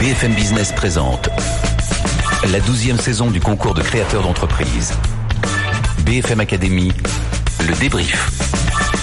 BFM 0.00 0.32
Business 0.32 0.70
présente 0.70 1.28
la 2.52 2.60
douzième 2.60 2.98
saison 2.98 3.32
du 3.32 3.40
concours 3.40 3.74
de 3.74 3.82
créateurs 3.82 4.22
d'entreprise. 4.22 4.92
BFM 6.04 6.38
Academy, 6.38 6.92
le 7.68 7.74
débrief 7.80 8.30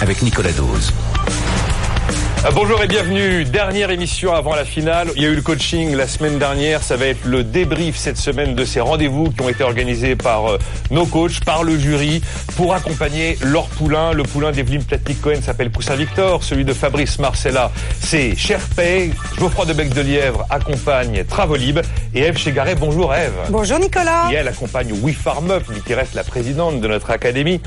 avec 0.00 0.22
Nicolas 0.22 0.52
Dose. 0.52 0.94
Ah, 2.44 2.50
bonjour 2.54 2.80
et 2.80 2.86
bienvenue. 2.86 3.44
Dernière 3.44 3.90
émission 3.90 4.32
avant 4.32 4.54
la 4.54 4.64
finale. 4.64 5.08
Il 5.16 5.22
y 5.22 5.26
a 5.26 5.28
eu 5.30 5.34
le 5.34 5.42
coaching 5.42 5.96
la 5.96 6.06
semaine 6.06 6.38
dernière. 6.38 6.80
Ça 6.80 6.96
va 6.96 7.06
être 7.06 7.24
le 7.24 7.42
débrief 7.42 7.96
cette 7.96 8.18
semaine 8.18 8.54
de 8.54 8.64
ces 8.64 8.78
rendez-vous 8.80 9.30
qui 9.30 9.40
ont 9.42 9.48
été 9.48 9.64
organisés 9.64 10.14
par 10.14 10.46
euh, 10.52 10.58
nos 10.92 11.06
coachs, 11.06 11.40
par 11.44 11.64
le 11.64 11.76
jury, 11.76 12.22
pour 12.56 12.74
accompagner 12.74 13.36
leur 13.42 13.66
poulain. 13.66 14.12
Le 14.12 14.22
poulain 14.22 14.52
d'Evelyne 14.52 14.84
Platnik-Cohen 14.84 15.40
s'appelle 15.42 15.72
Coussin 15.72 15.96
Victor. 15.96 16.44
Celui 16.44 16.64
de 16.64 16.72
Fabrice 16.72 17.18
Marcella, 17.18 17.72
c'est 18.00 18.36
Sherpay. 18.36 19.10
Geoffroy 19.40 19.66
de 19.66 19.72
Bec 19.72 19.92
de 19.92 20.02
Lièvre 20.02 20.46
accompagne 20.48 21.24
Travolib. 21.24 21.80
Et 22.14 22.20
Eve 22.20 22.38
Chegaret, 22.38 22.76
bonjour 22.76 23.12
Eve. 23.12 23.32
Bonjour 23.48 23.80
Nicolas. 23.80 24.30
Et 24.30 24.34
elle 24.34 24.48
accompagne 24.48 24.92
We 25.02 25.16
Farm 25.16 25.50
Up, 25.50 25.64
qui 25.84 25.94
reste 25.94 26.14
la 26.14 26.22
présidente 26.22 26.80
de 26.80 26.86
notre 26.86 27.10
académie. 27.10 27.60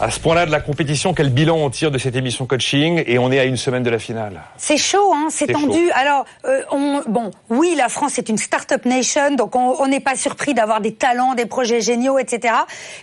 À 0.00 0.10
ce 0.10 0.18
point-là 0.18 0.44
de 0.44 0.50
la 0.50 0.60
compétition, 0.60 1.14
quel 1.14 1.30
bilan 1.30 1.56
on 1.56 1.70
tire 1.70 1.92
de 1.92 1.98
cette 1.98 2.16
émission 2.16 2.46
coaching 2.46 3.04
Et 3.06 3.18
on 3.18 3.30
est 3.30 3.38
à 3.38 3.44
une 3.44 3.56
semaine 3.56 3.84
de 3.84 3.90
la 3.90 4.00
finale. 4.00 4.40
C'est 4.56 4.76
chaud, 4.76 5.12
hein, 5.14 5.28
c'est 5.30 5.46
tendu. 5.46 5.88
Alors, 5.92 6.24
euh, 6.44 6.62
on, 6.72 7.02
bon, 7.06 7.30
oui, 7.48 7.74
la 7.76 7.88
France 7.88 8.18
est 8.18 8.28
une 8.28 8.36
start-up 8.36 8.84
nation, 8.86 9.36
donc 9.36 9.54
on 9.54 9.86
n'est 9.86 10.00
pas 10.00 10.16
surpris 10.16 10.52
d'avoir 10.52 10.80
des 10.80 10.94
talents, 10.94 11.34
des 11.34 11.46
projets 11.46 11.80
géniaux, 11.80 12.18
etc. 12.18 12.54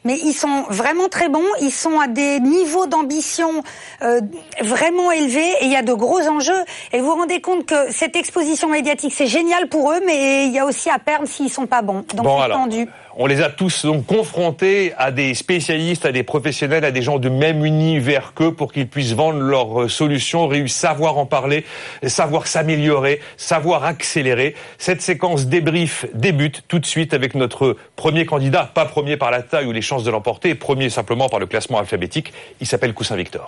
Mais 0.04 0.18
ils 0.18 0.34
sont 0.34 0.64
vraiment 0.70 1.08
très 1.08 1.30
bons, 1.30 1.48
ils 1.62 1.72
sont 1.72 1.98
à 1.98 2.08
des 2.08 2.42
niveaux 2.42 2.88
d'ambition 2.88 3.64
euh, 4.02 4.20
vraiment 4.62 5.12
élevés 5.12 5.50
et 5.62 5.66
il 5.66 5.72
y 5.72 5.78
a 5.78 5.84
de 5.84 5.94
gros 5.94 6.22
enjeux. 6.28 6.64
Et 6.92 7.00
vous 7.00 7.06
vous 7.06 7.16
rendez 7.16 7.40
compte 7.40 7.66
que 7.66 7.92
cette 7.92 8.18
exposition 8.18 8.70
médiatique, 8.70 9.14
c'est 9.16 9.28
génial 9.28 9.70
pour 9.70 9.94
eux, 9.94 10.02
mais 10.06 10.46
il 10.46 10.52
y 10.52 10.60
a 10.60 10.66
aussi 10.66 10.90
à 10.90 11.00
perdre 11.00 11.28
s'ils 11.28 11.50
sont 11.50 11.68
pas 11.68 11.82
bons. 11.82 12.04
Donc 12.14 12.28
c'est 12.44 12.52
tendu. 12.52 12.88
On 13.18 13.26
les 13.26 13.42
a 13.42 13.50
tous 13.50 13.86
donc 13.86 14.06
confrontés 14.06 14.94
à 14.98 15.12
des 15.12 15.34
spécialistes, 15.34 16.06
à 16.06 16.12
des 16.12 16.24
professionnels, 16.24 16.86
à 16.86 16.92
des 16.92 17.02
gens 17.02 17.20
du 17.20 17.30
même 17.30 17.66
univers 17.66 18.34
qu'eux 18.34 18.54
pour 18.54 18.72
qu'ils 18.72 18.88
puissent 18.88 19.14
vendre 19.14 19.40
leurs 19.40 19.84
euh, 19.84 19.88
solutions, 19.90 20.48
réussir, 20.48 20.92
savoir 20.92 21.18
en 21.18 21.26
parler, 21.26 21.66
savoir 22.04 22.48
s'améliorer, 22.48 23.20
savoir 23.38 23.84
accélérer. 23.84 24.56
Cette 24.78 25.02
séquence 25.02 25.48
débrief 25.48 26.06
débute 26.14 26.64
tout 26.68 26.80
de 26.80 26.86
suite 26.86 27.14
avec 27.14 27.36
notre 27.36 27.76
premier 27.96 28.26
candidat, 28.26 28.72
pas 28.74 28.86
premier 28.86 29.18
par 29.18 29.32
la 29.32 29.42
taille 29.42 29.66
ou 29.66 29.72
les 29.72 29.82
chances 29.82 30.04
de 30.04 30.12
l'emporter, 30.12 30.56
premier 30.56 30.90
simplement 30.90 31.28
par 31.28 31.40
le 31.40 31.46
classement 31.46 31.80
alphabétique. 31.80 32.32
Il 32.62 32.68
s'appelle 32.68 32.94
Coussin 32.94 33.16
Victor. 33.18 33.46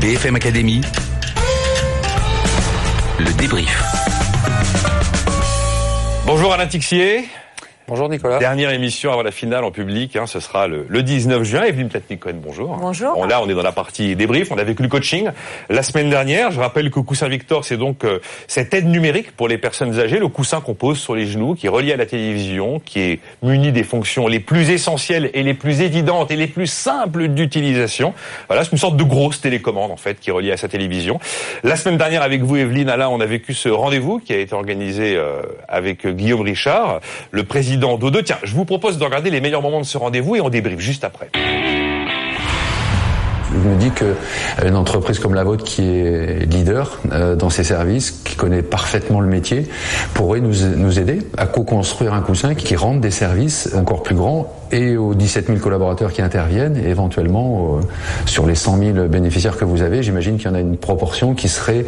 BFM 0.00 0.36
Academy, 0.36 0.80
le 3.18 3.32
débrief. 3.34 3.82
Bonjour 6.26 6.52
Alain 6.52 6.66
Tixier. 6.66 7.28
Bonjour 7.90 8.08
Nicolas. 8.08 8.38
Dernière 8.38 8.70
émission 8.70 9.10
avant 9.10 9.24
la 9.24 9.32
finale 9.32 9.64
en 9.64 9.72
public, 9.72 10.14
hein, 10.14 10.28
ce 10.28 10.38
sera 10.38 10.68
le, 10.68 10.86
le 10.88 11.02
19 11.02 11.42
juin. 11.42 11.64
Evelyne 11.64 11.88
Platnik-Cohen, 11.88 12.36
bonjour. 12.40 12.76
Bonjour. 12.80 13.14
Bon, 13.14 13.24
là, 13.24 13.42
on 13.42 13.48
est 13.48 13.54
dans 13.54 13.64
la 13.64 13.72
partie 13.72 14.14
débrief. 14.14 14.52
On 14.52 14.58
a 14.58 14.62
vécu 14.62 14.84
le 14.84 14.88
coaching 14.88 15.28
la 15.68 15.82
semaine 15.82 16.08
dernière. 16.08 16.52
Je 16.52 16.60
rappelle 16.60 16.92
que 16.92 17.00
Coussin 17.00 17.26
Victor, 17.26 17.64
c'est 17.64 17.76
donc 17.76 18.04
euh, 18.04 18.20
cette 18.46 18.72
aide 18.74 18.86
numérique 18.86 19.32
pour 19.32 19.48
les 19.48 19.58
personnes 19.58 19.98
âgées, 19.98 20.20
le 20.20 20.28
coussin 20.28 20.60
qu'on 20.60 20.74
pose 20.74 21.00
sur 21.00 21.16
les 21.16 21.26
genoux, 21.26 21.56
qui 21.56 21.66
est 21.66 21.68
relié 21.68 21.92
à 21.92 21.96
la 21.96 22.06
télévision, 22.06 22.78
qui 22.78 23.00
est 23.00 23.20
muni 23.42 23.72
des 23.72 23.82
fonctions 23.82 24.28
les 24.28 24.38
plus 24.38 24.70
essentielles 24.70 25.28
et 25.34 25.42
les 25.42 25.54
plus 25.54 25.80
évidentes 25.80 26.30
et 26.30 26.36
les 26.36 26.46
plus 26.46 26.68
simples 26.68 27.26
d'utilisation. 27.26 28.14
Voilà, 28.46 28.62
c'est 28.62 28.70
une 28.70 28.78
sorte 28.78 28.98
de 28.98 29.02
grosse 29.02 29.40
télécommande 29.40 29.90
en 29.90 29.96
fait 29.96 30.20
qui 30.20 30.30
est 30.30 30.32
reliée 30.32 30.52
à 30.52 30.56
sa 30.56 30.68
télévision. 30.68 31.18
La 31.64 31.74
semaine 31.74 31.98
dernière, 31.98 32.22
avec 32.22 32.42
vous, 32.42 32.54
Evelyne, 32.54 32.88
Alain, 32.88 33.08
on 33.08 33.18
a 33.18 33.26
vécu 33.26 33.52
ce 33.52 33.68
rendez-vous 33.68 34.20
qui 34.20 34.32
a 34.32 34.38
été 34.38 34.54
organisé 34.54 35.16
euh, 35.16 35.42
avec 35.66 36.06
Guillaume 36.06 36.42
Richard, 36.42 37.00
le 37.32 37.42
président 37.42 37.79
d'O2. 37.80 38.22
Tiens, 38.22 38.38
je 38.42 38.54
vous 38.54 38.64
propose 38.64 38.98
de 38.98 39.04
regarder 39.04 39.30
les 39.30 39.40
meilleurs 39.40 39.62
moments 39.62 39.80
de 39.80 39.86
ce 39.86 39.98
rendez-vous 39.98 40.36
et 40.36 40.40
on 40.40 40.48
débriefe 40.48 40.80
juste 40.80 41.04
après. 41.04 41.30
Je 43.52 43.68
me 43.68 43.74
dis 43.76 43.90
qu'une 43.90 44.76
entreprise 44.76 45.18
comme 45.18 45.34
la 45.34 45.42
vôtre 45.42 45.64
qui 45.64 45.82
est 45.82 46.46
leader 46.46 47.00
euh, 47.10 47.34
dans 47.34 47.50
ses 47.50 47.64
services, 47.64 48.12
qui 48.24 48.36
connaît 48.36 48.62
parfaitement 48.62 49.20
le 49.20 49.26
métier, 49.26 49.66
pourrait 50.14 50.40
nous, 50.40 50.66
nous 50.76 51.00
aider 51.00 51.18
à 51.36 51.46
co-construire 51.46 52.14
un 52.14 52.20
coussin 52.20 52.54
qui 52.54 52.76
rende 52.76 53.00
des 53.00 53.10
services 53.10 53.70
encore 53.74 54.04
plus 54.04 54.14
grands 54.14 54.52
et 54.72 54.96
aux 54.96 55.14
17 55.14 55.46
000 55.46 55.58
collaborateurs 55.58 56.12
qui 56.12 56.22
interviennent, 56.22 56.76
et 56.76 56.88
éventuellement 56.88 57.78
euh, 57.78 57.80
sur 58.26 58.46
les 58.46 58.54
100 58.54 58.78
000 58.78 59.08
bénéficiaires 59.08 59.56
que 59.56 59.64
vous 59.64 59.82
avez, 59.82 60.02
j'imagine 60.02 60.36
qu'il 60.36 60.46
y 60.46 60.50
en 60.50 60.54
a 60.54 60.60
une 60.60 60.76
proportion 60.76 61.34
qui 61.34 61.48
serait 61.48 61.86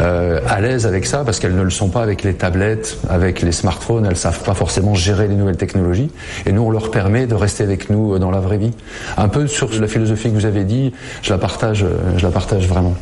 euh, 0.00 0.40
à 0.46 0.60
l'aise 0.60 0.86
avec 0.86 1.06
ça, 1.06 1.24
parce 1.24 1.38
qu'elles 1.38 1.56
ne 1.56 1.62
le 1.62 1.70
sont 1.70 1.88
pas 1.88 2.02
avec 2.02 2.22
les 2.22 2.34
tablettes, 2.34 2.98
avec 3.08 3.42
les 3.42 3.52
smartphones, 3.52 4.06
elles 4.06 4.16
savent 4.16 4.42
pas 4.42 4.54
forcément 4.54 4.94
gérer 4.94 5.28
les 5.28 5.34
nouvelles 5.34 5.56
technologies, 5.56 6.10
et 6.46 6.52
nous 6.52 6.62
on 6.62 6.70
leur 6.70 6.90
permet 6.90 7.26
de 7.26 7.34
rester 7.34 7.64
avec 7.64 7.90
nous 7.90 8.14
euh, 8.14 8.18
dans 8.18 8.30
la 8.30 8.40
vraie 8.40 8.58
vie. 8.58 8.72
Un 9.16 9.28
peu 9.28 9.46
sur 9.46 9.70
la 9.80 9.88
philosophie 9.88 10.30
que 10.30 10.34
vous 10.34 10.46
avez 10.46 10.64
dit, 10.64 10.92
je 11.22 11.32
la 11.32 11.38
partage, 11.38 11.84
euh, 11.84 11.96
je 12.16 12.22
la 12.22 12.30
partage 12.30 12.66
vraiment. 12.68 12.94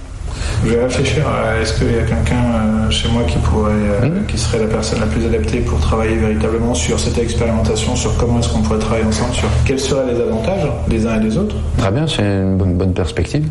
Je 0.65 0.71
vais 0.71 0.83
réfléchir 0.85 1.25
à 1.29 1.61
est-ce 1.61 1.75
qu'il 1.79 1.93
y 1.93 1.99
a 1.99 2.03
quelqu'un 2.03 2.35
euh, 2.37 2.91
chez 2.91 3.09
moi 3.09 3.23
qui 3.25 3.39
pourrait, 3.39 3.73
euh, 3.73 4.07
Hmm. 4.07 4.27
qui 4.27 4.39
serait 4.39 4.59
la 4.59 4.67
personne 4.67 5.01
la 5.01 5.07
plus 5.07 5.25
adaptée 5.27 5.59
pour 5.61 5.79
travailler 5.81 6.17
véritablement 6.17 6.75
sur 6.75 6.99
cette 7.01 7.19
expérimentation, 7.19 7.97
sur 7.97 8.17
comment 8.17 8.39
est-ce 8.41 8.49
qu'on 8.49 8.63
pourrait 8.63 8.79
travailler 8.79 9.05
ensemble, 9.07 9.35
sur 9.35 9.49
quels 9.65 9.81
seraient 9.81 10.13
les 10.13 10.21
avantages 10.21 10.69
des 10.89 11.07
uns 11.07 11.17
et 11.21 11.25
des 11.25 11.37
autres? 11.39 11.57
Très 11.79 11.91
bien, 11.91 12.07
c'est 12.07 12.23
une 12.23 12.75
bonne 12.75 12.95
perspective. 12.95 13.49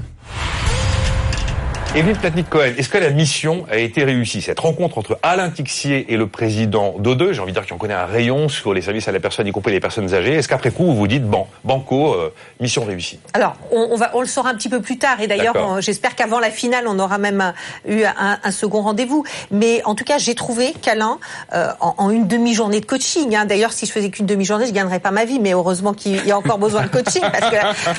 Evelyne 1.95 2.17
Platnik-Cohen, 2.17 2.73
est-ce 2.77 2.89
que 2.89 2.97
la 2.97 3.09
mission 3.09 3.65
a 3.71 3.77
été 3.77 4.03
réussie 4.03 4.41
Cette 4.41 4.59
rencontre 4.59 4.97
entre 4.97 5.17
Alain 5.23 5.49
Tixier 5.49 6.11
et 6.11 6.17
le 6.17 6.27
président 6.27 6.93
d'O2, 6.99 7.31
j'ai 7.31 7.39
envie 7.39 7.53
de 7.53 7.57
dire 7.57 7.65
qu'on 7.65 7.77
connaît 7.77 7.93
un 7.93 8.05
rayon 8.05 8.49
sur 8.49 8.73
les 8.73 8.81
services 8.81 9.07
à 9.07 9.13
la 9.13 9.21
personne, 9.21 9.47
y 9.47 9.53
compris 9.53 9.71
les 9.71 9.79
personnes 9.79 10.13
âgées. 10.13 10.33
Est-ce 10.33 10.49
qu'après 10.49 10.71
coup, 10.71 10.83
vous 10.87 10.93
vous 10.95 11.07
dites, 11.07 11.23
bon, 11.23 11.47
banco, 11.63 12.13
euh, 12.13 12.33
mission 12.59 12.83
réussie? 12.83 13.19
Alors, 13.31 13.55
on, 13.71 13.87
on 13.91 13.95
va, 13.95 14.11
on 14.13 14.19
le 14.19 14.27
saura 14.27 14.49
un 14.49 14.55
petit 14.55 14.67
peu 14.67 14.81
plus 14.81 14.97
tard. 14.97 15.21
Et 15.21 15.27
d'ailleurs, 15.27 15.79
j'espère 15.81 16.15
qu'avant 16.17 16.39
la 16.39 16.49
finale, 16.51 16.83
on 16.89 16.99
aura 16.99 17.17
même 17.17 17.39
un- 17.39 17.53
eu 17.87 18.03
un, 18.03 18.39
un 18.43 18.51
second 18.51 18.81
rendez-vous. 18.81 19.23
Mais 19.51 19.81
en 19.85 19.95
tout 19.95 20.03
cas, 20.03 20.17
j'ai 20.17 20.35
trouvé 20.35 20.73
qu'Alain, 20.81 21.17
euh, 21.53 21.69
en, 21.79 21.95
en 21.97 22.09
une 22.09 22.27
demi-journée 22.27 22.81
de 22.81 22.85
coaching, 22.85 23.33
hein, 23.37 23.45
d'ailleurs, 23.45 23.71
si 23.71 23.85
je 23.85 23.93
faisais 23.93 24.09
qu'une 24.09 24.25
demi-journée, 24.25 24.67
je 24.67 24.73
gagnerais 24.73 24.99
pas 24.99 25.11
ma 25.11 25.23
vie. 25.23 25.39
Mais 25.39 25.53
heureusement 25.53 25.93
qu'il 25.93 26.25
y 26.27 26.31
a 26.31 26.37
encore 26.37 26.57
besoin 26.57 26.81
de 26.83 26.89
coaching 26.89 27.21
parce 27.21 27.49
que 27.49 27.55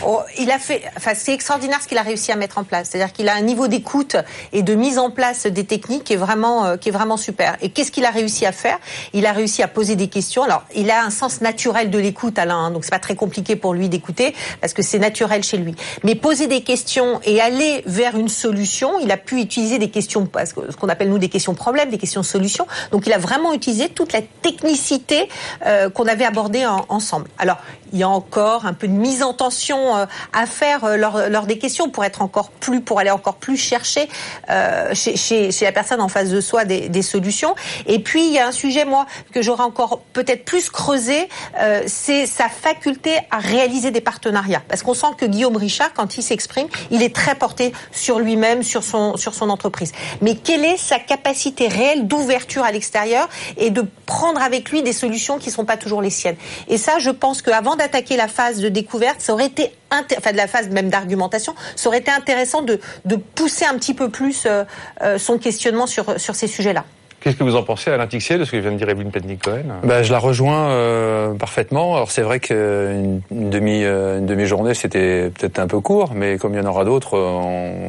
oh, 0.07 0.21
il 0.39 0.51
a 0.51 0.59
fait. 0.59 0.83
Enfin, 0.99 1.13
c'est 1.15 1.33
extraordinaire 1.33 1.81
ce 1.81 1.89
qu'il 1.89 1.97
a 1.97 2.03
réussi 2.03 2.31
à 2.31 2.37
mettre 2.37 2.59
en 2.59 2.65
place. 2.65 2.91
C'est-à-dire 2.91 3.15
qu'il 3.15 3.31
a 3.31 3.35
un 3.35 3.41
niveau 3.41 3.69
d'écoute 3.69 3.86
et 4.53 4.63
de 4.63 4.75
mise 4.75 4.99
en 4.99 5.11
place 5.11 5.47
des 5.47 5.65
techniques 5.65 6.05
qui 6.05 6.13
est 6.13 6.17
vraiment, 6.17 6.65
euh, 6.65 6.77
qui 6.77 6.89
est 6.89 6.93
vraiment 6.93 7.17
super. 7.17 7.57
Et 7.63 7.71
qu'est-ce 7.71 7.91
qu'il 7.91 8.05
a 8.05 8.11
réussi 8.11 8.45
à 8.47 8.53
faire? 8.53 8.79
Il 9.13 9.27
a 9.27 9.33
réussi 9.33 9.63
à 9.63 9.69
poser 9.69 9.97
des 9.97 10.09
questions. 10.09 10.43
Alors, 10.43 10.65
il 10.75 10.91
a 10.91 11.03
un 11.03 11.11
sens 11.11 11.41
naturel 11.41 11.91
de 11.91 11.99
l'écoute, 11.99 12.39
Alain. 12.39 12.57
hein, 12.57 12.71
donc, 12.71 12.85
c'est 12.85 12.91
pas 12.91 12.99
très 12.99 13.15
compliqué 13.15 13.57
pour 13.57 13.75
lui 13.75 13.89
d'écouter 13.89 14.35
parce 14.61 14.75
que 14.75 14.83
c'est 14.83 14.99
naturel 14.99 15.43
chez 15.43 15.57
lui. 15.57 15.75
Mais 16.05 16.15
poser 16.15 16.47
des 16.47 16.63
questions 16.63 17.21
et 17.25 17.41
aller 17.41 17.83
vers 17.87 18.17
une 18.17 18.29
solution, 18.29 18.99
il 19.01 19.11
a 19.13 19.17
pu 19.17 19.41
utiliser 19.41 19.79
des 19.79 19.91
questions, 19.91 20.29
ce 20.45 20.77
qu'on 20.77 20.89
appelle 20.89 21.09
nous 21.09 21.19
des 21.19 21.29
questions 21.29 21.55
problèmes, 21.55 21.91
des 21.91 21.99
questions 21.99 22.23
solutions. 22.23 22.67
Donc, 22.91 23.07
il 23.07 23.13
a 23.13 23.19
vraiment 23.19 23.53
utilisé 23.55 23.89
toute 23.89 24.13
la 24.13 24.21
technicité 24.43 25.29
euh, 25.65 25.91
qu'on 25.91 26.07
avait 26.07 26.25
abordée 26.25 26.67
en- 26.67 26.85
ensemble. 26.89 27.29
Alors, 27.39 27.59
il 27.93 28.01
y 28.01 28.03
a 28.03 28.09
encore 28.09 28.67
un 28.67 28.73
peu 28.73 28.89
de 28.89 28.93
mise 28.93 29.23
en 29.23 29.33
tension 29.33 29.97
euh, 29.97 30.07
à 30.33 30.47
faire 30.47 30.97
lors, 30.97 31.29
lors 31.29 31.47
des 31.47 31.59
questions 31.59 31.89
pour 31.89 32.05
être 32.05 32.21
encore 32.21 32.51
plus, 32.51 32.81
pour 32.81 32.99
aller 32.99 33.11
encore 33.13 33.37
plus 33.37 33.57
chercher 33.57 33.76
euh, 34.51 34.95
chez, 34.95 35.17
chez, 35.17 35.51
la 35.63 35.73
personne 35.73 36.01
en 36.01 36.09
face 36.09 36.31
de 36.31 36.41
soi 36.41 36.65
des, 36.65 37.03
solutions. 37.03 37.55
Et 37.87 37.99
puis 37.99 38.27
il 38.27 38.33
y 38.33 38.39
a 38.39 38.47
un 38.47 38.53
sujet 38.53 38.85
moi 38.85 39.07
que 39.33 39.43
j'aurais 39.43 39.63
encore 39.63 40.01
peut-être 40.13 40.45
plus 40.45 40.71
creusé, 40.71 41.29
euh, 41.61 41.83
c'est 41.87 42.27
sa 42.27 42.49
faculté 42.49 43.13
à 43.31 43.39
réaliser 43.39 43.91
des 43.91 44.01
partenariats. 44.01 44.63
Parce 44.69 44.83
qu'on 44.83 44.95
sent 44.95 45.15
que 45.19 45.27
Guillaume 45.27 45.57
Richard, 45.57 45.93
quand 45.95 46.17
il 46.17 46.23
s'exprime, 46.23 46.69
il 46.91 47.03
est 47.03 47.15
très 47.15 47.35
porté 47.35 47.73
sur 47.93 48.19
lui-même, 48.19 48.63
sur 48.63 48.83
son 48.83 49.17
sur 49.17 49.35
son 49.35 49.51
entreprise. 49.51 49.93
Mais 50.21 50.35
quelle 50.35 50.65
est 50.65 50.77
sa 50.77 50.99
capacité 50.99 51.69
réelle 51.69 52.07
d'ouverture 52.07 52.65
à 52.65 52.73
l'extérieur 52.73 53.29
et 53.57 53.71
de 53.71 53.85
prendre 54.07 54.41
avec 54.41 54.71
lui 54.71 54.83
des 54.83 54.93
solutions 54.93 55.39
qui 55.39 55.51
sont 55.51 55.65
pas 55.65 55.77
toujours 55.77 56.03
les 56.03 56.11
siennes? 56.11 56.37
Et 56.69 56.79
ça, 56.79 56.99
je 56.99 57.11
pense 57.11 57.43
qu'avant 57.43 57.77
d'attaquer 57.77 58.17
la 58.17 58.29
phase 58.29 58.61
de 58.61 58.69
découverte, 58.69 59.21
ça 59.21 59.33
aurait 59.33 59.47
été 59.47 59.73
enfin 60.17 60.33
de 60.33 60.37
la 60.37 60.47
phase 60.47 60.69
même 60.69 60.89
d'argumentation, 60.89 61.55
ça 61.75 61.89
aurait 61.89 61.99
été 61.99 62.11
intéressant 62.11 62.63
de, 62.63 62.81
de 63.05 63.17
pousser 63.17 63.65
un 63.65 63.75
petit 63.75 63.95
peu 63.95 64.11
plus 64.11 64.45
euh, 64.47 64.65
euh, 65.03 65.19
son 65.19 65.39
questionnement 65.39 65.87
sur, 65.87 66.21
sur 66.21 66.35
ces 66.35 66.47
sujets-là. 66.47 66.85
Qu'est-ce 67.21 67.37
que 67.37 67.43
vous 67.45 67.57
en 67.57 67.63
pensez, 67.65 67.91
Alain 67.91 68.07
Tixier, 68.07 68.39
de 68.39 68.45
ce 68.45 68.53
que 68.53 68.57
vient 68.59 68.71
de 68.71 68.77
dire 68.77 68.89
Evelyne 68.89 69.11
Platnik-Cohen 69.11 69.81
Bah, 69.83 70.03
je 70.05 70.13
la 70.13 70.19
rejoins 70.19 70.69
euh, 70.69 71.35
parfaitement. 71.35 71.97
Alors 71.97 72.11
c'est 72.11 72.23
vrai 72.23 72.39
qu'une 72.39 73.21
une 73.31 73.51
demi 73.51 73.83
euh, 73.85 74.19
une 74.19 74.27
demi-journée 74.27 74.75
c'était 74.75 75.31
peut-être 75.31 75.59
un 75.59 75.67
peu 75.67 75.81
court, 75.81 76.13
mais 76.15 76.39
comme 76.39 76.55
il 76.55 76.59
y 76.59 76.61
en 76.65 76.67
aura 76.69 76.85
d'autres, 76.85 77.17
euh, 77.17 77.27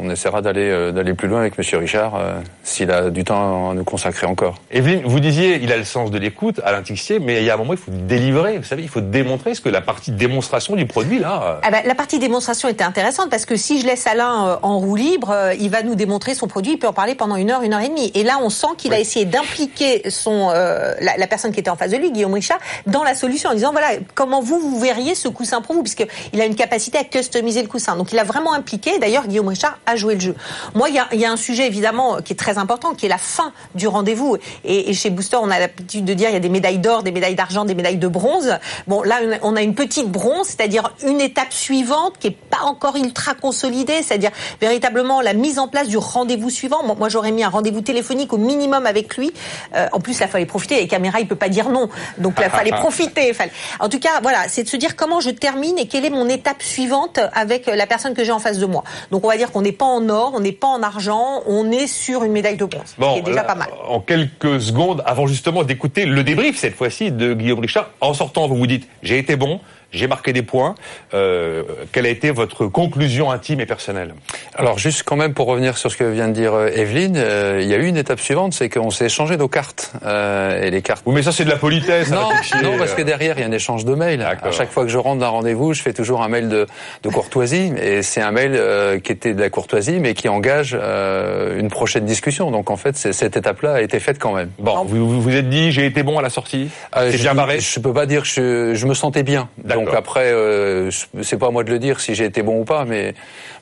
on, 0.02 0.08
on 0.08 0.10
essaiera 0.10 0.42
d'aller 0.42 0.70
euh, 0.70 0.92
d'aller 0.92 1.14
plus 1.14 1.28
loin 1.28 1.40
avec 1.42 1.58
Monsieur 1.58 1.78
Richard 1.78 2.16
euh, 2.16 2.40
s'il 2.64 2.90
a 2.92 3.10
du 3.12 3.24
temps 3.24 3.70
à 3.72 3.74
nous 3.76 3.84
consacrer 3.84 4.26
encore. 4.26 4.56
Evelyne, 4.72 5.02
vous 5.06 5.20
disiez, 5.20 5.60
il 5.62 5.72
a 5.72 5.78
le 5.78 5.84
sens 5.84 6.10
de 6.10 6.18
l'écoute, 6.18 6.60
Alain 6.64 6.82
Tixier, 6.82 7.20
mais 7.20 7.38
il 7.38 7.44
y 7.44 7.50
a 7.50 7.54
un 7.54 7.58
moment, 7.58 7.74
il 7.74 7.80
faut 7.80 7.92
délivrer. 7.92 8.58
Vous 8.58 8.64
savez, 8.64 8.82
il 8.82 8.90
faut 8.90 9.02
démontrer 9.02 9.54
ce 9.54 9.62
que 9.62 9.70
la 9.70 9.82
partie 9.82 10.12
démonstration 10.12 10.76
du 10.76 10.86
produit, 10.88 11.20
là. 11.20 11.44
euh, 11.44 11.60
Ah 11.64 11.70
bah, 11.72 11.78
la 11.86 11.96
partie 11.96 12.18
démonstration 12.20 12.70
était 12.70 12.84
intéressante 12.84 13.30
parce 13.30 13.46
que 13.46 13.56
si 13.56 13.80
je 13.82 13.86
laisse 13.86 14.08
Alain 14.08 14.48
euh, 14.48 14.56
en 14.64 14.80
roue 14.80 14.96
libre, 14.96 15.30
euh, 15.32 15.54
il 15.60 15.70
va 15.70 15.84
nous 15.84 15.96
démontrer 15.96 16.34
son 16.34 16.48
produit, 16.48 16.74
il 16.74 16.78
peut 16.80 16.88
en 16.88 16.94
parler 16.94 17.14
pendant 17.16 17.36
une 17.36 17.52
heure, 17.52 17.62
une 17.62 17.74
heure 17.74 17.82
et 17.82 17.90
demie. 17.90 18.12
Et 18.16 18.24
là, 18.24 18.40
on 18.42 18.50
sent 18.50 18.68
qu'il 18.78 18.94
a 18.94 19.00
essayé 19.00 19.17
d'impliquer 19.26 20.04
euh, 20.28 20.94
la, 21.00 21.28
personne 21.28 21.52
qui 21.52 21.60
était 21.60 21.70
en 21.70 21.76
face 21.76 21.92
de 21.92 21.98
lui, 21.98 22.12
Guillaume 22.12 22.34
Richard, 22.34 22.60
dans 22.86 23.04
la 23.04 23.16
solution 23.16 23.50
en 23.50 23.54
disant 23.54 23.72
voilà 23.72 23.90
comment 24.16 24.42
vous 24.42 24.60
vous 24.60 24.80
verriez 24.80 25.16
ce 25.16 25.28
coussin 25.28 25.62
pour 25.62 25.76
vous, 25.76 25.84
puisque 25.84 26.06
il 26.34 26.42
a 26.42 26.46
une 26.46 26.56
capacité 26.56 26.98
à 26.98 27.04
customiser 27.04 27.62
le 27.62 27.68
coussin. 27.68 27.96
Donc 27.96 28.12
il 28.12 28.20
a 28.20 28.24
vraiment 28.24 28.54
impliqué. 28.54 29.00
D'ailleurs, 29.00 29.28
Guillaume 29.28 29.48
Richard 29.48 29.80
a 29.86 29.96
joué 29.96 30.16
le 30.16 30.20
jeu. 30.20 30.36
Moi, 30.74 30.90
il 30.90 30.96
y 30.96 31.26
a, 31.26 31.32
un 31.32 31.38
sujet 31.38 31.68
évidemment 31.68 32.22
qui 32.22 32.34
est 32.34 32.38
très 32.38 32.58
important, 32.58 32.94
qui 32.94 33.06
est 33.06 33.10
la 33.10 33.18
fin 33.18 33.52
du 33.76 33.88
rendez-vous. 33.88 34.38
Et, 34.64 34.90
et, 34.90 34.94
chez 34.94 35.10
Booster, 35.10 35.38
on 35.42 35.50
a 35.50 35.60
l'habitude 35.60 36.06
de 36.06 36.14
dire 36.14 36.30
il 36.30 36.34
y 36.34 36.38
a 36.38 36.40
des 36.40 36.50
médailles 36.50 36.80
d'or, 36.80 37.04
des 37.04 37.12
médailles 37.12 37.36
d'argent, 37.36 37.66
des 37.66 37.76
médailles 37.76 37.98
de 37.98 38.08
bronze. 38.08 38.58
Bon, 38.88 39.04
là, 39.04 39.20
on 39.42 39.56
a 39.56 39.62
une 39.62 39.76
petite 39.76 40.10
bronze, 40.10 40.48
c'est-à-dire 40.48 40.94
une 41.06 41.22
étape 41.22 41.52
suivante 41.52 42.14
qui 42.20 42.28
est 42.28 42.38
pas 42.38 42.64
encore 42.64 42.96
ultra 42.96 43.34
consolidée, 43.34 44.02
c'est-à-dire 44.04 44.32
véritablement 44.62 45.22
la 45.22 45.34
mise 45.34 45.60
en 45.60 45.68
place 45.68 45.88
du 45.88 45.98
rendez-vous 45.98 46.50
suivant. 46.50 46.84
Moi, 46.84 47.10
j'aurais 47.10 47.32
mis 47.32 47.44
un 47.44 47.50
rendez-vous 47.50 47.82
téléphonique 47.82 48.34
au 48.34 48.38
minimum 48.38 48.86
avec 48.86 49.07
lui. 49.16 49.32
Euh, 49.76 49.88
en 49.92 50.00
plus, 50.00 50.20
là, 50.20 50.28
fallait 50.28 50.46
profiter. 50.46 50.76
Les 50.76 50.88
caméras, 50.88 51.20
il 51.20 51.28
peut 51.28 51.36
pas 51.36 51.50
dire 51.50 51.70
non. 51.70 51.90
Donc, 52.18 52.40
là, 52.40 52.50
fallait 52.50 52.72
profiter. 52.72 53.34
Fallait... 53.34 53.52
En 53.80 53.90
tout 53.90 54.00
cas, 54.00 54.20
voilà, 54.22 54.48
c'est 54.48 54.64
de 54.64 54.70
se 54.70 54.78
dire 54.78 54.96
comment 54.96 55.20
je 55.20 55.30
termine 55.30 55.78
et 55.78 55.88
quelle 55.88 56.06
est 56.06 56.10
mon 56.10 56.28
étape 56.28 56.62
suivante 56.62 57.20
avec 57.34 57.68
la 57.68 57.88
personne 57.88 58.14
que 58.14 58.24
j'ai 58.24 58.32
en 58.32 58.40
face 58.40 58.58
de 58.60 58.66
moi. 58.66 58.84
Donc, 59.12 59.24
on 59.24 59.30
va 59.30 59.38
dire 59.38 59.52
qu'on 59.52 59.62
n'est 59.62 59.72
pas 59.72 59.86
en 59.86 60.10
or, 60.10 60.34
on 60.36 60.40
n'est 60.40 60.52
pas 60.52 60.68
en 60.68 60.84
argent, 60.84 61.44
on 61.46 61.72
est 61.72 61.88
sur 61.88 62.24
une 62.24 62.32
médaille 62.32 62.58
de 62.58 62.66
bronze. 62.66 62.96
Bon, 62.98 63.14
qui 63.14 63.20
est 63.20 63.24
déjà 63.24 63.44
pas 63.44 63.56
mal. 63.56 63.70
En 63.88 64.00
quelques 64.00 64.60
secondes, 64.62 65.04
avant 65.06 65.28
justement 65.28 65.64
d'écouter 65.64 66.06
le 66.06 66.24
débrief 66.24 66.58
cette 66.58 66.76
fois-ci 66.76 67.12
de 67.12 67.34
Guillaume 67.34 67.60
Richard, 67.60 67.92
en 68.02 68.14
sortant, 68.14 68.48
vous 68.48 68.56
vous 68.56 68.68
dites, 68.68 68.88
j'ai 69.04 69.18
été 69.18 69.36
bon, 69.36 69.60
j'ai 69.92 70.08
marqué 70.08 70.34
des 70.34 70.42
points. 70.42 70.76
Euh, 71.14 71.64
quelle 71.92 72.06
a 72.06 72.10
été 72.10 72.32
votre 72.32 72.68
conclusion 72.68 73.32
intime 73.32 73.60
et 73.60 73.66
personnelle 73.66 74.14
Alors 74.56 74.78
juste 74.78 75.04
quand 75.04 75.16
même 75.16 75.34
pour 75.34 75.48
revenir 75.48 75.78
sur 75.78 75.92
ce 75.92 75.98
que 75.98 76.04
vient 76.04 76.28
de 76.28 76.34
dire 76.34 76.54
euh, 76.54 76.70
Evelyne, 76.74 77.16
euh, 77.18 77.60
il 77.62 77.68
y 77.68 77.74
a 77.74 77.78
eu 77.78 77.88
une 77.88 77.98
étape 77.98 78.20
suivante, 78.20 78.54
c'est 78.54 78.70
qu'on 78.70 78.92
s'est 78.92 79.06
échangé 79.06 79.38
nos 79.38 79.48
cartes 79.48 79.94
euh, 80.06 80.62
et 80.62 80.72
les 80.72 80.82
cartes. 80.82 81.04
Oui, 81.06 81.16
mais 81.16 81.24
ça 81.24 81.32
c'est 81.32 81.46
de 81.46 81.50
la 81.50 81.58
politesse. 81.58 82.12
Non, 82.12 82.30
non, 82.64 82.78
parce 82.78 82.94
que 82.94 83.02
derrière 83.02 83.38
il 83.38 83.42
y 83.42 83.44
a 83.44 83.48
un 83.48 83.52
échange 83.52 83.86
de 83.86 83.94
mails. 83.94 84.22
À 84.22 84.52
chaque 84.52 84.72
fois 84.72 84.84
que 84.84 84.90
je 84.90 84.98
rentre 84.98 85.20
d'un 85.20 85.28
rendez-vous, 85.28 85.74
je 85.74 85.82
fais 85.82 85.94
toujours 85.94 86.22
un 86.24 86.28
mail 86.28 86.50
de, 86.50 86.68
de 87.04 87.10
courtoisie 87.10 87.72
et 87.82 88.02
c'est 88.02 88.22
un 88.22 88.32
mail 88.32 88.52
euh, 88.56 89.00
qui 89.00 89.12
était 89.12 89.34
de 89.34 89.42
la 89.42 89.50
courtoisie, 89.50 90.00
mais 90.00 90.14
qui 90.14 90.30
engage 90.30 90.78
euh, 90.80 91.60
une 91.60 91.70
prochaine 91.70 92.06
discussion. 92.06 92.52
Donc 92.52 92.70
en 92.70 92.78
fait, 92.78 92.98
cette 92.98 93.38
étape-là 93.38 93.76
a 93.76 93.82
été 93.82 94.00
faite 94.00 94.20
quand 94.20 94.34
même. 94.34 94.50
Bon, 94.60 94.84
vous 94.84 95.22
vous, 95.22 95.36
êtes 95.36 95.50
dit 95.50 95.72
j'ai 95.72 95.86
été 95.86 96.04
bon 96.04 96.18
à 96.18 96.22
la 96.22 96.30
sortie. 96.30 96.70
c'est 96.94 97.18
bien 97.18 97.36
barré. 97.36 97.60
Je 97.60 97.80
peux 97.80 97.94
pas 97.94 98.06
dire 98.06 98.24
que 98.24 98.28
je, 98.28 98.74
je 98.76 98.86
me 98.86 98.94
sentais 98.94 99.24
bien. 99.24 99.50
Donc 99.86 99.94
après, 99.94 100.32
euh, 100.32 100.90
c'est 101.22 101.38
pas 101.38 101.48
à 101.48 101.52
moi 101.52 101.64
de 101.64 101.72
le 101.72 101.80
dire 101.80 102.00
si 102.00 102.16
j'ai 102.16 102.26
été 102.26 102.42
bon 102.42 102.62
ou 102.62 102.64
pas, 102.66 102.86
mais 102.86 103.14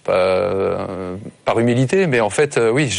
euh, 0.08 1.16
par 1.46 1.60
humilité. 1.60 2.06
Mais 2.06 2.20
en 2.20 2.30
fait, 2.30 2.58
euh, 2.58 2.70
oui, 2.70 2.90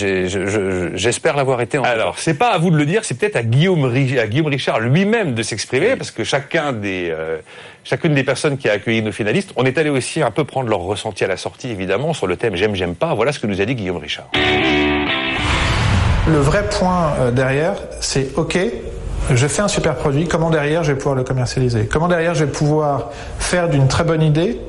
j'espère 0.95 1.37
l'avoir 1.37 1.61
été. 1.61 1.79
En 1.79 1.85
Alors, 1.85 2.19
c'est 2.19 2.35
pas 2.35 2.49
à 2.49 2.59
vous 2.59 2.71
de 2.71 2.77
le 2.77 2.85
dire, 2.85 3.05
c'est 3.05 3.17
peut-être 3.17 3.37
à 3.37 3.45
Guillaume, 3.45 3.85
à 3.85 4.27
Guillaume 4.27 4.47
Richard 4.47 4.81
lui-même 4.81 5.35
de 5.35 5.43
s'exprimer, 5.43 5.95
parce 5.95 6.11
que 6.11 6.25
chacun 6.25 6.73
des, 6.73 7.09
euh, 7.11 7.39
chacune 7.85 8.13
des 8.15 8.25
personnes 8.25 8.59
qui 8.59 8.69
a 8.69 8.73
accueilli 8.73 9.03
nos 9.03 9.13
finalistes, 9.13 9.53
on 9.55 9.65
est 9.65 9.79
allé 9.79 9.91
aussi 9.91 10.21
un 10.21 10.33
peu 10.33 10.45
prendre 10.45 10.69
leur 10.69 10.81
ressenti 10.81 11.23
à 11.23 11.29
la 11.29 11.37
sortie, 11.37 11.71
évidemment, 11.71 12.13
sur 12.13 12.27
le 12.27 12.37
thème 12.37 12.57
j'aime, 12.57 12.75
j'aime 12.75 12.97
pas. 12.97 13.15
Voilà 13.15 13.31
ce 13.31 13.39
que 13.39 13.47
nous 13.47 13.61
a 13.61 13.65
dit 13.65 13.77
Guillaume 13.77 13.99
Richard. 13.99 14.29
Le 16.27 16.39
vrai 16.39 16.65
point 16.69 17.31
derrière, 17.31 17.77
c'est 18.01 18.37
OK, 18.37 18.59
je 19.31 19.47
fais 19.47 19.63
un 19.63 19.69
super 19.69 19.97
produit, 19.97 20.29
comment 20.29 20.51
derrière 20.51 20.85
je 20.85 20.93
vais 20.93 20.99
pouvoir 20.99 21.15
le 21.15 21.25
commercialiser? 21.25 21.89
Comment 21.91 22.09
derrière 22.09 22.35
je 22.35 22.45
vais 22.45 22.51
pouvoir 22.51 23.11
faire 23.39 23.69
d'une 23.69 23.89
très 23.89 24.05
bonne 24.05 24.23
idée 24.23 24.61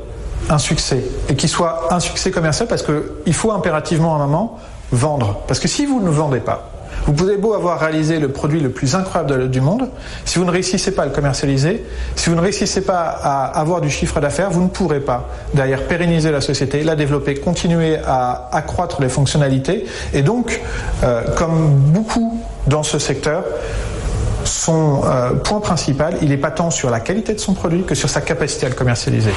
un 0.49 0.57
succès? 0.57 1.03
Et 1.29 1.35
qu'il 1.35 1.49
soit 1.49 1.93
un 1.93 1.99
succès 1.99 2.31
commercial 2.31 2.67
parce 2.67 2.83
qu'il 2.83 3.33
faut 3.33 3.51
impérativement 3.51 4.13
à 4.13 4.17
un 4.17 4.27
moment 4.27 4.59
vendre. 4.91 5.41
Parce 5.47 5.59
que 5.59 5.67
si 5.67 5.85
vous 5.85 6.01
ne 6.01 6.09
vendez 6.09 6.39
pas, 6.39 6.71
vous 7.05 7.13
pouvez 7.13 7.37
beau 7.37 7.53
avoir 7.53 7.79
réalisé 7.79 8.19
le 8.19 8.29
produit 8.29 8.59
le 8.59 8.69
plus 8.69 8.95
incroyable 8.95 9.49
du 9.49 9.61
monde, 9.61 9.89
si 10.25 10.39
vous 10.39 10.45
ne 10.45 10.51
réussissez 10.51 10.91
pas 10.91 11.03
à 11.03 11.05
le 11.05 11.11
commercialiser, 11.11 11.85
si 12.15 12.29
vous 12.29 12.35
ne 12.35 12.41
réussissez 12.41 12.81
pas 12.81 13.01
à 13.01 13.45
avoir 13.59 13.79
du 13.79 13.89
chiffre 13.89 14.19
d'affaires, 14.19 14.49
vous 14.49 14.63
ne 14.63 14.67
pourrez 14.67 14.99
pas 14.99 15.29
derrière 15.53 15.83
pérenniser 15.83 16.31
la 16.31 16.41
société, 16.41 16.83
la 16.83 16.95
développer, 16.95 17.35
continuer 17.35 17.97
à 18.05 18.49
accroître 18.51 19.01
les 19.01 19.09
fonctionnalités. 19.09 19.85
Et 20.13 20.21
donc, 20.21 20.59
euh, 21.03 21.21
comme 21.35 21.75
beaucoup 21.75 22.41
dans 22.65 22.83
ce 22.83 22.99
secteur, 22.99 23.43
son 24.67 25.01
euh, 25.05 25.31
point 25.31 25.61
principal, 25.61 26.17
il 26.21 26.27
n'est 26.27 26.35
pas 26.35 26.51
tant 26.51 26.71
sur 26.71 26.89
la 26.89 26.99
qualité 26.99 27.33
de 27.33 27.39
son 27.39 27.53
produit 27.53 27.83
que 27.83 27.95
sur 27.95 28.09
sa 28.09 28.19
capacité 28.19 28.65
à 28.65 28.69
le 28.69 28.75
commercialiser. 28.75 29.31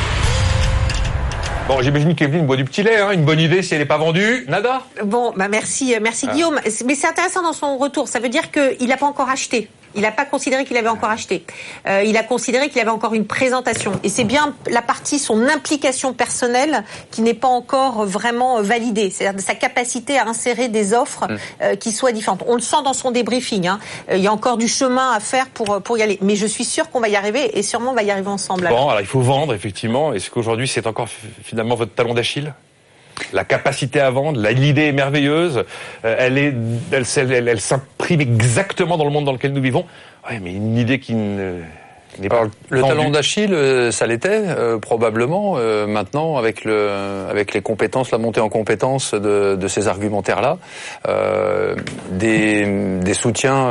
Bon, 1.68 1.80
j'imagine 1.82 2.16
qu'Evelyne 2.16 2.46
boit 2.46 2.56
du 2.56 2.64
petit 2.64 2.82
lait, 2.82 2.98
hein. 2.98 3.12
une 3.12 3.24
bonne 3.24 3.38
idée 3.38 3.62
si 3.62 3.74
elle 3.74 3.80
n'est 3.80 3.86
pas 3.86 3.96
vendue, 3.96 4.44
nada? 4.48 4.82
Bon, 5.04 5.32
bah 5.36 5.46
merci, 5.46 5.94
euh, 5.94 6.00
merci 6.02 6.26
ah. 6.28 6.32
Guillaume. 6.32 6.58
Mais 6.84 6.96
c'est 6.96 7.06
intéressant 7.06 7.42
dans 7.42 7.52
son 7.52 7.78
retour, 7.78 8.08
ça 8.08 8.18
veut 8.18 8.28
dire 8.28 8.50
qu'il 8.50 8.88
n'a 8.88 8.96
pas 8.96 9.06
encore 9.06 9.28
acheté. 9.28 9.70
Il 9.94 10.02
n'a 10.02 10.12
pas 10.12 10.24
considéré 10.24 10.64
qu'il 10.64 10.76
avait 10.76 10.88
encore 10.88 11.10
acheté. 11.10 11.44
Euh, 11.86 12.02
il 12.04 12.16
a 12.16 12.22
considéré 12.22 12.68
qu'il 12.68 12.80
avait 12.80 12.90
encore 12.90 13.14
une 13.14 13.26
présentation. 13.26 13.92
Et 14.04 14.08
c'est 14.08 14.24
bien 14.24 14.54
la 14.70 14.82
partie, 14.82 15.18
son 15.18 15.48
implication 15.48 16.12
personnelle, 16.12 16.84
qui 17.10 17.22
n'est 17.22 17.34
pas 17.34 17.48
encore 17.48 18.04
vraiment 18.06 18.62
validée. 18.62 19.10
C'est-à-dire 19.10 19.40
sa 19.40 19.54
capacité 19.54 20.18
à 20.18 20.28
insérer 20.28 20.68
des 20.68 20.94
offres 20.94 21.26
mm. 21.26 21.36
euh, 21.62 21.76
qui 21.76 21.92
soient 21.92 22.12
différentes. 22.12 22.44
On 22.46 22.54
le 22.54 22.60
sent 22.60 22.82
dans 22.84 22.92
son 22.92 23.10
débriefing. 23.10 23.66
Hein. 23.66 23.80
Euh, 24.10 24.16
il 24.16 24.22
y 24.22 24.26
a 24.26 24.32
encore 24.32 24.56
du 24.56 24.68
chemin 24.68 25.12
à 25.12 25.20
faire 25.20 25.48
pour, 25.48 25.82
pour 25.82 25.98
y 25.98 26.02
aller. 26.02 26.18
Mais 26.22 26.36
je 26.36 26.46
suis 26.46 26.64
sûr 26.64 26.90
qu'on 26.90 27.00
va 27.00 27.08
y 27.08 27.16
arriver 27.16 27.58
et 27.58 27.62
sûrement 27.62 27.90
on 27.90 27.94
va 27.94 28.02
y 28.02 28.10
arriver 28.10 28.28
ensemble. 28.28 28.68
Bon, 28.68 28.88
alors 28.88 29.00
il 29.00 29.06
faut 29.06 29.20
vendre, 29.20 29.54
effectivement. 29.54 30.12
Est-ce 30.12 30.30
qu'aujourd'hui 30.30 30.68
c'est 30.68 30.86
encore 30.86 31.08
finalement 31.42 31.74
votre 31.74 31.94
talon 31.94 32.14
d'Achille? 32.14 32.52
La 33.32 33.44
capacité 33.44 34.00
à 34.00 34.10
vendre, 34.10 34.40
l'idée 34.50 34.86
est 34.86 34.92
merveilleuse, 34.92 35.64
euh, 36.04 36.16
elle 36.18 36.38
est, 36.38 36.54
elle, 36.92 37.48
elle, 37.48 37.60
s'imprime 37.60 38.20
exactement 38.20 38.96
dans 38.96 39.04
le 39.04 39.10
monde 39.10 39.24
dans 39.24 39.32
lequel 39.32 39.52
nous 39.52 39.62
vivons. 39.62 39.84
Ouais, 40.28 40.38
mais 40.40 40.52
une 40.52 40.76
idée 40.76 40.98
qui 40.98 41.14
ne 41.14 41.60
alors, 42.28 42.48
le 42.68 42.82
talent 42.82 43.08
d'Achille, 43.08 43.54
euh, 43.54 43.90
ça 43.92 44.06
l'était 44.06 44.42
euh, 44.44 44.78
probablement. 44.78 45.56
maintenant, 45.86 46.36
avec 46.36 46.64
le, 46.64 46.90
avec 47.30 47.54
les 47.54 47.62
compétences, 47.62 48.10
la 48.10 48.18
montée 48.18 48.40
en 48.40 48.48
compétences 48.48 49.14
de, 49.14 49.54
de 49.54 49.68
ces 49.68 49.88
argumentaires-là, 49.88 50.58
des, 52.10 52.98
des 53.00 53.14
soutiens 53.14 53.70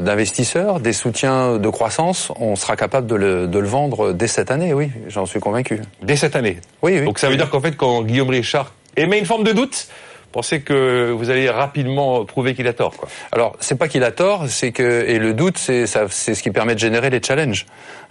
d'investisseurs, 0.00 0.80
des 0.80 0.92
soutiens 0.92 1.56
de 1.56 1.68
croissance, 1.70 2.30
on 2.38 2.56
sera 2.56 2.76
capable 2.76 3.06
de 3.06 3.16
le, 3.16 3.48
de 3.48 3.58
le 3.58 3.66
vendre 3.66 4.12
dès 4.12 4.28
cette 4.28 4.50
année. 4.50 4.74
Oui, 4.74 4.90
j'en 5.08 5.26
suis 5.26 5.40
convaincu. 5.40 5.80
Dès 6.02 6.16
cette 6.16 6.36
année. 6.36 6.58
Oui. 6.82 6.98
oui. 6.98 7.04
Donc 7.04 7.18
ça 7.18 7.28
veut 7.28 7.36
dire 7.36 7.50
qu'en 7.50 7.60
fait, 7.60 7.76
quand 7.76 8.02
Guillaume 8.02 8.30
Richard 8.30 8.72
émet 8.98 9.18
une 9.18 9.26
forme 9.26 9.44
de 9.44 9.52
doute? 9.52 9.88
Pensez 10.30 10.60
que 10.60 11.10
vous 11.10 11.30
allez 11.30 11.48
rapidement 11.48 12.26
prouver 12.26 12.54
qu'il 12.54 12.66
a 12.68 12.74
tort 12.74 12.94
quoi. 12.94 13.08
Alors, 13.32 13.56
c'est 13.60 13.78
pas 13.78 13.88
qu'il 13.88 14.04
a 14.04 14.12
tort, 14.12 14.46
c'est 14.48 14.72
que 14.72 15.04
et 15.06 15.18
le 15.18 15.32
doute 15.32 15.56
c'est 15.56 15.86
c'est 15.86 16.34
ce 16.34 16.42
qui 16.42 16.50
permet 16.50 16.74
de 16.74 16.80
générer 16.80 17.08
les 17.08 17.22
challenges. 17.22 17.64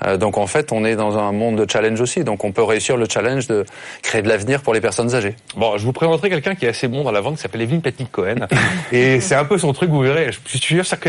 Euh, 0.05 0.17
donc 0.17 0.37
en 0.37 0.47
fait, 0.47 0.71
on 0.71 0.85
est 0.85 0.95
dans 0.95 1.17
un 1.17 1.31
monde 1.31 1.63
de 1.63 1.69
challenge 1.69 1.99
aussi, 2.01 2.23
donc 2.23 2.43
on 2.43 2.51
peut 2.51 2.63
réussir 2.63 2.97
le 2.97 3.07
challenge 3.09 3.47
de 3.47 3.65
créer 4.01 4.21
de 4.21 4.29
l'avenir 4.29 4.61
pour 4.61 4.73
les 4.73 4.81
personnes 4.81 5.15
âgées. 5.15 5.35
Bon, 5.55 5.77
je 5.77 5.85
vous 5.85 5.93
présenterai 5.93 6.29
quelqu'un 6.29 6.55
qui 6.55 6.65
est 6.65 6.69
assez 6.69 6.87
bon 6.87 7.03
dans 7.03 7.11
la 7.11 7.21
vente 7.21 7.35
qui 7.35 7.41
s'appelle 7.41 7.61
Evelyne 7.61 7.81
Petnik 7.81 8.11
Cohen 8.11 8.47
et 8.91 9.19
c'est 9.19 9.35
un 9.35 9.45
peu 9.45 9.57
son 9.57 9.73
truc, 9.73 9.89
vous 9.89 10.01
verrez. 10.01 10.31
Je 10.31 10.57
suis 10.57 10.59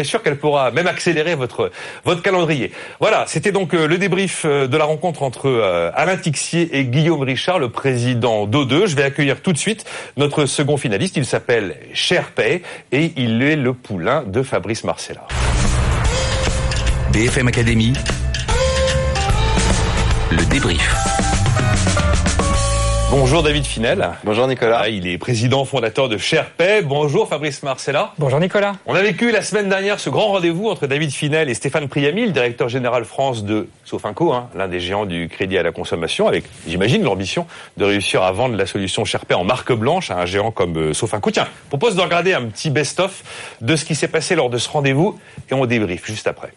sûr, 0.05 0.23
qu'elle 0.23 0.39
pourra 0.39 0.71
même 0.71 0.87
accélérer 0.87 1.35
votre 1.35 1.71
votre 2.05 2.23
calendrier. 2.23 2.73
Voilà, 3.01 3.25
c'était 3.27 3.53
donc 3.53 3.75
euh, 3.75 3.87
le 3.87 3.99
débrief 3.99 4.43
euh, 4.45 4.67
de 4.67 4.77
la 4.77 4.85
rencontre 4.85 5.23
entre 5.23 5.93
Alain 5.95 6.17
Tixier 6.17 6.79
et 6.79 6.85
Guillaume 6.85 7.23
Richard, 7.23 7.59
le 7.59 7.69
président 7.69 8.47
d'O2. 8.47 8.87
Je 8.87 8.97
vais 8.97 9.03
accueillir 9.03 9.41
tout 9.43 9.53
de 9.53 9.59
suite 9.59 9.85
notre 10.17 10.47
second 10.47 10.77
finaliste 10.77 11.17
il 11.17 11.27
s'appelle 11.27 11.77
Sherpay 11.93 12.63
et 12.93 13.13
il 13.17 13.43
est 13.43 13.57
le 13.57 13.73
poulain 13.73 14.23
de 14.25 14.43
Fabrice 14.43 14.85
Marcella. 14.85 15.27
BFM 17.13 17.49
Academy, 17.49 17.93
le 20.31 20.45
débrief. 20.47 20.95
Bonjour 23.11 23.43
David 23.43 23.65
Finel. 23.65 24.11
Bonjour 24.25 24.47
Nicolas. 24.47 24.81
Ah, 24.83 24.89
il 24.89 25.07
est 25.07 25.17
président 25.17 25.65
fondateur 25.65 26.11
de 26.11 26.19
Sherpay. 26.19 26.83
Bonjour 26.83 27.27
Fabrice 27.27 27.63
Marcella. 27.63 28.13
Bonjour 28.19 28.39
Nicolas. 28.39 28.75
On 28.85 28.95
a 28.95 29.01
vécu 29.01 29.33
la 29.33 29.41
semaine 29.41 29.71
dernière 29.71 29.99
ce 29.99 30.11
grand 30.11 30.27
rendez-vous 30.29 30.69
entre 30.69 30.87
David 30.87 31.11
Finel 31.11 31.49
et 31.49 31.55
Stéphane 31.55 31.89
Priami, 31.89 32.27
le 32.27 32.33
directeur 32.33 32.69
général 32.69 33.07
France 33.07 33.45
de 33.45 33.69
Sofinco, 33.85 34.33
hein, 34.35 34.51
l'un 34.55 34.69
des 34.69 34.81
géants 34.81 35.07
du 35.07 35.29
crédit 35.29 35.57
à 35.57 35.63
la 35.63 35.73
consommation, 35.73 36.29
avec, 36.29 36.45
j'imagine, 36.67 37.03
l'ambition 37.03 37.47
de 37.79 37.87
réussir 37.87 38.23
à 38.23 38.31
vendre 38.33 38.57
la 38.57 38.67
solution 38.67 39.07
Sherpay 39.07 39.35
en 39.35 39.45
marque 39.45 39.73
blanche 39.73 40.11
à 40.11 40.19
un 40.19 40.27
géant 40.27 40.51
comme 40.51 40.77
euh, 40.77 40.93
Sofinco. 40.93 41.31
Tiens, 41.31 41.49
je 41.65 41.69
propose 41.69 41.97
de 41.97 42.03
regarder 42.03 42.35
un 42.35 42.45
petit 42.45 42.69
best-of 42.69 43.23
de 43.63 43.75
ce 43.75 43.87
qui 43.87 43.95
s'est 43.95 44.09
passé 44.09 44.35
lors 44.35 44.51
de 44.51 44.59
ce 44.59 44.69
rendez-vous 44.69 45.19
et 45.51 45.55
on 45.55 45.65
débrief 45.65 46.05
juste 46.07 46.27
après. 46.27 46.53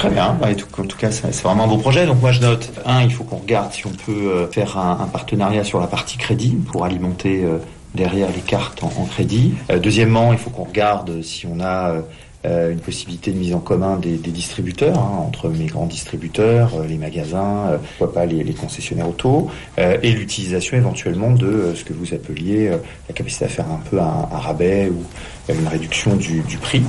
Très 0.00 0.08
bien. 0.08 0.34
Bah, 0.40 0.48
en 0.48 0.86
tout 0.86 0.96
cas, 0.96 1.10
c'est 1.10 1.42
vraiment 1.42 1.64
un 1.64 1.66
beau 1.66 1.76
projet. 1.76 2.06
Donc 2.06 2.22
moi, 2.22 2.32
je 2.32 2.40
note, 2.40 2.72
un, 2.86 3.02
il 3.02 3.12
faut 3.12 3.22
qu'on 3.22 3.36
regarde 3.36 3.70
si 3.70 3.86
on 3.86 3.90
peut 3.90 4.32
euh, 4.32 4.46
faire 4.46 4.78
un, 4.78 5.06
partenariat 5.12 5.62
sur 5.62 5.78
la 5.78 5.86
partie 5.86 6.16
crédit 6.16 6.56
pour 6.72 6.86
alimenter 6.86 7.44
euh, 7.44 7.58
derrière 7.94 8.28
les 8.34 8.40
cartes 8.40 8.82
en, 8.82 9.04
crédit. 9.04 9.52
Euh, 9.70 9.78
deuxièmement, 9.78 10.32
il 10.32 10.38
faut 10.38 10.48
qu'on 10.48 10.64
regarde 10.64 11.20
si 11.20 11.46
on 11.46 11.60
a 11.60 11.96
une 12.44 12.80
possibilité 12.80 13.32
de 13.32 13.38
mise 13.38 13.54
en 13.54 13.60
commun 13.60 13.96
des, 13.96 14.16
distributeurs 14.16 14.98
hein, 14.98 15.24
entre 15.26 15.48
mes 15.48 15.66
grands 15.66 15.86
distributeurs, 15.86 16.70
les 16.88 16.96
magasins, 16.96 17.78
pourquoi 17.98 18.14
pas 18.14 18.26
les, 18.26 18.54
concessionnaires 18.54 19.08
auto, 19.08 19.50
et 19.76 20.10
l'utilisation 20.12 20.76
éventuellement 20.76 21.32
de 21.32 21.74
ce 21.74 21.84
que 21.84 21.92
vous 21.92 22.14
appeliez 22.14 22.70
la 22.70 23.14
capacité 23.14 23.44
à 23.44 23.48
faire 23.48 23.66
un 23.70 23.80
peu 23.90 24.00
un, 24.00 24.26
rabais 24.32 24.88
ou 24.88 25.04
une 25.52 25.68
réduction 25.68 26.16
du, 26.16 26.42
prix 26.60 26.82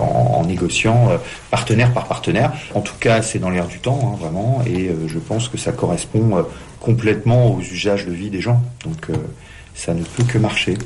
en, 0.00 0.44
négociant 0.46 1.08
partenaire 1.50 1.92
par 1.92 2.06
partenaire. 2.06 2.52
En 2.74 2.80
tout 2.80 2.96
cas, 3.00 3.22
c'est 3.22 3.40
dans 3.40 3.50
l'air 3.50 3.66
du 3.66 3.80
temps, 3.80 4.12
hein, 4.12 4.16
vraiment, 4.20 4.62
et 4.66 4.90
je 5.08 5.18
pense 5.18 5.48
que 5.48 5.58
ça 5.58 5.72
correspond 5.72 6.44
complètement 6.80 7.52
aux 7.52 7.60
usages 7.60 8.06
de 8.06 8.12
vie 8.12 8.30
des 8.30 8.40
gens. 8.40 8.62
Donc 8.84 9.08
ça 9.74 9.94
ne 9.94 10.02
peut 10.02 10.24
que 10.24 10.38
marcher. 10.38 10.76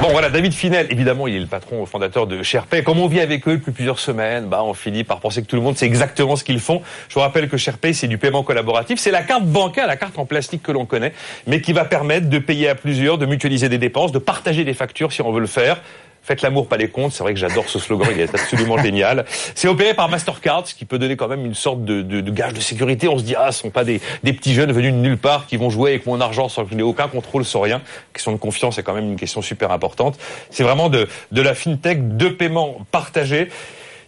Bon 0.00 0.10
voilà, 0.10 0.30
David 0.30 0.52
Finel, 0.52 0.86
évidemment, 0.90 1.26
il 1.26 1.34
est 1.34 1.40
le 1.40 1.46
patron 1.46 1.84
fondateur 1.84 2.28
de 2.28 2.40
SharePay. 2.44 2.84
Comme 2.84 3.00
on 3.00 3.08
vit 3.08 3.18
avec 3.18 3.48
eux 3.48 3.56
depuis 3.56 3.72
plusieurs 3.72 3.98
semaines, 3.98 4.46
bah 4.46 4.62
on 4.62 4.72
finit 4.72 5.02
par 5.02 5.18
penser 5.18 5.42
que 5.42 5.48
tout 5.48 5.56
le 5.56 5.62
monde 5.62 5.76
sait 5.76 5.86
exactement 5.86 6.36
ce 6.36 6.44
qu'ils 6.44 6.60
font. 6.60 6.82
Je 7.08 7.14
vous 7.14 7.20
rappelle 7.20 7.48
que 7.48 7.56
SharePay, 7.56 7.92
c'est 7.92 8.06
du 8.06 8.16
paiement 8.16 8.44
collaboratif. 8.44 9.00
C'est 9.00 9.10
la 9.10 9.22
carte 9.22 9.44
bancaire, 9.44 9.88
la 9.88 9.96
carte 9.96 10.16
en 10.16 10.24
plastique 10.24 10.62
que 10.62 10.70
l'on 10.70 10.86
connaît, 10.86 11.12
mais 11.48 11.60
qui 11.60 11.72
va 11.72 11.84
permettre 11.84 12.28
de 12.28 12.38
payer 12.38 12.68
à 12.68 12.76
plusieurs, 12.76 13.18
de 13.18 13.26
mutualiser 13.26 13.68
des 13.68 13.78
dépenses, 13.78 14.12
de 14.12 14.20
partager 14.20 14.62
des 14.62 14.72
factures 14.72 15.12
si 15.12 15.20
on 15.20 15.32
veut 15.32 15.40
le 15.40 15.48
faire. 15.48 15.82
Faites 16.28 16.42
l'amour, 16.42 16.68
pas 16.68 16.76
les 16.76 16.90
comptes. 16.90 17.12
C'est 17.12 17.22
vrai 17.22 17.32
que 17.32 17.40
j'adore 17.40 17.70
ce 17.70 17.78
slogan, 17.78 18.06
il 18.12 18.20
est 18.20 18.34
absolument 18.34 18.76
génial. 18.76 19.24
C'est 19.54 19.66
opéré 19.66 19.94
par 19.94 20.10
Mastercard, 20.10 20.68
ce 20.68 20.74
qui 20.74 20.84
peut 20.84 20.98
donner 20.98 21.16
quand 21.16 21.26
même 21.26 21.46
une 21.46 21.54
sorte 21.54 21.86
de, 21.86 22.20
gage 22.20 22.52
de 22.52 22.60
sécurité. 22.60 23.08
On 23.08 23.16
se 23.16 23.24
dit, 23.24 23.34
ah, 23.34 23.50
ce 23.50 23.62
sont 23.62 23.70
pas 23.70 23.82
des, 23.82 23.98
petits 24.22 24.52
jeunes 24.52 24.70
venus 24.70 24.92
de 24.92 24.98
nulle 24.98 25.16
part 25.16 25.46
qui 25.46 25.56
vont 25.56 25.70
jouer 25.70 25.92
avec 25.92 26.04
mon 26.04 26.20
argent 26.20 26.50
sans 26.50 26.66
que 26.66 26.70
je 26.72 26.74
n'ai 26.74 26.82
aucun 26.82 27.08
contrôle 27.08 27.46
sur 27.46 27.62
rien. 27.62 27.78
La 27.78 28.12
question 28.12 28.30
de 28.30 28.36
confiance 28.36 28.76
est 28.76 28.82
quand 28.82 28.92
même 28.92 29.06
une 29.06 29.16
question 29.16 29.40
super 29.40 29.72
importante. 29.72 30.18
C'est 30.50 30.64
vraiment 30.64 30.90
de, 30.90 31.08
de 31.32 31.40
la 31.40 31.54
fintech, 31.54 32.18
de 32.18 32.28
paiement 32.28 32.76
partagé. 32.90 33.48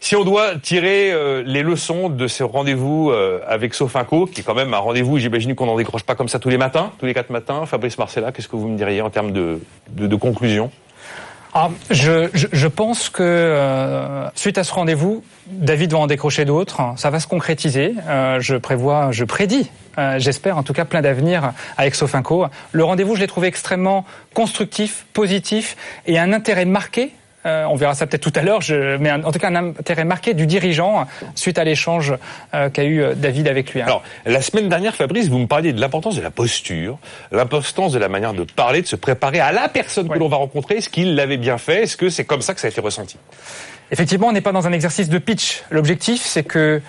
Si 0.00 0.14
on 0.14 0.22
doit 0.22 0.56
tirer 0.56 1.12
euh, 1.12 1.42
les 1.46 1.62
leçons 1.62 2.10
de 2.10 2.26
ce 2.26 2.44
rendez-vous 2.44 3.12
euh, 3.12 3.40
avec 3.46 3.72
Sofinco, 3.72 4.26
qui 4.26 4.42
est 4.42 4.44
quand 4.44 4.54
même 4.54 4.74
un 4.74 4.78
rendez-vous, 4.78 5.16
j'imagine 5.16 5.54
qu'on 5.54 5.64
n'en 5.64 5.78
décroche 5.78 6.02
pas 6.02 6.16
comme 6.16 6.28
ça 6.28 6.38
tous 6.38 6.50
les 6.50 6.58
matins, 6.58 6.92
tous 6.98 7.06
les 7.06 7.14
quatre 7.14 7.30
matins, 7.30 7.64
Fabrice 7.64 7.96
Marcella, 7.96 8.30
qu'est-ce 8.30 8.48
que 8.48 8.56
vous 8.56 8.68
me 8.68 8.76
diriez 8.76 9.00
en 9.00 9.08
termes 9.08 9.32
de, 9.32 9.58
de, 9.88 10.06
de 10.06 10.16
conclusion? 10.16 10.70
Ah, 11.52 11.70
je, 11.90 12.66
pense 12.68 13.08
que 13.08 13.22
euh, 13.22 14.28
suite 14.36 14.56
à 14.56 14.64
ce 14.64 14.72
rendez-vous, 14.72 15.24
David 15.46 15.92
va 15.92 15.98
en 15.98 16.06
décrocher 16.06 16.44
d'autres. 16.44 16.80
Ça 16.96 17.10
va 17.10 17.18
se 17.18 17.26
concrétiser. 17.26 17.94
Euh, 18.08 18.38
je 18.40 18.54
prévois, 18.54 19.08
je 19.10 19.24
prédis, 19.24 19.68
euh, 19.98 20.18
j'espère 20.18 20.58
en 20.58 20.62
tout 20.62 20.72
cas 20.72 20.84
plein 20.84 21.02
d'avenir 21.02 21.52
avec 21.76 21.96
Sofinco. 21.96 22.46
Le 22.70 22.84
rendez-vous, 22.84 23.16
je 23.16 23.20
l'ai 23.20 23.26
trouvé 23.26 23.48
extrêmement 23.48 24.04
constructif, 24.32 25.06
positif 25.12 25.76
et 26.06 26.20
un 26.20 26.32
intérêt 26.32 26.66
marqué 26.66 27.12
euh, 27.46 27.64
on 27.64 27.74
verra 27.74 27.94
ça 27.94 28.06
peut-être 28.06 28.22
tout 28.22 28.38
à 28.38 28.42
l'heure, 28.42 28.60
mais 29.00 29.10
en 29.10 29.32
tout 29.32 29.38
cas 29.38 29.48
un 29.48 29.70
intérêt 29.70 30.04
marqué 30.04 30.34
du 30.34 30.46
dirigeant 30.46 31.06
suite 31.34 31.58
à 31.58 31.64
l'échange 31.64 32.14
euh, 32.54 32.68
qu'a 32.68 32.84
eu 32.84 33.00
euh, 33.00 33.14
David 33.14 33.48
avec 33.48 33.72
lui. 33.72 33.80
Hein. 33.80 33.86
Alors, 33.86 34.02
la 34.26 34.42
semaine 34.42 34.68
dernière, 34.68 34.94
Fabrice, 34.94 35.28
vous 35.28 35.38
me 35.38 35.46
parliez 35.46 35.72
de 35.72 35.80
l'importance 35.80 36.16
de 36.16 36.20
la 36.20 36.30
posture, 36.30 36.98
l'importance 37.32 37.92
de 37.92 37.98
la 37.98 38.08
manière 38.08 38.34
de 38.34 38.44
parler, 38.44 38.82
de 38.82 38.86
se 38.86 38.96
préparer 38.96 39.40
à 39.40 39.52
la 39.52 39.68
personne 39.68 40.08
que 40.08 40.18
l'on 40.18 40.28
va 40.28 40.36
rencontrer. 40.36 40.76
Est-ce 40.76 40.90
qu'il 40.90 41.14
l'avait 41.14 41.38
bien 41.38 41.56
fait? 41.56 41.84
Est-ce 41.84 41.96
que 41.96 42.10
c'est 42.10 42.24
comme 42.24 42.42
ça 42.42 42.52
que 42.52 42.60
ça 42.60 42.66
a 42.66 42.70
été 42.70 42.80
ressenti? 42.80 43.16
Effectivement, 43.90 44.28
on 44.28 44.32
n'est 44.32 44.40
pas 44.40 44.52
dans 44.52 44.66
un 44.66 44.72
exercice 44.72 45.08
de 45.08 45.18
pitch. 45.18 45.62
L'objectif, 45.70 46.22
c'est 46.22 46.44
que 46.44 46.80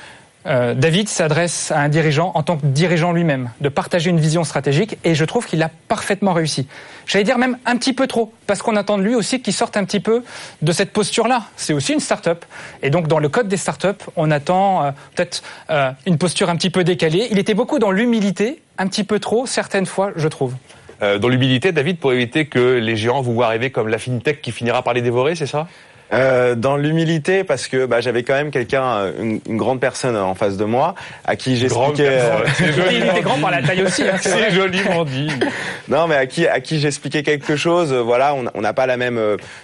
euh, 0.47 0.73
David 0.73 1.07
s'adresse 1.07 1.71
à 1.71 1.79
un 1.79 1.89
dirigeant 1.89 2.31
en 2.33 2.43
tant 2.43 2.57
que 2.57 2.65
dirigeant 2.65 3.11
lui-même, 3.11 3.51
de 3.61 3.69
partager 3.69 4.09
une 4.09 4.19
vision 4.19 4.43
stratégique, 4.43 4.97
et 5.03 5.13
je 5.13 5.25
trouve 5.25 5.45
qu'il 5.45 5.61
a 5.61 5.69
parfaitement 5.87 6.33
réussi. 6.33 6.67
J'allais 7.05 7.23
dire 7.23 7.37
même 7.37 7.57
un 7.65 7.77
petit 7.77 7.93
peu 7.93 8.07
trop, 8.07 8.33
parce 8.47 8.61
qu'on 8.61 8.75
attend 8.75 8.97
de 8.97 9.03
lui 9.03 9.15
aussi 9.15 9.41
qu'il 9.41 9.53
sorte 9.53 9.77
un 9.77 9.85
petit 9.85 9.99
peu 9.99 10.23
de 10.61 10.71
cette 10.71 10.93
posture-là. 10.93 11.43
C'est 11.57 11.73
aussi 11.73 11.93
une 11.93 11.99
start-up, 11.99 12.45
et 12.81 12.89
donc 12.89 13.07
dans 13.07 13.19
le 13.19 13.29
code 13.29 13.47
des 13.47 13.57
start-up, 13.57 14.03
on 14.15 14.31
attend 14.31 14.83
euh, 14.83 14.91
peut-être 15.15 15.43
euh, 15.69 15.91
une 16.07 16.17
posture 16.17 16.49
un 16.49 16.55
petit 16.55 16.69
peu 16.69 16.83
décalée. 16.83 17.27
Il 17.31 17.37
était 17.37 17.53
beaucoup 17.53 17.79
dans 17.79 17.91
l'humilité, 17.91 18.61
un 18.77 18.87
petit 18.87 19.03
peu 19.03 19.19
trop, 19.19 19.45
certaines 19.45 19.85
fois, 19.85 20.11
je 20.15 20.27
trouve. 20.27 20.55
dans 20.99 21.29
l'humilité, 21.29 21.71
David, 21.71 21.97
pour 21.97 22.13
éviter 22.13 22.45
que 22.45 22.77
les 22.77 22.95
géants 22.95 23.21
vous 23.21 23.33
voient 23.33 23.47
arriver 23.47 23.69
comme 23.69 23.87
la 23.87 23.97
fintech 23.97 24.41
qui 24.41 24.51
finira 24.51 24.81
par 24.81 24.93
les 24.93 25.01
dévorer, 25.01 25.35
c'est 25.35 25.45
ça? 25.45 25.67
Euh, 26.13 26.55
dans 26.55 26.75
l'humilité 26.75 27.43
parce 27.43 27.67
que 27.67 27.85
bah, 27.85 28.01
j'avais 28.01 28.23
quand 28.23 28.33
même 28.33 28.51
quelqu'un, 28.51 28.83
euh, 28.83 29.11
une, 29.19 29.39
une, 29.47 29.57
grande 29.57 29.79
personne 29.79 30.17
en 30.17 30.35
face 30.35 30.57
de 30.57 30.65
moi 30.65 30.93
à 31.23 31.37
qui 31.37 31.55
j'expliquais. 31.55 32.07
Euh... 32.09 32.39
Il 32.91 33.05
était 33.05 33.21
grand 33.21 33.37
par 33.39 33.51
la 33.51 33.61
taille 33.61 33.83
aussi. 33.83 34.03
Hein, 34.03 34.17
c'est 34.19 34.51
joliment 34.51 35.05
dit. 35.05 35.29
non, 35.87 36.07
mais 36.07 36.15
à 36.15 36.25
qui 36.25 36.47
à 36.47 36.59
qui 36.59 36.79
j'expliquais 36.79 37.23
quelque 37.23 37.55
chose. 37.55 37.93
Euh, 37.93 38.01
voilà, 38.01 38.35
on 38.53 38.61
n'a 38.61 38.73
pas 38.73 38.85
la 38.87 38.97
même 38.97 39.19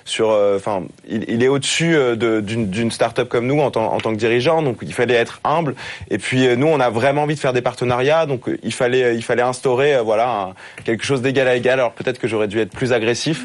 sur. 0.06 0.30
Enfin, 0.56 0.84
il, 1.10 1.26
il, 1.28 1.44
est 1.44 1.50
au-dessus 1.50 1.98
d'une 2.16 2.92
start-up 2.92 3.28
comme 3.28 3.46
nous 3.46 3.60
en, 3.60 3.66
en, 3.66 4.00
tant 4.00 4.12
que 4.12 4.18
dirigeant, 4.18 4.62
donc 4.62 4.78
il 4.82 4.94
fallait 4.94 5.16
être 5.16 5.42
humble. 5.44 5.76
Et 6.10 6.18
puis 6.18 6.48
nous, 6.56 6.68
on 6.68 6.80
a 6.80 6.90
vraiment 6.90 7.24
envie 7.24 7.36
de 7.36 7.40
faire 7.40 7.54
des 7.54 7.62
partenariats, 7.62 8.26
donc 8.26 8.44
il 8.64 8.74
fallait 8.74 9.16
il 9.16 9.24
fallait 9.24 9.42
instaurer 9.42 10.00
voilà 10.04 10.54
quelque 10.86 11.04
chose 11.04 11.22
d'égal 11.22 11.48
à 11.48 11.56
égal. 11.56 11.80
Alors 11.80 11.92
peut-être 11.92 12.20
que 12.20 12.28
j'aurais 12.28 12.48
dû 12.48 12.60
être 12.60 12.72
plus 12.72 12.94
agressif. 12.94 13.44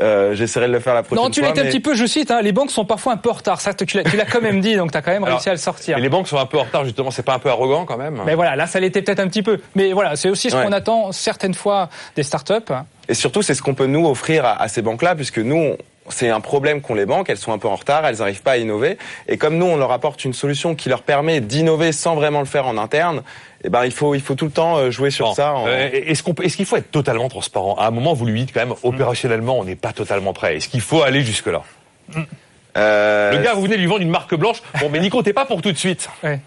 Euh, 0.00 0.34
J'essaierai 0.34 0.68
de 0.68 0.72
le 0.72 0.80
faire 0.80 0.94
la 0.94 1.02
prochaine 1.02 1.18
fois. 1.18 1.28
Non, 1.28 1.30
tu 1.30 1.42
l'étais 1.42 1.60
un 1.60 1.64
petit 1.64 1.80
peu, 1.80 1.94
je 1.94 2.06
cite, 2.06 2.30
hein, 2.30 2.40
les 2.42 2.52
banques 2.52 2.70
sont 2.70 2.84
parfois 2.84 3.14
un 3.14 3.16
peu 3.16 3.30
en 3.30 3.34
retard. 3.34 3.60
Ça, 3.60 3.74
tu 3.74 3.96
l'as 3.96 4.24
quand 4.24 4.40
même 4.40 4.60
dit, 4.60 4.76
donc 4.76 4.92
tu 4.92 4.98
as 4.98 5.02
quand 5.02 5.10
même 5.12 5.24
réussi 5.24 5.48
à 5.48 5.52
le 5.52 5.58
sortir. 5.58 5.96
Mais 5.96 6.02
les 6.02 6.08
banques 6.08 6.28
sont 6.28 6.38
un 6.38 6.46
peu 6.46 6.58
en 6.58 6.64
retard, 6.64 6.84
justement, 6.84 7.10
c'est 7.10 7.24
pas 7.24 7.34
un 7.34 7.38
peu 7.38 7.50
arrogant 7.50 7.84
quand 7.84 7.96
même 7.96 8.22
Mais 8.26 8.34
voilà, 8.34 8.56
là, 8.56 8.66
ça 8.66 8.80
l'était 8.80 9.02
peut-être 9.02 9.20
un 9.20 9.28
petit 9.28 9.42
peu. 9.42 9.58
Mais 9.74 9.92
voilà, 9.92 10.16
c'est 10.16 10.28
aussi 10.28 10.50
ce 10.50 10.56
qu'on 10.56 10.72
attend 10.72 11.12
certaines 11.12 11.54
fois 11.54 11.88
des 12.16 12.22
startups. 12.22 12.72
Et 13.08 13.14
surtout, 13.14 13.42
c'est 13.42 13.54
ce 13.54 13.62
qu'on 13.62 13.74
peut 13.74 13.86
nous 13.86 14.06
offrir 14.06 14.44
à, 14.44 14.60
à 14.60 14.68
ces 14.68 14.82
banques-là, 14.82 15.14
puisque 15.14 15.38
nous, 15.38 15.74
c'est 16.10 16.28
un 16.28 16.40
problème 16.40 16.80
qu'ont 16.80 16.94
les 16.94 17.06
banques, 17.06 17.30
elles 17.30 17.38
sont 17.38 17.52
un 17.52 17.58
peu 17.58 17.68
en 17.68 17.76
retard, 17.76 18.06
elles 18.06 18.16
n'arrivent 18.18 18.42
pas 18.42 18.52
à 18.52 18.56
innover. 18.58 18.98
Et 19.28 19.36
comme 19.38 19.56
nous, 19.56 19.66
on 19.66 19.76
leur 19.76 19.92
apporte 19.92 20.24
une 20.24 20.32
solution 20.34 20.74
qui 20.74 20.88
leur 20.88 21.02
permet 21.02 21.40
d'innover 21.40 21.92
sans 21.92 22.14
vraiment 22.14 22.40
le 22.40 22.46
faire 22.46 22.66
en 22.66 22.76
interne, 22.76 23.22
eh 23.64 23.70
ben 23.70 23.84
il 23.84 23.90
faut 23.90 24.14
il 24.14 24.20
faut 24.20 24.34
tout 24.34 24.44
le 24.44 24.50
temps 24.50 24.76
euh, 24.76 24.90
jouer 24.90 25.10
sur 25.10 25.34
ça. 25.34 25.56
Euh, 25.66 25.90
est-ce 25.92 26.22
qu'on 26.22 26.34
est-ce 26.34 26.56
qu'il 26.56 26.66
faut 26.66 26.76
être 26.76 26.90
totalement 26.90 27.28
transparent? 27.28 27.74
À 27.74 27.86
un 27.86 27.90
moment, 27.90 28.14
vous 28.14 28.26
lui 28.26 28.40
dites 28.40 28.54
quand 28.54 28.64
même 28.64 28.76
opérationnellement, 28.82 29.58
on 29.58 29.64
n'est 29.64 29.76
pas 29.76 29.92
totalement 29.92 30.32
prêt. 30.32 30.56
Est-ce 30.56 30.68
qu'il 30.68 30.80
faut 30.80 31.02
aller 31.02 31.22
jusque 31.22 31.46
là 31.48 31.62
euh... 32.76 33.32
Le 33.32 33.42
gars, 33.42 33.54
vous 33.54 33.62
venez 33.62 33.76
lui 33.76 33.86
vendre 33.86 34.02
une 34.02 34.10
marque 34.10 34.34
blanche. 34.34 34.62
Bon, 34.80 34.88
mais 34.88 35.00
Nico, 35.00 35.22
t'es 35.22 35.32
pas 35.32 35.44
pour 35.44 35.62
tout 35.62 35.72
de 35.72 35.76
suite. 35.76 36.08
Ouais. 36.22 36.38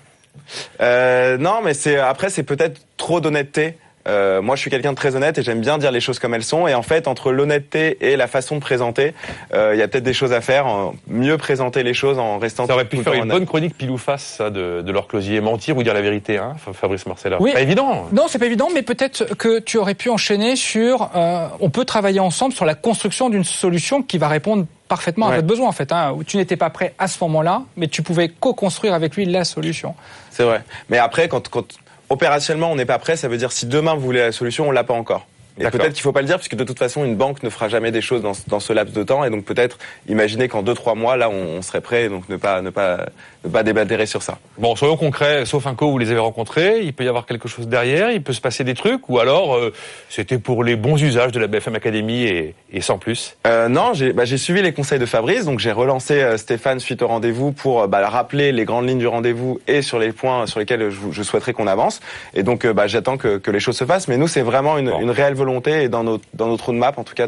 Euh, 0.79 1.37
non, 1.37 1.61
mais 1.61 1.73
c'est 1.73 1.97
après 1.97 2.29
c'est 2.29 2.43
peut-être 2.43 2.81
trop 2.95 3.19
d'honnêteté. 3.19 3.77
Euh, 4.07 4.41
moi, 4.41 4.55
je 4.55 4.61
suis 4.61 4.71
quelqu'un 4.71 4.91
de 4.91 4.97
très 4.97 5.15
honnête 5.15 5.37
et 5.37 5.43
j'aime 5.43 5.61
bien 5.61 5.77
dire 5.77 5.91
les 5.91 6.01
choses 6.01 6.19
comme 6.19 6.33
elles 6.33 6.43
sont. 6.43 6.67
Et 6.67 6.73
en 6.73 6.81
fait, 6.81 7.07
entre 7.07 7.31
l'honnêteté 7.31 7.97
et 8.01 8.15
la 8.15 8.27
façon 8.27 8.55
de 8.55 8.61
présenter, 8.61 9.13
euh, 9.53 9.71
il 9.73 9.79
y 9.79 9.81
a 9.81 9.87
peut-être 9.87 10.03
des 10.03 10.13
choses 10.13 10.33
à 10.33 10.41
faire. 10.41 10.91
mieux 11.07 11.37
présenter 11.37 11.83
les 11.83 11.93
choses 11.93 12.19
en 12.19 12.39
restant. 12.39 12.65
Ça 12.67 12.73
aurait 12.73 12.85
pu 12.85 12.97
faire 12.97 13.13
une 13.13 13.29
bonne 13.29 13.45
chronique 13.45 13.77
pile 13.77 13.91
ou 13.91 13.97
face 13.97 14.35
ça, 14.37 14.49
de, 14.49 14.81
de 14.81 14.91
leur 14.91 15.07
closier, 15.07 15.41
mentir 15.41 15.77
ou 15.77 15.83
dire 15.83 15.93
la 15.93 16.01
vérité, 16.01 16.37
hein, 16.37 16.55
Fabrice 16.73 17.05
Marcella. 17.05 17.37
Oui. 17.39 17.53
Pas 17.53 17.61
évident. 17.61 18.07
Non, 18.11 18.25
c'est 18.27 18.39
pas 18.39 18.45
évident, 18.45 18.69
mais 18.73 18.81
peut-être 18.81 19.35
que 19.35 19.59
tu 19.59 19.77
aurais 19.77 19.95
pu 19.95 20.09
enchaîner 20.09 20.55
sur. 20.55 21.09
Euh, 21.15 21.47
on 21.59 21.69
peut 21.69 21.85
travailler 21.85 22.19
ensemble 22.19 22.53
sur 22.53 22.65
la 22.65 22.75
construction 22.75 23.29
d'une 23.29 23.43
solution 23.43 24.01
qui 24.01 24.17
va 24.17 24.27
répondre 24.27 24.65
parfaitement 24.87 25.27
à 25.27 25.35
votre 25.35 25.47
besoin 25.47 25.69
en 25.69 25.71
fait. 25.71 25.91
Hein, 25.91 26.13
où 26.15 26.23
tu 26.23 26.37
n'étais 26.37 26.57
pas 26.57 26.69
prêt 26.69 26.93
à 26.99 27.07
ce 27.07 27.17
moment-là, 27.23 27.63
mais 27.77 27.87
tu 27.87 28.01
pouvais 28.01 28.29
co-construire 28.29 28.93
avec 28.93 29.15
lui 29.15 29.25
la 29.25 29.43
solution. 29.43 29.95
C'est 30.29 30.43
vrai. 30.43 30.61
Mais 30.89 30.97
après, 30.97 31.27
quand, 31.27 31.49
quand 31.49 31.65
opérationnellement, 32.11 32.71
on 32.71 32.75
n'est 32.75 32.85
pas 32.85 32.99
prêt. 32.99 33.15
Ça 33.15 33.27
veut 33.27 33.37
dire 33.37 33.51
si 33.51 33.65
demain 33.65 33.95
vous 33.95 34.01
voulez 34.01 34.19
la 34.19 34.31
solution, 34.31 34.67
on 34.67 34.71
l'a 34.71 34.83
pas 34.83 34.93
encore. 34.93 35.25
Et 35.61 35.69
peut-être 35.69 35.93
qu'il 35.93 36.01
faut 36.01 36.11
pas 36.11 36.21
le 36.21 36.27
dire, 36.27 36.37
puisque 36.37 36.55
de 36.55 36.63
toute 36.63 36.79
façon, 36.79 37.05
une 37.05 37.15
banque 37.15 37.43
ne 37.43 37.49
fera 37.49 37.69
jamais 37.69 37.91
des 37.91 38.01
choses 38.01 38.21
dans, 38.21 38.33
dans 38.47 38.59
ce 38.59 38.73
laps 38.73 38.95
de 38.95 39.03
temps. 39.03 39.23
Et 39.23 39.29
donc 39.29 39.45
peut-être 39.45 39.77
imaginer 40.07 40.47
qu'en 40.47 40.63
deux 40.63 40.73
trois 40.73 40.95
mois, 40.95 41.17
là, 41.17 41.29
on, 41.29 41.61
serait 41.61 41.81
prêt. 41.81 42.09
Donc 42.09 42.27
ne 42.29 42.37
pas 42.37 42.61
ne 42.61 42.69
pas 42.69 43.05
ne 43.43 43.49
pas 43.49 43.63
débattre 43.63 44.07
sur 44.07 44.21
ça. 44.21 44.37
Bon, 44.57 44.75
soyons 44.75 44.97
concrets. 44.97 45.45
Sauf 45.45 45.67
un 45.67 45.75
vous 45.79 45.97
les 45.97 46.11
avez 46.11 46.19
rencontrés. 46.19 46.81
Il 46.83 46.93
peut 46.93 47.03
y 47.03 47.07
avoir 47.07 47.25
quelque 47.25 47.47
chose 47.47 47.67
derrière. 47.67 48.11
Il 48.11 48.21
peut 48.21 48.33
se 48.33 48.41
passer 48.41 48.63
des 48.63 48.73
trucs. 48.73 49.09
Ou 49.09 49.19
alors, 49.19 49.55
euh, 49.55 49.73
c'était 50.09 50.37
pour 50.37 50.63
les 50.63 50.75
bons 50.75 51.01
usages 51.01 51.31
de 51.31 51.39
la 51.39 51.47
BFM 51.47 51.75
Academy 51.75 52.23
et, 52.23 52.55
et 52.71 52.81
sans 52.81 52.97
plus. 52.97 53.35
Euh, 53.47 53.67
non, 53.67 53.93
j'ai 53.93 54.13
bah, 54.13 54.25
suivi 54.25 54.61
les 54.61 54.73
conseils 54.73 54.99
de 54.99 55.05
Fabrice. 55.05 55.45
Donc 55.45 55.59
j'ai 55.59 55.71
relancé 55.71 56.21
euh, 56.21 56.37
Stéphane 56.37 56.79
suite 56.79 57.01
au 57.01 57.07
rendez-vous 57.07 57.51
pour 57.51 57.87
bah, 57.87 58.07
rappeler 58.07 58.51
les 58.51 58.65
grandes 58.65 58.87
lignes 58.87 58.99
du 58.99 59.07
rendez-vous 59.07 59.59
et 59.67 59.81
sur 59.81 59.99
les 59.99 60.11
points 60.11 60.45
sur 60.45 60.59
lesquels 60.59 60.89
je, 60.89 60.99
je 61.11 61.23
souhaiterais 61.23 61.53
qu'on 61.53 61.67
avance. 61.67 62.01
Et 62.33 62.43
donc 62.43 62.65
bah, 62.67 62.87
j'attends 62.87 63.17
que, 63.17 63.37
que, 63.37 63.51
les 63.51 63.59
choses 63.59 63.77
se 63.77 63.85
fassent. 63.85 64.07
Mais 64.07 64.17
nous, 64.17 64.27
c'est 64.27 64.41
vraiment 64.41 64.77
une, 64.77 64.91
une 65.01 65.11
réelle 65.11 65.33
volonté 65.33 65.50
et 65.65 65.89
dans 65.89 66.03
notre 66.03 66.23
dans 66.33 66.47
notre 66.47 66.65
roadmap, 66.67 66.97
en 66.97 67.03
tout 67.03 67.13
cas, 67.13 67.27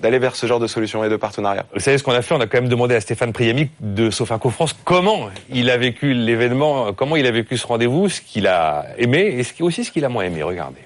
d'aller 0.00 0.18
vers 0.18 0.36
ce 0.36 0.46
genre 0.46 0.60
de 0.60 0.66
solutions 0.66 1.04
et 1.04 1.08
de 1.08 1.16
partenariats. 1.16 1.64
Vous 1.74 1.80
savez 1.80 1.98
ce 1.98 2.04
qu'on 2.04 2.12
a 2.12 2.22
fait? 2.22 2.34
On 2.34 2.40
a 2.40 2.46
quand 2.46 2.58
même 2.58 2.68
demandé 2.68 2.94
à 2.94 3.00
Stéphane 3.00 3.32
Priami 3.32 3.70
de 3.80 4.10
Sofinco 4.10 4.50
France 4.50 4.76
comment 4.84 5.28
il 5.50 5.70
a 5.70 5.76
vécu 5.76 6.14
l'événement, 6.14 6.92
comment 6.92 7.16
il 7.16 7.26
a 7.26 7.30
vécu 7.30 7.56
ce 7.56 7.66
rendez-vous, 7.66 8.08
ce 8.08 8.20
qu'il 8.20 8.46
a 8.46 8.86
aimé 8.98 9.34
et 9.38 9.42
ce 9.42 9.52
qui, 9.52 9.62
aussi 9.62 9.84
ce 9.84 9.90
qu'il 9.90 10.04
a 10.04 10.08
moins 10.08 10.24
aimé. 10.24 10.42
Regardez. 10.42 10.80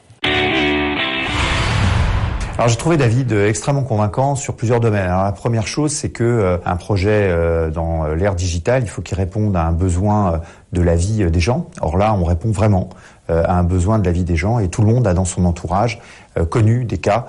Alors 2.60 2.68
j'ai 2.68 2.76
trouvé 2.76 2.98
David 2.98 3.32
extrêmement 3.32 3.84
convaincant 3.84 4.34
sur 4.34 4.54
plusieurs 4.54 4.80
domaines. 4.80 5.08
Alors, 5.08 5.24
la 5.24 5.32
première 5.32 5.66
chose, 5.66 5.92
c'est 5.92 6.10
que 6.10 6.24
euh, 6.24 6.58
un 6.66 6.76
projet 6.76 7.28
euh, 7.30 7.70
dans 7.70 8.08
l'ère 8.08 8.34
digitale, 8.34 8.82
il 8.82 8.88
faut 8.90 9.00
qu'il 9.00 9.16
réponde 9.16 9.56
à 9.56 9.64
un 9.64 9.72
besoin 9.72 10.34
euh, 10.34 10.38
de 10.72 10.82
la 10.82 10.94
vie 10.94 11.30
des 11.30 11.40
gens. 11.40 11.70
Or 11.80 11.96
là, 11.96 12.12
on 12.12 12.22
répond 12.22 12.50
vraiment. 12.50 12.90
a 13.30 13.54
un 13.54 13.62
besoin 13.62 13.98
de 13.98 14.04
la 14.04 14.12
vie 14.12 14.24
des 14.24 14.36
gens 14.36 14.58
et 14.58 14.68
tout 14.68 14.82
le 14.82 14.88
monde 14.88 15.06
a 15.06 15.14
dans 15.14 15.24
son 15.24 15.46
entourage 15.46 16.00
connu 16.48 16.84
des 16.84 16.98
cas 16.98 17.26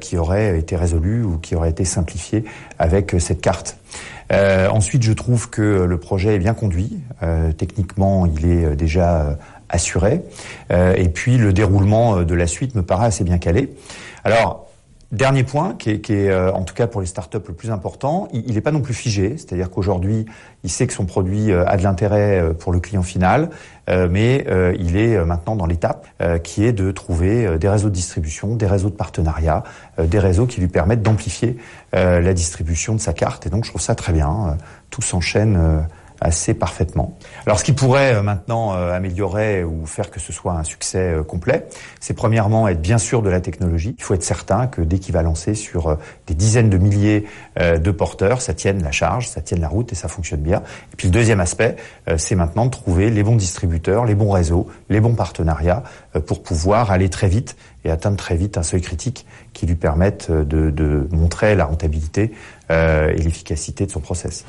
qui 0.00 0.16
auraient 0.16 0.58
été 0.58 0.76
résolus 0.76 1.22
ou 1.22 1.38
qui 1.38 1.54
auraient 1.54 1.70
été 1.70 1.84
simplifiés 1.84 2.44
avec 2.78 3.14
cette 3.18 3.40
carte. 3.40 3.76
ensuite, 4.30 5.02
je 5.02 5.12
trouve 5.12 5.50
que 5.50 5.60
le 5.60 5.98
projet 5.98 6.36
est 6.36 6.38
bien 6.38 6.54
conduit. 6.54 7.00
techniquement, 7.58 8.26
il 8.26 8.50
est 8.50 8.76
déjà 8.76 9.36
assuré. 9.68 10.22
et 10.70 11.08
puis, 11.08 11.36
le 11.36 11.52
déroulement 11.52 12.22
de 12.22 12.34
la 12.34 12.46
suite 12.46 12.74
me 12.74 12.82
paraît 12.82 13.06
assez 13.06 13.24
bien 13.24 13.38
calé. 13.38 13.74
Alors, 14.24 14.70
Dernier 15.12 15.42
point, 15.42 15.74
qui 15.74 15.90
est, 15.90 16.10
euh, 16.10 16.52
en 16.52 16.62
tout 16.62 16.72
cas 16.72 16.86
pour 16.86 17.00
les 17.00 17.06
startups 17.08 17.38
le 17.48 17.54
plus 17.54 17.72
important, 17.72 18.28
il 18.32 18.54
n'est 18.54 18.60
pas 18.60 18.70
non 18.70 18.80
plus 18.80 18.94
figé, 18.94 19.36
c'est-à-dire 19.36 19.68
qu'aujourd'hui, 19.68 20.24
il 20.62 20.70
sait 20.70 20.86
que 20.86 20.92
son 20.92 21.04
produit 21.04 21.50
euh, 21.50 21.66
a 21.66 21.76
de 21.76 21.82
l'intérêt 21.82 22.38
euh, 22.38 22.52
pour 22.52 22.70
le 22.70 22.78
client 22.78 23.02
final, 23.02 23.50
mais 24.08 24.46
il 24.78 24.96
est 24.96 25.24
maintenant 25.24 25.56
dans 25.56 25.66
l'étape 25.66 26.06
qui 26.42 26.64
est 26.64 26.72
de 26.72 26.90
trouver 26.90 27.58
des 27.58 27.68
réseaux 27.68 27.88
de 27.88 27.94
distribution, 27.94 28.54
des 28.54 28.66
réseaux 28.66 28.90
de 28.90 28.94
partenariat, 28.94 29.64
des 30.02 30.18
réseaux 30.18 30.46
qui 30.46 30.60
lui 30.60 30.68
permettent 30.68 31.02
d'amplifier 31.02 31.56
la 31.92 32.32
distribution 32.32 32.94
de 32.94 33.00
sa 33.00 33.12
carte. 33.12 33.46
Et 33.46 33.50
donc, 33.50 33.64
je 33.64 33.70
trouve 33.70 33.82
ça 33.82 33.94
très 33.94 34.12
bien. 34.12 34.56
tout 34.90 35.02
s'enchaîne 35.02 35.86
assez 36.20 36.54
parfaitement. 36.54 37.16
Alors 37.46 37.58
ce 37.58 37.64
qui 37.64 37.72
pourrait 37.72 38.14
euh, 38.14 38.22
maintenant 38.22 38.74
euh, 38.74 38.92
améliorer 38.92 39.64
ou 39.64 39.86
faire 39.86 40.10
que 40.10 40.20
ce 40.20 40.32
soit 40.32 40.52
un 40.52 40.64
succès 40.64 41.14
euh, 41.14 41.22
complet, 41.22 41.66
c'est 41.98 42.14
premièrement 42.14 42.68
être 42.68 42.82
bien 42.82 42.98
sûr 42.98 43.22
de 43.22 43.30
la 43.30 43.40
technologie. 43.40 43.94
Il 43.98 44.04
faut 44.04 44.14
être 44.14 44.22
certain 44.22 44.66
que 44.66 44.82
dès 44.82 44.98
qu'il 44.98 45.14
va 45.14 45.22
lancer 45.22 45.54
sur 45.54 45.96
des 46.26 46.34
dizaines 46.34 46.70
de 46.70 46.78
milliers 46.78 47.26
de 47.58 47.90
porteurs, 47.90 48.42
ça 48.42 48.54
tienne 48.54 48.82
la 48.82 48.90
charge, 48.90 49.28
ça 49.28 49.40
tienne 49.40 49.60
la 49.60 49.68
route 49.68 49.92
et 49.92 49.94
ça 49.94 50.08
fonctionne 50.08 50.40
bien. 50.40 50.62
Et 50.92 50.96
puis 50.96 51.08
le 51.08 51.12
deuxième 51.12 51.40
aspect, 51.40 51.76
c'est 52.16 52.34
maintenant 52.34 52.66
de 52.66 52.70
trouver 52.70 53.10
les 53.10 53.22
bons 53.22 53.36
distributeurs, 53.36 54.04
les 54.04 54.14
bons 54.14 54.30
réseaux, 54.30 54.68
les 54.88 55.00
bons 55.00 55.14
partenariats 55.14 55.82
pour 56.26 56.42
pouvoir 56.42 56.90
aller 56.90 57.08
très 57.08 57.28
vite 57.28 57.56
et 57.84 57.90
atteindre 57.90 58.16
très 58.16 58.36
vite 58.36 58.58
un 58.58 58.62
seuil 58.62 58.80
critique 58.80 59.26
qui 59.52 59.66
lui 59.66 59.76
permette 59.76 60.30
de, 60.30 60.70
de 60.70 61.08
montrer 61.12 61.54
la 61.54 61.64
rentabilité 61.64 62.32
et 62.70 63.22
l'efficacité 63.22 63.86
de 63.86 63.90
son 63.90 64.00
process. 64.00 64.44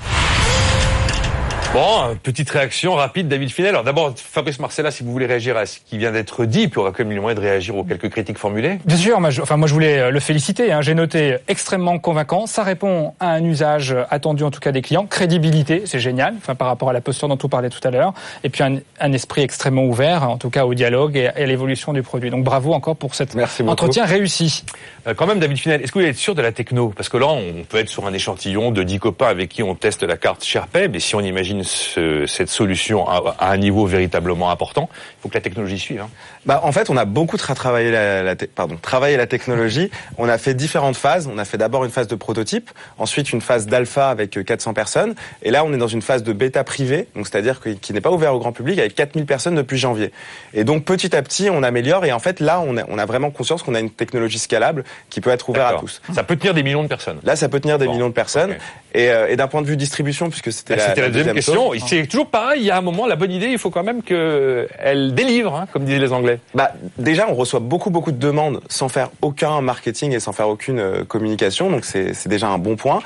Bon, 1.74 2.18
petite 2.22 2.50
réaction 2.50 2.96
rapide, 2.96 3.30
David 3.30 3.50
Finel. 3.50 3.70
Alors 3.70 3.86
d'abord, 3.86 4.14
Fabrice 4.18 4.60
Marcella, 4.60 4.92
si 4.92 5.04
vous 5.04 5.12
voulez 5.14 5.26
réagir 5.26 5.56
à 5.56 5.66
ce 5.66 5.80
qui 5.80 5.98
vient 5.98 6.12
d'être 6.12 6.44
dit, 6.44 6.68
puis 6.68 6.80
on 6.80 6.82
aura 6.82 6.92
quand 6.92 7.06
même 7.06 7.16
le 7.16 7.22
moyen 7.22 7.34
de 7.34 7.40
réagir 7.40 7.78
aux 7.78 7.86
quelques 7.86 8.10
critiques 8.10 8.38
formulées. 8.38 8.80
Bien 8.84 8.98
sûr, 8.98 9.22
moi 9.22 9.30
je, 9.30 9.42
enfin 9.42 9.56
moi 9.56 9.70
je 9.70 9.74
voulais 9.74 10.00
euh, 10.00 10.12
le 10.12 10.20
féliciter. 10.20 10.74
Hein. 10.74 10.82
J'ai 10.82 10.96
noté 10.96 11.38
extrêmement 11.48 11.98
convaincant. 11.98 12.46
Ça 12.46 12.64
répond 12.64 13.14
à 13.22 13.30
un 13.30 13.46
usage 13.46 13.96
attendu 14.10 14.44
en 14.44 14.52
tout 14.52 14.60
cas 14.60 14.74
des 14.74 14.82
clients. 14.82 15.06
Crédibilité, 15.06 15.84
c'est 15.86 16.02
génial. 16.02 16.34
Enfin 16.38 16.56
par 16.56 16.68
rapport 16.68 16.90
à 16.90 16.94
la 16.94 17.00
posture 17.00 17.30
dont 17.30 17.38
on 17.42 17.48
parlait 17.48 17.70
tout 17.70 17.88
à 17.88 17.90
l'heure. 17.90 18.14
Et 18.44 18.50
puis 18.50 18.64
un, 18.64 18.80
un, 19.00 19.14
esprit 19.14 19.42
extrêmement 19.42 19.86
ouvert, 19.86 20.30
en 20.30 20.38
tout 20.38 20.50
cas 20.50 20.66
au 20.66 20.74
dialogue 20.74 21.16
et, 21.16 21.28
à 21.28 21.46
l'évolution 21.46 21.94
du 21.94 22.04
produit. 22.04 22.32
Donc 22.32 22.44
bravo 22.44 22.74
encore 22.74 22.98
pour 22.98 23.16
cet 23.16 23.34
entretien 23.66 24.04
réussi. 24.04 24.66
Euh, 25.08 25.14
quand 25.14 25.26
même, 25.26 25.40
David 25.40 25.58
Finel, 25.58 25.82
est-ce 25.82 25.94
que 25.94 26.00
vous 26.00 26.06
êtes 26.06 26.18
sûr 26.18 26.36
de 26.36 26.42
la 26.42 26.52
techno? 26.52 26.90
Parce 26.90 27.08
que 27.08 27.16
là, 27.16 27.28
on 27.28 27.64
peut 27.64 27.78
être 27.78 27.88
sur 27.88 28.06
un 28.06 28.14
échantillon 28.14 28.72
de 28.72 28.84
10 28.84 29.00
copains 29.00 29.28
avec 29.28 29.48
qui 29.48 29.64
on 29.64 29.74
teste 29.74 30.04
la 30.04 30.18
carte 30.18 30.44
SharePay, 30.44 30.90
mais 30.90 31.00
si 31.00 31.16
on 31.16 31.22
imagine 31.22 31.61
ce, 31.64 32.26
cette 32.28 32.50
solution 32.50 33.08
à, 33.08 33.36
à, 33.40 33.52
un 33.52 33.58
niveau 33.58 33.86
véritablement 33.86 34.52
important, 34.52 34.90
il 34.92 35.22
faut 35.22 35.30
que 35.30 35.36
la 35.36 35.42
technologie 35.42 35.80
suive. 35.80 36.02
Hein. 36.02 36.10
Bah, 36.46 36.62
en 36.64 36.72
fait, 36.72 36.90
on 36.90 36.98
a 36.98 37.06
beaucoup 37.06 37.38
travaillé 37.38 37.92
la, 37.92 38.24
la 38.24 38.36
pardon, 38.36 38.78
travaillé 38.82 39.18
la 39.18 39.28
technologie. 39.28 39.92
On 40.18 40.28
a 40.28 40.38
fait 40.38 40.54
différentes 40.54 40.98
phases. 40.98 41.30
On 41.32 41.38
a 41.38 41.46
fait 41.46 41.58
d'abord 41.58 41.86
une 41.86 41.92
phase 41.92 42.08
de 42.08 42.16
prototype, 42.16 42.70
ensuite 42.98 43.32
une 43.32 43.42
phase 43.42 43.68
d'alpha 43.68 44.10
avec 44.10 44.44
400 44.44 44.70
euh, 44.70 44.74
personnes, 44.74 45.16
et 45.44 45.52
là, 45.52 45.64
on 45.64 45.74
est 45.74 45.78
dans 45.78 45.88
une 45.88 46.02
phase 46.02 46.24
de 46.24 46.34
bêta 46.34 46.64
privée, 46.64 47.08
donc 47.16 47.28
c'est-à-dire 47.28 47.60
qui 47.82 47.94
n'est 47.94 48.02
pas 48.02 48.12
ouvert 48.12 48.34
au 48.34 48.40
grand 48.40 48.52
public, 48.52 48.80
avec 48.80 48.96
4000 48.96 49.26
personnes 49.26 49.56
depuis 49.56 49.78
janvier. 49.78 50.12
Et 50.54 50.64
donc, 50.64 50.86
petit 50.86 51.16
à 51.16 51.22
petit, 51.22 51.50
on 51.50 51.64
améliore, 51.64 52.06
et 52.06 52.12
en 52.12 52.20
fait, 52.20 52.40
là, 52.40 52.62
on 52.66 52.78
a, 52.78 52.84
on 52.88 52.98
a 52.98 53.06
vraiment 53.06 53.32
conscience 53.32 53.64
qu'on 53.64 53.76
a 53.76 53.80
une 53.80 53.90
technologie 53.90 54.40
scalable 54.40 54.84
qui 55.10 55.22
peut 55.22 55.30
être 55.30 55.50
ouverte 55.50 55.76
à 55.76 55.80
tous. 55.80 56.02
Ça 56.14 56.24
peut 56.24 56.36
tenir 56.36 56.54
des 56.54 56.64
millions 56.64 56.84
de 56.84 56.88
personnes. 56.88 57.20
Là, 57.24 57.36
ça 57.36 57.50
peut 57.50 57.60
tenir 57.60 57.78
des 57.78 57.88
millions 57.88 58.10
de 58.10 58.14
personnes. 58.14 58.52
Okay. 58.52 58.62
Et, 58.94 59.10
euh, 59.10 59.30
et 59.30 59.36
d'un 59.36 59.48
point 59.48 59.62
de 59.62 59.68
vue 59.68 59.78
distribution, 59.78 60.30
puisque 60.30 60.52
c'était 60.52 60.76
la, 60.76 60.94
la, 60.94 61.10
deuxième, 61.10 61.36
question, 61.36 61.72
c'est 61.88 62.08
toujours 62.08 62.28
pareil. 62.28 62.62
Il 62.62 62.66
y 62.66 62.72
a 62.72 62.78
un 62.78 62.82
moment, 62.82 63.08
la 63.08 63.16
bonne 63.16 63.32
idée, 63.32 63.48
il 63.48 63.58
faut 63.58 63.70
quand 63.70 63.84
même 63.84 64.04
qu'elle 64.04 65.14
délivre, 65.14 65.56
hein, 65.56 65.68
comme 65.72 65.86
disaient 65.86 66.00
les 66.00 66.12
Anglais. 66.12 66.31
Bah, 66.54 66.72
déjà, 66.98 67.28
on 67.30 67.36
reçoit 67.36 67.60
beaucoup, 67.60 67.90
beaucoup 67.90 68.12
de 68.12 68.18
demandes 68.18 68.62
sans 68.70 68.90
faire 68.90 69.10
aucun 69.22 69.62
marketing 69.62 70.14
et 70.14 70.20
sans 70.20 70.34
faire 70.34 70.50
aucune 70.50 70.80
euh, 70.80 71.04
communication. 71.04 71.70
Donc, 71.70 71.86
c'est 71.86 72.28
déjà 72.28 72.48
un 72.48 72.58
bon 72.58 72.76
point. 72.76 73.02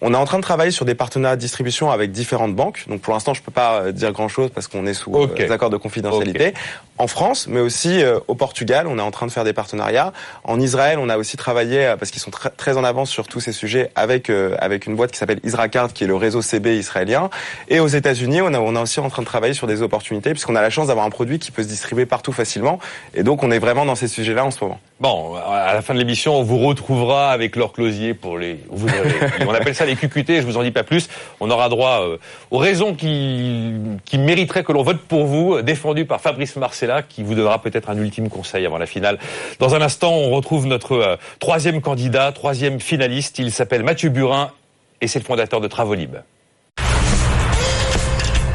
On 0.00 0.14
est 0.14 0.16
en 0.16 0.24
train 0.24 0.38
de 0.38 0.42
travailler 0.42 0.70
sur 0.70 0.84
des 0.84 0.94
partenariats 0.94 1.36
de 1.36 1.40
distribution 1.40 1.90
avec 1.90 2.12
différentes 2.12 2.54
banques. 2.54 2.84
Donc 2.88 3.00
pour 3.00 3.12
l'instant, 3.12 3.34
je 3.34 3.42
peux 3.42 3.50
pas 3.50 3.80
euh, 3.80 3.92
dire 3.92 4.12
grand-chose 4.12 4.50
parce 4.54 4.68
qu'on 4.68 4.86
est 4.86 4.94
sous 4.94 5.12
okay. 5.12 5.48
euh, 5.48 5.52
accords 5.52 5.70
de 5.70 5.76
confidentialité. 5.76 6.48
Okay. 6.48 6.58
En 6.98 7.06
France, 7.06 7.46
mais 7.48 7.60
aussi 7.60 8.02
euh, 8.02 8.18
au 8.26 8.34
Portugal, 8.34 8.88
on 8.88 8.98
est 8.98 9.02
en 9.02 9.12
train 9.12 9.26
de 9.26 9.30
faire 9.30 9.44
des 9.44 9.52
partenariats. 9.52 10.12
En 10.42 10.60
Israël, 10.60 10.98
on 11.00 11.08
a 11.08 11.16
aussi 11.16 11.36
travaillé 11.36 11.94
parce 11.96 12.10
qu'ils 12.10 12.20
sont 12.20 12.32
très, 12.32 12.50
très 12.50 12.76
en 12.76 12.82
avance 12.82 13.08
sur 13.08 13.28
tous 13.28 13.38
ces 13.38 13.52
sujets 13.52 13.92
avec 13.94 14.30
euh, 14.30 14.56
avec 14.58 14.86
une 14.86 14.96
boîte 14.96 15.12
qui 15.12 15.18
s'appelle 15.18 15.38
Isracard, 15.44 15.92
qui 15.92 16.02
est 16.02 16.08
le 16.08 16.16
réseau 16.16 16.42
CB 16.42 16.76
israélien. 16.76 17.30
Et 17.68 17.78
aux 17.78 17.86
États-Unis, 17.86 18.40
on, 18.42 18.52
a, 18.52 18.58
on 18.58 18.74
est 18.74 18.80
aussi 18.80 18.98
en 18.98 19.08
train 19.10 19.22
de 19.22 19.28
travailler 19.28 19.54
sur 19.54 19.68
des 19.68 19.80
opportunités 19.82 20.30
puisqu'on 20.30 20.56
a 20.56 20.60
la 20.60 20.70
chance 20.70 20.88
d'avoir 20.88 21.06
un 21.06 21.10
produit 21.10 21.38
qui 21.38 21.52
peut 21.52 21.62
se 21.62 21.68
distribuer 21.68 22.04
partout 22.04 22.32
facilement. 22.32 22.80
Et 23.14 23.22
donc, 23.22 23.44
on 23.44 23.52
est 23.52 23.60
vraiment 23.60 23.84
dans 23.84 23.94
ces 23.94 24.08
sujets-là 24.08 24.44
en 24.44 24.50
ce 24.50 24.62
moment. 24.64 24.80
Bon, 24.98 25.36
à 25.36 25.72
la 25.74 25.82
fin 25.82 25.94
de 25.94 26.00
l'émission, 26.00 26.34
on 26.34 26.42
vous 26.42 26.58
retrouvera 26.58 27.30
avec 27.30 27.54
Laure 27.54 27.72
Closier 27.72 28.14
pour 28.14 28.38
les. 28.38 28.58
Vous 28.70 28.88
on 29.46 29.54
appelle 29.54 29.76
ça 29.76 29.86
les 29.88 29.96
QQT. 29.96 30.40
Je 30.40 30.46
vous 30.46 30.56
en 30.56 30.62
dis 30.62 30.70
pas 30.70 30.84
plus. 30.84 31.08
On 31.40 31.50
aura 31.50 31.68
droit 31.68 32.02
euh, 32.02 32.18
aux 32.50 32.58
raisons 32.58 32.94
qui 32.94 33.72
qui 34.04 34.18
mériteraient 34.18 34.64
que 34.64 34.72
l'on 34.72 34.82
vote 34.82 35.00
pour 35.00 35.26
vous, 35.26 35.62
défendues 35.62 36.04
par 36.04 36.20
Fabrice 36.20 36.56
Marcella, 36.56 37.02
qui 37.02 37.22
vous 37.22 37.34
donnera 37.34 37.60
peut-être 37.60 37.90
un 37.90 37.96
ultime 37.96 38.28
conseil 38.28 38.64
avant 38.66 38.78
la 38.78 38.86
finale. 38.86 39.18
Dans 39.58 39.74
un 39.74 39.82
instant, 39.82 40.12
on 40.12 40.30
retrouve 40.30 40.66
notre 40.66 40.92
euh, 40.92 41.16
troisième 41.40 41.80
candidat, 41.80 42.32
troisième 42.32 42.80
finaliste. 42.80 43.38
Il 43.38 43.52
s'appelle 43.52 43.82
Mathieu 43.82 44.10
Burin 44.10 44.52
et 45.00 45.06
c'est 45.06 45.18
le 45.18 45.24
fondateur 45.24 45.60
de 45.60 45.68
Travolib. 45.68 46.16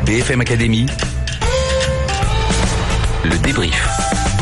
BFM 0.06 0.42
Academy, 0.42 0.86
le 3.24 3.38
débrief. 3.38 4.33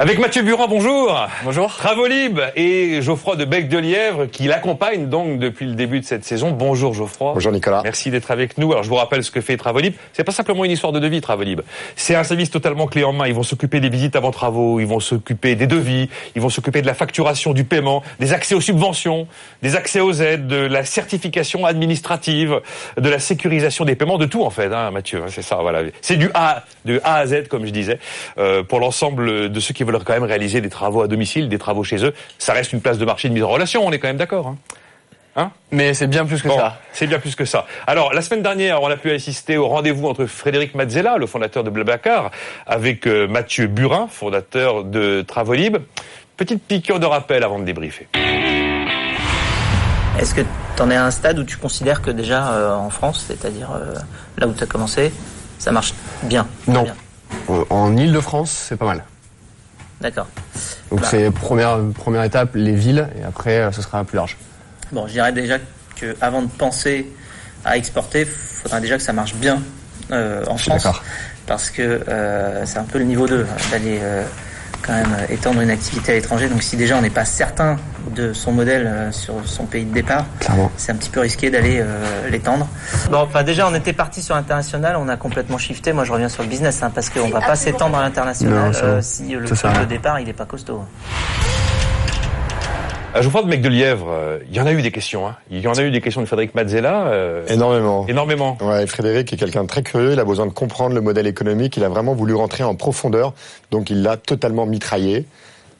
Avec 0.00 0.18
Mathieu 0.18 0.40
Burin, 0.42 0.66
bonjour. 0.66 1.28
Bonjour. 1.44 1.76
Travolib 1.76 2.40
et 2.56 3.02
Geoffroy 3.02 3.36
de 3.36 3.44
Bec 3.44 3.68
de 3.68 3.76
Lièvre 3.76 4.30
qui 4.30 4.44
l'accompagnent 4.44 5.10
donc 5.10 5.38
depuis 5.38 5.66
le 5.66 5.74
début 5.74 6.00
de 6.00 6.06
cette 6.06 6.24
saison. 6.24 6.52
Bonjour 6.52 6.94
Geoffroy. 6.94 7.34
Bonjour 7.34 7.52
Nicolas. 7.52 7.82
Merci 7.84 8.10
d'être 8.10 8.30
avec 8.30 8.56
nous. 8.56 8.72
Alors 8.72 8.82
je 8.82 8.88
vous 8.88 8.94
rappelle 8.94 9.22
ce 9.22 9.30
que 9.30 9.42
fait 9.42 9.58
Travolib. 9.58 9.92
C'est 10.14 10.24
pas 10.24 10.32
simplement 10.32 10.64
une 10.64 10.70
histoire 10.70 10.94
de 10.94 11.00
devis 11.00 11.20
Travolib. 11.20 11.60
C'est 11.96 12.14
un 12.14 12.24
service 12.24 12.50
totalement 12.50 12.86
clé 12.86 13.04
en 13.04 13.12
main. 13.12 13.26
Ils 13.26 13.34
vont 13.34 13.42
s'occuper 13.42 13.78
des 13.78 13.90
visites 13.90 14.16
avant 14.16 14.30
travaux, 14.30 14.80
ils 14.80 14.86
vont 14.86 15.00
s'occuper 15.00 15.54
des 15.54 15.66
devis, 15.66 16.08
ils 16.34 16.40
vont 16.40 16.48
s'occuper 16.48 16.80
de 16.80 16.86
la 16.86 16.94
facturation, 16.94 17.52
du 17.52 17.64
paiement, 17.64 18.02
des 18.20 18.32
accès 18.32 18.54
aux 18.54 18.62
subventions, 18.62 19.28
des 19.60 19.76
accès 19.76 20.00
aux 20.00 20.14
aides, 20.14 20.46
de 20.46 20.56
la 20.56 20.86
certification 20.86 21.66
administrative, 21.66 22.62
de 22.96 23.08
la 23.10 23.18
sécurisation 23.18 23.84
des 23.84 23.96
paiements, 23.96 24.16
de 24.16 24.24
tout 24.24 24.44
en 24.44 24.50
fait, 24.50 24.72
hein, 24.72 24.92
Mathieu. 24.92 25.24
C'est 25.28 25.42
ça, 25.42 25.56
voilà. 25.56 25.82
C'est 26.00 26.16
du 26.16 26.30
A, 26.32 26.64
de 26.86 27.02
A 27.04 27.16
à 27.16 27.26
Z 27.26 27.48
comme 27.48 27.66
je 27.66 27.70
disais, 27.70 27.98
euh, 28.38 28.62
pour 28.62 28.80
l'ensemble 28.80 29.50
de 29.50 29.60
ceux 29.60 29.74
qui 29.74 29.84
veulent 29.84 29.89
quand 29.98 30.12
même 30.12 30.24
réaliser 30.24 30.60
des 30.60 30.70
travaux 30.70 31.02
à 31.02 31.08
domicile, 31.08 31.48
des 31.48 31.58
travaux 31.58 31.84
chez 31.84 32.04
eux. 32.04 32.14
Ça 32.38 32.52
reste 32.52 32.72
une 32.72 32.80
place 32.80 32.98
de 32.98 33.04
marché 33.04 33.28
de 33.28 33.34
mise 33.34 33.42
en 33.42 33.48
relation, 33.48 33.86
on 33.86 33.92
est 33.92 33.98
quand 33.98 34.08
même 34.08 34.16
d'accord. 34.16 34.46
Hein 34.46 34.56
Hein 35.36 35.52
Mais 35.70 35.94
c'est 35.94 36.08
bien 36.08 36.26
plus 36.26 36.42
que 36.42 36.48
bon, 36.48 36.58
ça. 36.58 36.78
C'est 36.92 37.06
bien 37.06 37.20
plus 37.20 37.36
que 37.36 37.44
ça. 37.44 37.66
Alors, 37.86 38.12
la 38.12 38.20
semaine 38.20 38.42
dernière, 38.42 38.82
on 38.82 38.90
a 38.90 38.96
pu 38.96 39.10
assister 39.12 39.56
au 39.56 39.68
rendez-vous 39.68 40.08
entre 40.08 40.26
Frédéric 40.26 40.74
Mazzella, 40.74 41.18
le 41.18 41.26
fondateur 41.26 41.62
de 41.62 41.70
Blablacar, 41.70 42.30
avec 42.66 43.06
euh, 43.06 43.28
Mathieu 43.28 43.68
Burin, 43.68 44.08
fondateur 44.10 44.84
de 44.84 45.22
Travolib. 45.22 45.78
Petite 46.36 46.62
piqûre 46.62 46.98
de 46.98 47.06
rappel 47.06 47.44
avant 47.44 47.58
de 47.58 47.64
débriefer. 47.64 48.08
Est-ce 50.18 50.34
que 50.34 50.40
tu 50.40 50.82
en 50.82 50.90
es 50.90 50.96
à 50.96 51.04
un 51.04 51.10
stade 51.10 51.38
où 51.38 51.44
tu 51.44 51.56
considères 51.56 52.02
que 52.02 52.10
déjà 52.10 52.52
euh, 52.52 52.74
en 52.74 52.90
France, 52.90 53.24
c'est-à-dire 53.28 53.70
euh, 53.72 53.94
là 54.36 54.48
où 54.48 54.52
tu 54.52 54.64
as 54.64 54.66
commencé, 54.66 55.12
ça 55.58 55.70
marche 55.70 55.94
bien? 56.24 56.46
Non. 56.66 56.82
Bien. 56.82 56.96
En 57.70 57.96
Ile-de-France, 57.96 58.50
c'est 58.50 58.76
pas 58.76 58.86
mal. 58.86 59.04
D'accord. 60.00 60.28
Donc 60.90 61.00
bah. 61.00 61.06
c'est 61.10 61.30
première, 61.30 61.78
première 61.94 62.24
étape, 62.24 62.50
les 62.54 62.74
villes, 62.74 63.08
et 63.18 63.24
après, 63.24 63.70
ce 63.72 63.82
sera 63.82 64.04
plus 64.04 64.16
large. 64.16 64.36
Bon, 64.92 65.06
je 65.06 65.12
dirais 65.12 65.32
déjà 65.32 65.58
qu'avant 65.94 66.42
de 66.42 66.48
penser 66.48 67.10
à 67.64 67.76
exporter, 67.76 68.22
il 68.22 68.26
faudra 68.26 68.80
déjà 68.80 68.96
que 68.96 69.02
ça 69.02 69.12
marche 69.12 69.34
bien 69.34 69.62
euh, 70.10 70.44
en 70.46 70.56
France. 70.56 70.86
Parce 71.46 71.70
que 71.70 71.82
euh, 71.82 72.64
c'est 72.66 72.78
un 72.78 72.84
peu 72.84 72.98
le 72.98 73.04
niveau 73.04 73.26
2, 73.26 73.46
d'aller 73.70 73.98
euh, 74.02 74.24
quand 74.82 74.92
même 74.92 75.16
étendre 75.28 75.60
une 75.60 75.70
activité 75.70 76.12
à 76.12 76.14
l'étranger. 76.14 76.48
Donc 76.48 76.62
si 76.62 76.76
déjà 76.76 76.96
on 76.96 77.02
n'est 77.02 77.10
pas 77.10 77.24
certain 77.24 77.76
de 78.14 78.32
son 78.32 78.52
modèle 78.52 78.86
euh, 78.86 79.12
sur 79.12 79.34
son 79.44 79.64
pays 79.64 79.84
de 79.84 79.92
départ, 79.92 80.26
c'est 80.76 80.92
un 80.92 80.96
petit 80.96 81.10
peu 81.10 81.20
risqué 81.20 81.50
d'aller 81.50 81.80
euh, 81.80 82.28
l'étendre. 82.30 82.66
Bon, 83.10 83.18
enfin 83.18 83.42
déjà 83.42 83.68
on 83.68 83.74
était 83.74 83.92
parti 83.92 84.22
sur 84.22 84.34
l'international, 84.34 84.96
on 84.96 85.08
a 85.08 85.16
complètement 85.16 85.58
shifté. 85.58 85.92
Moi 85.92 86.04
je 86.04 86.12
reviens 86.12 86.28
sur 86.28 86.42
le 86.42 86.48
business 86.48 86.82
hein, 86.82 86.90
parce 86.94 87.10
qu'on 87.10 87.28
ne 87.28 87.32
va 87.32 87.40
pas 87.40 87.56
s'étendre 87.56 87.98
à 87.98 88.02
l'international 88.02 88.72
euh, 88.82 89.00
si 89.02 89.28
le 89.34 89.44
prix 89.44 89.78
de 89.80 89.84
départ 89.84 90.20
il 90.20 90.26
n'est 90.26 90.32
pas 90.32 90.46
costaud. 90.46 90.82
je 93.14 93.22
vous 93.22 93.30
parle 93.30 93.44
de 93.44 93.50
Mec 93.50 93.62
de 93.62 93.68
Lièvre. 93.68 94.08
Euh, 94.10 94.38
il 94.48 94.56
y 94.56 94.60
en 94.60 94.66
a 94.66 94.72
eu 94.72 94.82
des 94.82 94.90
questions. 94.90 95.26
Hein. 95.26 95.36
Il 95.50 95.60
y 95.60 95.68
en 95.68 95.74
a 95.74 95.82
eu 95.82 95.90
des 95.90 96.00
questions 96.00 96.20
de 96.20 96.26
Frédéric 96.26 96.54
Mazzella. 96.54 97.06
Euh, 97.06 97.46
énormément. 97.48 98.06
Énormément. 98.08 98.58
Ouais, 98.60 98.86
Frédéric 98.86 99.32
est 99.32 99.36
quelqu'un 99.36 99.62
de 99.62 99.68
très 99.68 99.82
curieux. 99.82 100.12
Il 100.12 100.20
a 100.20 100.24
besoin 100.24 100.46
de 100.46 100.52
comprendre 100.52 100.94
le 100.94 101.00
modèle 101.00 101.26
économique. 101.26 101.76
Il 101.76 101.84
a 101.84 101.88
vraiment 101.88 102.14
voulu 102.14 102.34
rentrer 102.34 102.64
en 102.64 102.74
profondeur. 102.74 103.34
Donc 103.70 103.90
il 103.90 104.02
l'a 104.02 104.16
totalement 104.16 104.66
mitraillé. 104.66 105.26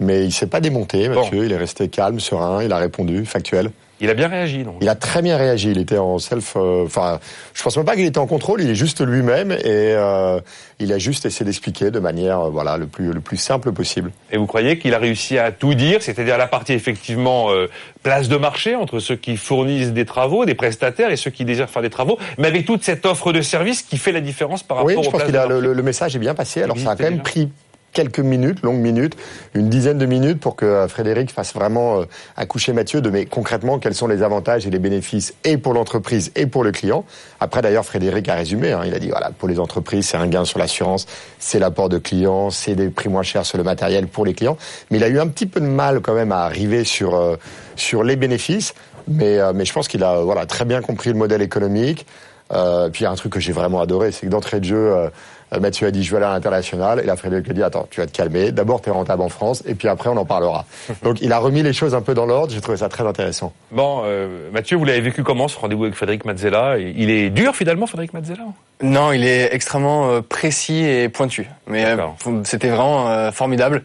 Mais 0.01 0.25
il 0.25 0.33
s'est 0.33 0.47
pas 0.47 0.61
démonté, 0.61 1.09
Mathieu. 1.09 1.45
Il 1.45 1.53
est 1.53 1.57
resté 1.57 1.89
calme, 1.89 2.21
serein. 2.21 2.63
Il 2.63 2.73
a 2.73 2.79
répondu, 2.79 3.25
factuel. 3.27 3.71
Il 4.03 4.09
a 4.09 4.15
bien 4.15 4.29
réagi, 4.29 4.65
donc. 4.65 4.77
Il 4.81 4.89
a 4.89 4.95
très 4.95 5.21
bien 5.21 5.37
réagi. 5.37 5.71
Il 5.73 5.79
était 5.79 5.99
en 5.99 6.19
self. 6.19 6.55
Euh, 6.57 6.87
enfin, 6.87 7.21
je 7.53 7.63
pense 7.63 7.77
même 7.77 7.85
pas 7.85 7.97
qu'il 7.97 8.07
était 8.07 8.19
en 8.19 8.27
contrôle. 8.27 8.63
Il 8.63 8.71
est 8.71 8.75
juste 8.75 9.05
lui-même 9.05 9.53
et 9.53 9.59
euh, 9.67 10.41
il 10.79 10.91
a 10.95 10.99
juste 10.99 11.27
essayé 11.27 11.45
d'expliquer 11.45 11.91
de 11.91 11.99
manière, 11.99 12.41
euh, 12.41 12.51
voilà, 12.51 12.79
le 12.79 12.87
plus 12.87 13.13
le 13.13 13.21
plus 13.21 13.37
simple 13.37 13.73
possible. 13.73 14.11
Et 14.33 14.39
vous 14.39 14.47
croyez 14.47 14.79
qu'il 14.79 14.95
a 14.95 14.99
réussi 14.99 15.39
à 15.39 15.53
tout 15.53 15.75
dire, 15.75 16.03
c'est-à-dire 16.03 16.39
la 16.39 16.47
partie 16.47 16.73
effectivement 16.73 17.49
place 18.03 18.29
de 18.29 18.37
marché 18.37 18.75
entre 18.75 19.01
ceux 19.01 19.17
qui 19.17 19.37
fournissent 19.37 19.93
des 19.93 20.07
travaux, 20.07 20.47
des 20.47 20.55
prestataires 20.55 21.11
et 21.11 21.17
ceux 21.17 21.31
qui 21.31 21.45
désirent 21.45 21.69
faire 21.69 21.83
des 21.83 21.91
travaux, 21.91 22.19
mais 22.39 22.49
avec 22.49 22.65
toute 22.65 22.83
cette 22.83 23.05
offre 23.05 23.33
de 23.33 23.43
service 23.43 23.83
qui 23.83 23.99
fait 23.99 24.13
la 24.13 24.21
différence 24.21 24.63
par 24.63 24.79
rapport. 24.79 24.97
Oui, 24.97 25.05
je 25.05 25.11
pense 25.11 25.25
qu'il 25.25 25.37
a 25.37 25.47
le, 25.47 25.61
le, 25.61 25.83
message 25.83 26.17
est 26.17 26.21
bien 26.21 26.35
passé. 26.35 26.63
Alors 26.63 26.79
ça 26.79 26.93
a 26.93 26.97
quand 26.97 27.05
même 27.05 27.21
pris 27.21 27.51
quelques 27.93 28.21
minutes, 28.21 28.63
longues 28.63 28.81
minutes, 28.81 29.17
une 29.55 29.69
dizaine 29.69 29.99
de 29.99 30.07
minutes 30.07 30.41
pour 30.41 30.57
que 30.57 30.65
euh, 30.65 30.89
Frédéric 30.89 31.33
fasse 31.33 31.55
vraiment 31.55 32.01
euh, 32.01 32.05
accoucher 32.37 32.73
Mathieu 32.73 33.01
de 33.01 33.11
mais 33.11 33.27
concrètement 33.27 33.79
quels 33.79 33.95
sont 33.95 34.07
les 34.07 34.23
avantages 34.23 34.67
et 34.67 34.71
les 34.71 34.79
bénéfices 34.79 35.35
et 35.45 35.57
pour 35.57 35.75
l'entreprise 35.75 36.33
et 36.37 36.47
pour 36.47 36.65
le 36.65 36.73
client. 36.73 37.05
Après 37.41 37.63
d'ailleurs 37.63 37.85
Frédéric 37.85 38.29
a 38.29 38.35
résumé, 38.35 38.73
hein, 38.73 38.83
il 38.87 38.95
a 38.95 38.99
dit 38.99 39.09
voilà 39.09 39.31
pour 39.31 39.49
les 39.49 39.59
entreprises 39.59 40.09
c'est 40.09 40.17
un 40.17 40.27
gain 40.27 40.45
sur 40.45 40.59
l'assurance, 40.59 41.07
c'est 41.39 41.59
l'apport 41.59 41.89
de 41.89 41.99
clients, 41.99 42.51
c'est 42.51 42.75
des 42.75 42.91
prix 42.91 43.09
moins 43.09 43.23
chers 43.23 43.47
sur 43.47 43.59
le 43.59 43.65
matériel 43.65 44.07
pour 44.07 44.25
les 44.25 44.35
clients, 44.35 44.57
mais 44.91 44.99
il 44.99 45.05
a 45.05 45.09
eu 45.09 45.19
un 45.19 45.29
petit 45.29 45.47
peu 45.47 45.61
de 45.61 45.67
mal 45.67 46.01
quand 46.01 46.15
même 46.15 46.33
à 46.33 46.41
arriver 46.41 46.85
sur 46.85 47.15
euh, 47.15 47.37
sur 47.77 48.05
les 48.05 48.17
bénéfices, 48.17 48.75
mais 49.09 49.39
mais 49.55 49.65
je 49.65 49.73
pense 49.73 49.89
qu'il 49.89 50.05
a 50.05 50.21
voilà 50.21 50.47
très 50.47 50.65
bien 50.65 50.83
compris 50.83 51.11
le 51.11 51.17
modèle 51.17 51.43
économique. 51.43 52.07
Euh, 52.53 52.89
puis 52.89 53.03
il 53.03 53.05
y 53.05 53.07
a 53.07 53.11
un 53.11 53.15
truc 53.15 53.33
que 53.33 53.41
j'ai 53.41 53.53
vraiment 53.53 53.81
adoré, 53.81 54.11
c'est 54.13 54.27
que 54.27 54.31
d'entrée 54.31 54.61
de 54.61 54.65
jeu, 54.65 54.93
euh, 54.93 55.09
Mathieu 55.59 55.87
a 55.87 55.91
dit 55.91 56.03
je 56.03 56.11
vais 56.11 56.19
aller 56.19 56.27
à 56.27 56.31
l'international, 56.31 57.01
et 57.01 57.05
la 57.05 57.17
Frédéric 57.17 57.51
a 57.51 57.53
dit 57.53 57.63
attends, 57.63 57.87
tu 57.91 58.01
vas 58.01 58.07
te 58.07 58.13
calmer, 58.13 58.53
d'abord 58.53 58.81
tu 58.81 58.89
es 58.89 58.93
rentable 58.93 59.23
en 59.23 59.29
France, 59.29 59.63
et 59.67 59.75
puis 59.75 59.89
après 59.89 60.11
on 60.11 60.17
en 60.17 60.25
parlera. 60.25 60.67
Donc 61.03 61.21
il 61.21 61.33
a 61.33 61.39
remis 61.39 61.63
les 61.63 61.73
choses 61.73 61.95
un 61.95 62.03
peu 62.03 62.15
dans 62.15 62.27
l'ordre, 62.27 62.53
j'ai 62.53 62.61
trouvé 62.61 62.79
ça 62.79 62.89
très 62.89 63.07
intéressant. 63.07 63.53
Bon, 63.71 64.03
euh, 64.05 64.51
Mathieu, 64.53 64.77
vous 64.77 64.85
l'avez 64.85 65.01
vécu 65.01 65.23
comment 65.23 65.49
ce 65.49 65.59
rendez-vous 65.59 65.85
avec 65.85 65.95
Frédéric 65.95 66.25
Mazzella? 66.25 66.79
Il 66.79 67.11
est 67.11 67.31
dur 67.31 67.55
finalement, 67.55 67.87
Frédéric 67.87 68.13
Mazzella 68.13 68.45
non, 68.83 69.13
il 69.13 69.27
est 69.27 69.55
extrêmement 69.55 70.11
euh, 70.11 70.21
précis 70.23 70.85
et 70.85 71.11
pointu. 71.11 71.51
Mais 71.67 71.85
euh, 71.85 71.97
c'était 72.45 72.71
vraiment 72.71 73.09
euh, 73.09 73.31
formidable, 73.31 73.83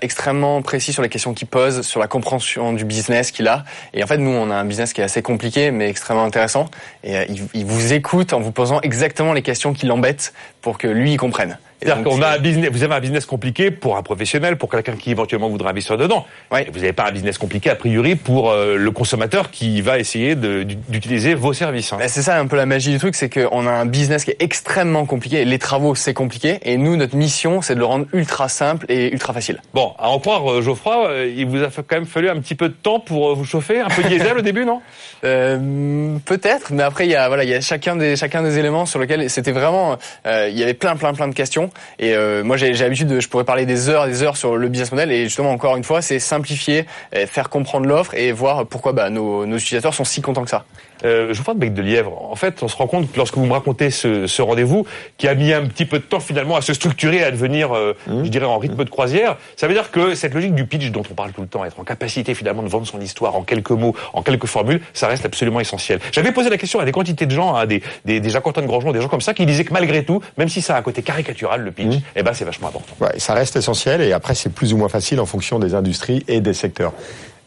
extrêmement 0.00 0.62
précis 0.62 0.92
sur 0.92 1.02
les 1.02 1.08
questions 1.08 1.34
qu'il 1.34 1.48
pose, 1.48 1.82
sur 1.82 2.00
la 2.00 2.06
compréhension 2.06 2.72
du 2.72 2.84
business 2.84 3.30
qu'il 3.30 3.48
a. 3.48 3.64
Et 3.92 4.02
en 4.02 4.06
fait, 4.06 4.18
nous, 4.18 4.30
on 4.30 4.50
a 4.50 4.54
un 4.54 4.64
business 4.64 4.92
qui 4.92 5.00
est 5.00 5.04
assez 5.04 5.22
compliqué, 5.22 5.70
mais 5.70 5.88
extrêmement 5.88 6.24
intéressant. 6.24 6.68
Et 7.02 7.14
il, 7.28 7.42
il, 7.54 7.64
vous 7.64 7.92
écoute 7.92 8.32
en 8.32 8.40
vous 8.40 8.52
posant 8.52 8.80
exactement 8.82 9.32
les 9.32 9.42
questions 9.42 9.72
qui 9.72 9.86
l'embêtent 9.86 10.32
pour 10.62 10.78
que 10.78 10.86
lui, 10.94 11.12
il 11.12 11.16
comprenne. 11.16 11.58
C'est-à-dire 11.84 12.04
qu'on 12.04 12.22
a 12.22 12.28
un 12.28 12.38
business, 12.38 12.70
vous 12.70 12.82
avez 12.82 12.94
un 12.94 13.00
business 13.00 13.26
compliqué 13.26 13.70
pour 13.70 13.96
un 13.96 14.02
professionnel, 14.02 14.56
pour 14.56 14.70
quelqu'un 14.70 14.96
qui 14.96 15.10
éventuellement 15.10 15.48
voudrait 15.48 15.70
investir 15.70 15.96
dedans. 15.96 16.26
Ouais. 16.50 16.66
Vous 16.72 16.80
n'avez 16.80 16.92
pas 16.92 17.08
un 17.08 17.12
business 17.12 17.38
compliqué 17.38 17.70
a 17.70 17.74
priori 17.74 18.14
pour 18.16 18.50
euh, 18.50 18.76
le 18.76 18.90
consommateur 18.90 19.50
qui 19.50 19.80
va 19.80 19.98
essayer 19.98 20.34
d'utiliser 20.34 21.34
vos 21.34 21.52
services. 21.52 21.92
Hein. 21.92 21.96
Ben, 21.98 22.08
c'est 22.08 22.22
ça 22.22 22.38
un 22.38 22.46
peu 22.46 22.56
la 22.56 22.66
magie 22.66 22.92
du 22.92 22.98
truc, 22.98 23.14
c'est 23.14 23.28
qu'on 23.28 23.66
a 23.66 23.70
un 23.70 23.86
business 23.86 24.24
qui 24.24 24.30
est 24.30 24.42
extrêmement 24.42 25.04
compliqué. 25.04 25.44
Les 25.44 25.58
travaux 25.58 25.94
c'est 25.94 26.14
compliqué, 26.14 26.58
et 26.62 26.76
nous 26.76 26.96
notre 26.96 27.16
mission 27.16 27.62
c'est 27.62 27.74
de 27.74 27.80
le 27.80 27.84
rendre 27.84 28.06
ultra 28.12 28.48
simple 28.48 28.86
et 28.88 29.12
ultra 29.12 29.32
facile. 29.32 29.60
Bon, 29.74 29.92
à 29.98 30.08
en 30.08 30.18
croire 30.18 30.50
euh, 30.50 30.62
Geoffroy, 30.62 31.08
euh, 31.08 31.32
il 31.34 31.46
vous 31.46 31.62
a 31.62 31.68
quand 31.68 31.96
même 31.96 32.06
fallu 32.06 32.28
un 32.28 32.40
petit 32.40 32.54
peu 32.54 32.68
de 32.68 32.74
temps 32.74 33.00
pour 33.00 33.34
vous 33.34 33.44
chauffer, 33.44 33.80
un 33.80 33.88
peu 33.88 34.02
diesel 34.04 34.38
au 34.38 34.42
début, 34.42 34.64
non? 34.64 34.80
Euh, 35.24 36.16
Peut-être, 36.24 36.72
mais 36.72 36.82
après 36.82 37.06
il 37.06 37.10
y 37.10 37.16
a 37.16 37.28
voilà 37.28 37.44
il 37.44 37.50
y 37.50 37.54
a 37.54 37.60
chacun 37.60 37.96
des 37.96 38.16
chacun 38.16 38.42
des 38.42 38.58
éléments 38.58 38.86
sur 38.86 38.98
lesquels 38.98 39.28
c'était 39.28 39.52
vraiment 39.52 39.96
il 40.26 40.58
y 40.58 40.62
avait 40.62 40.74
plein 40.74 40.96
plein 40.96 41.12
plein 41.12 41.28
de 41.28 41.34
questions 41.34 41.70
et 41.98 42.14
euh, 42.14 42.44
moi, 42.44 42.56
j'ai 42.56 42.72
l'habitude, 42.72 43.08
de, 43.08 43.20
je 43.20 43.28
pourrais 43.28 43.44
parler 43.44 43.66
des 43.66 43.88
heures, 43.88 44.06
des 44.06 44.22
heures 44.22 44.36
sur 44.36 44.56
le 44.56 44.68
business 44.68 44.92
model. 44.92 45.10
Et 45.12 45.24
justement, 45.24 45.50
encore 45.50 45.76
une 45.76 45.84
fois, 45.84 46.02
c'est 46.02 46.18
simplifier, 46.18 46.86
faire 47.26 47.48
comprendre 47.48 47.86
l'offre 47.86 48.14
et 48.14 48.32
voir 48.32 48.66
pourquoi 48.66 48.92
bah, 48.92 49.10
nos, 49.10 49.46
nos 49.46 49.56
utilisateurs 49.56 49.94
sont 49.94 50.04
si 50.04 50.22
contents 50.22 50.44
que 50.44 50.50
ça. 50.50 50.64
Euh, 51.04 51.32
je 51.32 51.38
vous 51.38 51.44
parle 51.44 51.58
de 51.58 51.60
Bec 51.60 51.74
de 51.74 51.82
Lièvre. 51.82 52.30
En 52.30 52.36
fait, 52.36 52.62
on 52.62 52.68
se 52.68 52.76
rend 52.76 52.86
compte, 52.86 53.14
lorsque 53.16 53.36
vous 53.36 53.44
me 53.44 53.52
racontez 53.52 53.90
ce, 53.90 54.26
ce 54.26 54.42
rendez-vous, 54.42 54.86
qui 55.18 55.28
a 55.28 55.34
mis 55.34 55.52
un 55.52 55.66
petit 55.66 55.84
peu 55.84 55.98
de 55.98 56.04
temps 56.04 56.20
finalement 56.20 56.56
à 56.56 56.62
se 56.62 56.72
structurer, 56.72 57.22
à 57.22 57.30
devenir, 57.30 57.74
euh, 57.74 57.94
mmh. 58.06 58.24
je 58.24 58.28
dirais, 58.30 58.46
en 58.46 58.58
rythme 58.58 58.82
de 58.84 58.88
croisière, 58.88 59.36
ça 59.56 59.66
veut 59.66 59.74
dire 59.74 59.90
que 59.90 60.14
cette 60.14 60.34
logique 60.34 60.54
du 60.54 60.66
pitch 60.66 60.90
dont 60.90 61.02
on 61.10 61.14
parle 61.14 61.32
tout 61.32 61.42
le 61.42 61.46
temps, 61.46 61.64
être 61.64 61.78
en 61.78 61.84
capacité 61.84 62.34
finalement 62.34 62.62
de 62.62 62.68
vendre 62.68 62.86
son 62.86 63.00
histoire 63.00 63.36
en 63.36 63.42
quelques 63.42 63.70
mots, 63.70 63.94
en 64.12 64.22
quelques 64.22 64.46
formules, 64.46 64.80
ça 64.92 65.08
reste 65.08 65.26
absolument 65.26 65.60
essentiel. 65.60 66.00
J'avais 66.12 66.32
posé 66.32 66.48
la 66.48 66.56
question 66.56 66.80
à 66.80 66.84
des 66.84 66.92
quantités 66.92 67.26
de 67.26 67.32
gens, 67.32 67.54
à 67.54 67.66
des, 67.66 67.82
des, 68.04 68.20
des 68.20 68.30
Jacques 68.30 68.46
Antoine 68.46 68.66
Grandjean, 68.66 68.92
des 68.92 69.00
gens 69.00 69.08
comme 69.08 69.20
ça, 69.20 69.34
qui 69.34 69.44
disaient 69.46 69.64
que 69.64 69.72
malgré 69.72 70.04
tout, 70.04 70.22
même 70.38 70.48
si 70.48 70.62
ça 70.62 70.74
a 70.74 70.78
un 70.78 70.82
côté 70.82 71.02
caricatural, 71.02 71.63
le 71.64 71.72
pitch, 71.72 71.96
mmh. 71.96 72.02
eh 72.16 72.22
ben 72.22 72.34
c'est 72.34 72.44
vachement 72.44 72.68
important. 72.68 72.94
Ouais, 73.00 73.18
ça 73.18 73.34
reste 73.34 73.56
essentiel 73.56 74.00
et 74.00 74.12
après 74.12 74.34
c'est 74.34 74.50
plus 74.50 74.72
ou 74.72 74.76
moins 74.76 74.88
facile 74.88 75.20
en 75.20 75.26
fonction 75.26 75.58
des 75.58 75.74
industries 75.74 76.24
et 76.28 76.40
des 76.40 76.54
secteurs. 76.54 76.92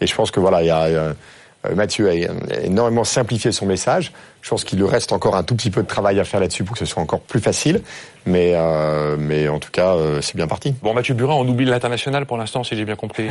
Et 0.01 0.07
je 0.07 0.15
pense 0.15 0.31
que 0.31 0.39
voilà, 0.39 0.61
il 0.61 0.67
y 0.67 0.71
a 0.71 0.83
euh, 0.83 1.13
Mathieu 1.75 2.09
a 2.09 2.13
énormément 2.63 3.03
simplifié 3.03 3.51
son 3.51 3.65
message. 3.65 4.11
Je 4.41 4.49
pense 4.49 4.63
qu'il 4.63 4.79
lui 4.79 4.87
reste 4.87 5.11
encore 5.11 5.35
un 5.35 5.43
tout 5.43 5.55
petit 5.55 5.71
peu 5.71 5.81
de 5.83 5.87
travail 5.87 6.19
à 6.19 6.23
faire 6.23 6.39
là-dessus 6.39 6.63
pour 6.63 6.73
que 6.73 6.79
ce 6.79 6.85
soit 6.85 7.01
encore 7.01 7.19
plus 7.19 7.41
facile. 7.41 7.81
Mais, 8.25 8.51
euh, 8.55 9.15
mais 9.17 9.47
en 9.47 9.59
tout 9.59 9.71
cas, 9.71 9.95
euh, 9.95 10.21
c'est 10.21 10.35
bien 10.35 10.47
parti. 10.47 10.73
Bon, 10.81 10.93
Mathieu 10.93 11.13
Burin, 11.13 11.33
on 11.35 11.47
oublie 11.47 11.65
l'international 11.65 12.25
pour 12.25 12.37
l'instant, 12.37 12.63
si 12.63 12.75
j'ai 12.75 12.85
bien 12.85 12.95
compris. 12.95 13.27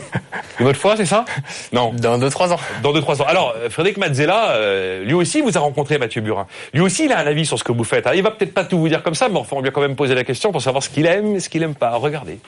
Une 0.60 0.66
autre 0.66 0.78
fois, 0.78 0.96
c'est 0.96 1.06
ça? 1.06 1.24
Non. 1.72 1.92
Dans 1.94 2.18
deux, 2.18 2.30
trois 2.30 2.52
ans. 2.52 2.58
Dans 2.82 2.92
deux, 2.92 3.00
trois 3.00 3.20
ans. 3.20 3.26
Alors, 3.26 3.54
Frédéric 3.70 3.98
Mazzella, 3.98 4.56
lui 5.02 5.14
aussi, 5.14 5.40
vous 5.40 5.56
a 5.56 5.60
rencontré 5.60 5.98
Mathieu 5.98 6.20
Burin. 6.20 6.46
Lui 6.72 6.80
aussi, 6.80 7.06
il 7.06 7.12
a 7.12 7.18
un 7.18 7.26
avis 7.26 7.44
sur 7.44 7.58
ce 7.58 7.64
que 7.64 7.72
vous 7.72 7.84
faites. 7.84 8.08
il 8.14 8.22
va 8.22 8.30
peut-être 8.30 8.54
pas 8.54 8.64
tout 8.64 8.78
vous 8.78 8.88
dire 8.88 9.02
comme 9.02 9.14
ça, 9.14 9.28
mais 9.28 9.38
enfin, 9.38 9.56
on 9.56 9.60
lui 9.60 9.68
a 9.68 9.72
quand 9.72 9.80
même 9.80 9.96
posé 9.96 10.14
la 10.14 10.24
question 10.24 10.52
pour 10.52 10.62
savoir 10.62 10.82
ce 10.82 10.90
qu'il 10.90 11.06
aime 11.06 11.36
et 11.36 11.40
ce 11.40 11.48
qu'il 11.48 11.62
aime 11.62 11.74
pas. 11.74 11.96
Regardez. 11.96 12.38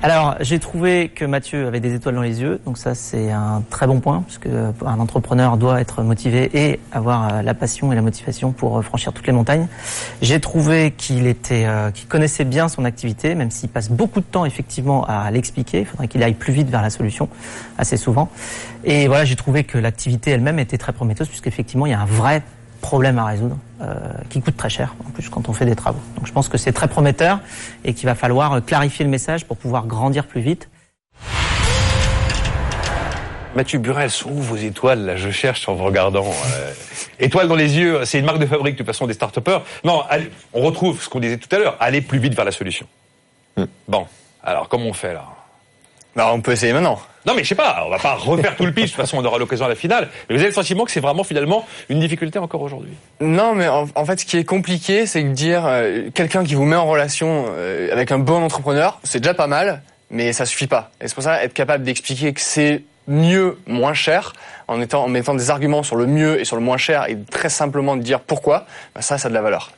Alors, 0.00 0.36
j'ai 0.38 0.60
trouvé 0.60 1.08
que 1.08 1.24
Mathieu 1.24 1.66
avait 1.66 1.80
des 1.80 1.92
étoiles 1.92 2.14
dans 2.14 2.22
les 2.22 2.40
yeux, 2.40 2.60
donc 2.64 2.78
ça 2.78 2.94
c'est 2.94 3.32
un 3.32 3.64
très 3.68 3.88
bon 3.88 3.98
point, 3.98 4.22
puisque 4.22 4.46
un 4.46 5.00
entrepreneur 5.00 5.56
doit 5.56 5.80
être 5.80 6.02
motivé 6.04 6.48
et 6.56 6.78
avoir 6.92 7.34
euh, 7.34 7.42
la 7.42 7.52
passion 7.52 7.90
et 7.90 7.96
la 7.96 8.02
motivation 8.02 8.52
pour 8.52 8.78
euh, 8.78 8.82
franchir 8.82 9.12
toutes 9.12 9.26
les 9.26 9.32
montagnes. 9.32 9.66
J'ai 10.22 10.38
trouvé 10.38 10.92
qu'il 10.92 11.26
était, 11.26 11.64
euh, 11.66 11.90
qu'il 11.90 12.06
connaissait 12.06 12.44
bien 12.44 12.68
son 12.68 12.84
activité, 12.84 13.34
même 13.34 13.50
s'il 13.50 13.70
passe 13.70 13.90
beaucoup 13.90 14.20
de 14.20 14.24
temps 14.24 14.44
effectivement 14.44 15.04
à 15.04 15.32
l'expliquer. 15.32 15.80
Il 15.80 15.86
faudrait 15.86 16.06
qu'il 16.06 16.22
aille 16.22 16.34
plus 16.34 16.52
vite 16.52 16.70
vers 16.70 16.82
la 16.82 16.90
solution, 16.90 17.28
assez 17.76 17.96
souvent. 17.96 18.28
Et 18.84 19.08
voilà, 19.08 19.24
j'ai 19.24 19.36
trouvé 19.36 19.64
que 19.64 19.78
l'activité 19.78 20.30
elle-même 20.30 20.60
était 20.60 20.78
très 20.78 20.92
prometteuse, 20.92 21.26
puisqu'effectivement 21.26 21.86
il 21.86 21.90
y 21.90 21.94
a 21.94 22.00
un 22.00 22.06
vrai 22.06 22.42
problème 22.80 23.18
à 23.18 23.24
résoudre 23.24 23.56
euh, 23.80 23.96
qui 24.28 24.40
coûte 24.40 24.56
très 24.56 24.70
cher 24.70 24.94
en 25.06 25.10
plus 25.10 25.28
quand 25.28 25.48
on 25.48 25.52
fait 25.52 25.64
des 25.64 25.76
travaux. 25.76 26.00
Donc 26.16 26.26
je 26.26 26.32
pense 26.32 26.48
que 26.48 26.58
c'est 26.58 26.72
très 26.72 26.88
prometteur 26.88 27.40
et 27.84 27.94
qu'il 27.94 28.06
va 28.06 28.14
falloir 28.14 28.54
euh, 28.54 28.60
clarifier 28.60 29.04
le 29.04 29.10
message 29.10 29.44
pour 29.44 29.56
pouvoir 29.56 29.86
grandir 29.86 30.26
plus 30.26 30.40
vite. 30.40 30.68
Mathieu 33.54 33.78
Burel, 33.78 34.10
sont 34.10 34.30
où 34.30 34.40
vos 34.40 34.56
étoiles 34.56 35.04
là? 35.04 35.16
Je 35.16 35.30
cherche 35.30 35.68
en 35.68 35.74
vous 35.74 35.84
regardant. 35.84 36.24
Euh, 36.24 36.72
étoiles 37.18 37.48
dans 37.48 37.56
les 37.56 37.78
yeux, 37.78 38.04
c'est 38.04 38.18
une 38.18 38.26
marque 38.26 38.40
de 38.40 38.46
fabrique 38.46 38.74
de 38.74 38.78
toute 38.78 38.86
façon 38.86 39.06
des 39.06 39.14
start 39.14 39.38
Non, 39.84 40.02
on 40.52 40.60
retrouve 40.62 41.00
ce 41.00 41.08
qu'on 41.08 41.20
disait 41.20 41.38
tout 41.38 41.54
à 41.54 41.58
l'heure, 41.58 41.76
aller 41.80 42.00
plus 42.00 42.18
vite 42.18 42.34
vers 42.34 42.44
la 42.44 42.52
solution. 42.52 42.86
Hmm. 43.56 43.64
Bon, 43.86 44.06
alors 44.42 44.68
comment 44.68 44.86
on 44.86 44.92
fait 44.92 45.14
là? 45.14 45.24
Bah, 46.18 46.32
on 46.34 46.40
peut 46.40 46.50
essayer 46.50 46.72
maintenant. 46.72 46.98
Non, 47.26 47.34
mais 47.36 47.44
je 47.44 47.48
sais 47.50 47.54
pas, 47.54 47.84
on 47.86 47.90
va 47.90 48.00
pas 48.00 48.14
refaire 48.14 48.56
tout 48.56 48.66
le 48.66 48.72
pitch, 48.72 48.86
de 48.86 48.88
toute 48.88 48.96
façon, 48.96 49.18
on 49.18 49.24
aura 49.24 49.38
l'occasion 49.38 49.66
à 49.66 49.68
la 49.68 49.76
finale. 49.76 50.08
Mais 50.28 50.34
vous 50.34 50.40
avez 50.40 50.48
le 50.48 50.54
sentiment 50.54 50.84
que 50.84 50.90
c'est 50.90 50.98
vraiment 50.98 51.22
finalement 51.22 51.64
une 51.88 52.00
difficulté 52.00 52.40
encore 52.40 52.60
aujourd'hui? 52.60 52.90
Non, 53.20 53.54
mais 53.54 53.68
en, 53.68 54.04
fait, 54.04 54.18
ce 54.18 54.26
qui 54.26 54.36
est 54.36 54.42
compliqué, 54.42 55.06
c'est 55.06 55.22
de 55.22 55.28
dire 55.28 55.62
euh, 55.64 56.10
quelqu'un 56.12 56.42
qui 56.42 56.56
vous 56.56 56.64
met 56.64 56.74
en 56.74 56.86
relation 56.86 57.44
euh, 57.50 57.92
avec 57.92 58.10
un 58.10 58.18
bon 58.18 58.42
entrepreneur, 58.42 58.98
c'est 59.04 59.20
déjà 59.20 59.32
pas 59.32 59.46
mal, 59.46 59.80
mais 60.10 60.32
ça 60.32 60.44
suffit 60.44 60.66
pas. 60.66 60.90
Et 61.00 61.06
c'est 61.06 61.14
pour 61.14 61.22
ça 61.22 61.40
être 61.44 61.54
capable 61.54 61.84
d'expliquer 61.84 62.32
que 62.32 62.40
c'est 62.40 62.82
mieux, 63.06 63.56
moins 63.68 63.94
cher, 63.94 64.32
en, 64.66 64.80
étant, 64.80 65.04
en 65.04 65.08
mettant 65.08 65.36
des 65.36 65.50
arguments 65.50 65.84
sur 65.84 65.94
le 65.94 66.06
mieux 66.06 66.40
et 66.40 66.44
sur 66.44 66.56
le 66.56 66.62
moins 66.62 66.78
cher, 66.78 67.08
et 67.08 67.16
très 67.30 67.48
simplement 67.48 67.96
de 67.96 68.02
dire 68.02 68.18
pourquoi, 68.18 68.66
bah 68.96 69.02
ça, 69.02 69.18
ça 69.18 69.26
a 69.26 69.28
de 69.28 69.34
la 69.34 69.42
valeur. 69.42 69.70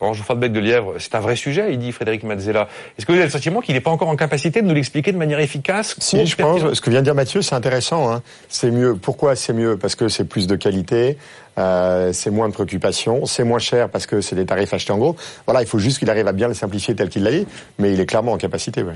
Bon, 0.00 0.12
je 0.12 0.22
vous 0.22 0.34
de 0.34 0.38
bec 0.38 0.52
de 0.52 0.60
lièvre, 0.60 0.94
c'est 0.98 1.14
un 1.16 1.20
vrai 1.20 1.34
sujet, 1.34 1.72
il 1.72 1.78
dit 1.78 1.90
Frédéric 1.90 2.22
Mazzella. 2.22 2.68
Est-ce 2.96 3.04
que 3.04 3.10
vous 3.10 3.18
avez 3.18 3.26
le 3.26 3.32
sentiment 3.32 3.60
qu'il 3.60 3.74
n'est 3.74 3.80
pas 3.80 3.90
encore 3.90 4.08
en 4.08 4.14
capacité 4.14 4.62
de 4.62 4.66
nous 4.66 4.74
l'expliquer 4.74 5.10
de 5.10 5.16
manière 5.16 5.40
efficace 5.40 5.96
Si, 5.98 6.24
je 6.24 6.36
pense. 6.36 6.72
Ce 6.72 6.80
que 6.80 6.90
vient 6.90 7.00
de 7.00 7.04
dire 7.04 7.16
Mathieu, 7.16 7.42
c'est 7.42 7.56
intéressant. 7.56 8.12
Hein. 8.12 8.22
C'est 8.48 8.70
mieux. 8.70 8.94
Pourquoi 8.94 9.34
c'est 9.34 9.52
mieux? 9.52 9.76
Parce 9.76 9.96
que 9.96 10.08
c'est 10.08 10.24
plus 10.24 10.46
de 10.46 10.54
qualité, 10.54 11.18
euh, 11.58 12.12
c'est 12.12 12.30
moins 12.30 12.48
de 12.48 12.54
préoccupations, 12.54 13.26
c'est 13.26 13.42
moins 13.44 13.58
cher 13.58 13.88
parce 13.88 14.06
que 14.06 14.20
c'est 14.20 14.36
des 14.36 14.46
tarifs 14.46 14.72
achetés 14.72 14.92
en 14.92 14.98
gros. 14.98 15.16
Voilà, 15.46 15.62
il 15.62 15.66
faut 15.66 15.80
juste 15.80 15.98
qu'il 15.98 16.10
arrive 16.10 16.28
à 16.28 16.32
bien 16.32 16.46
le 16.46 16.54
simplifier 16.54 16.94
tel 16.94 17.08
qu'il 17.08 17.24
l'a 17.24 17.32
dit, 17.32 17.46
mais 17.78 17.92
il 17.92 17.98
est 17.98 18.06
clairement 18.06 18.32
en 18.32 18.38
capacité. 18.38 18.82
Ouais. 18.82 18.94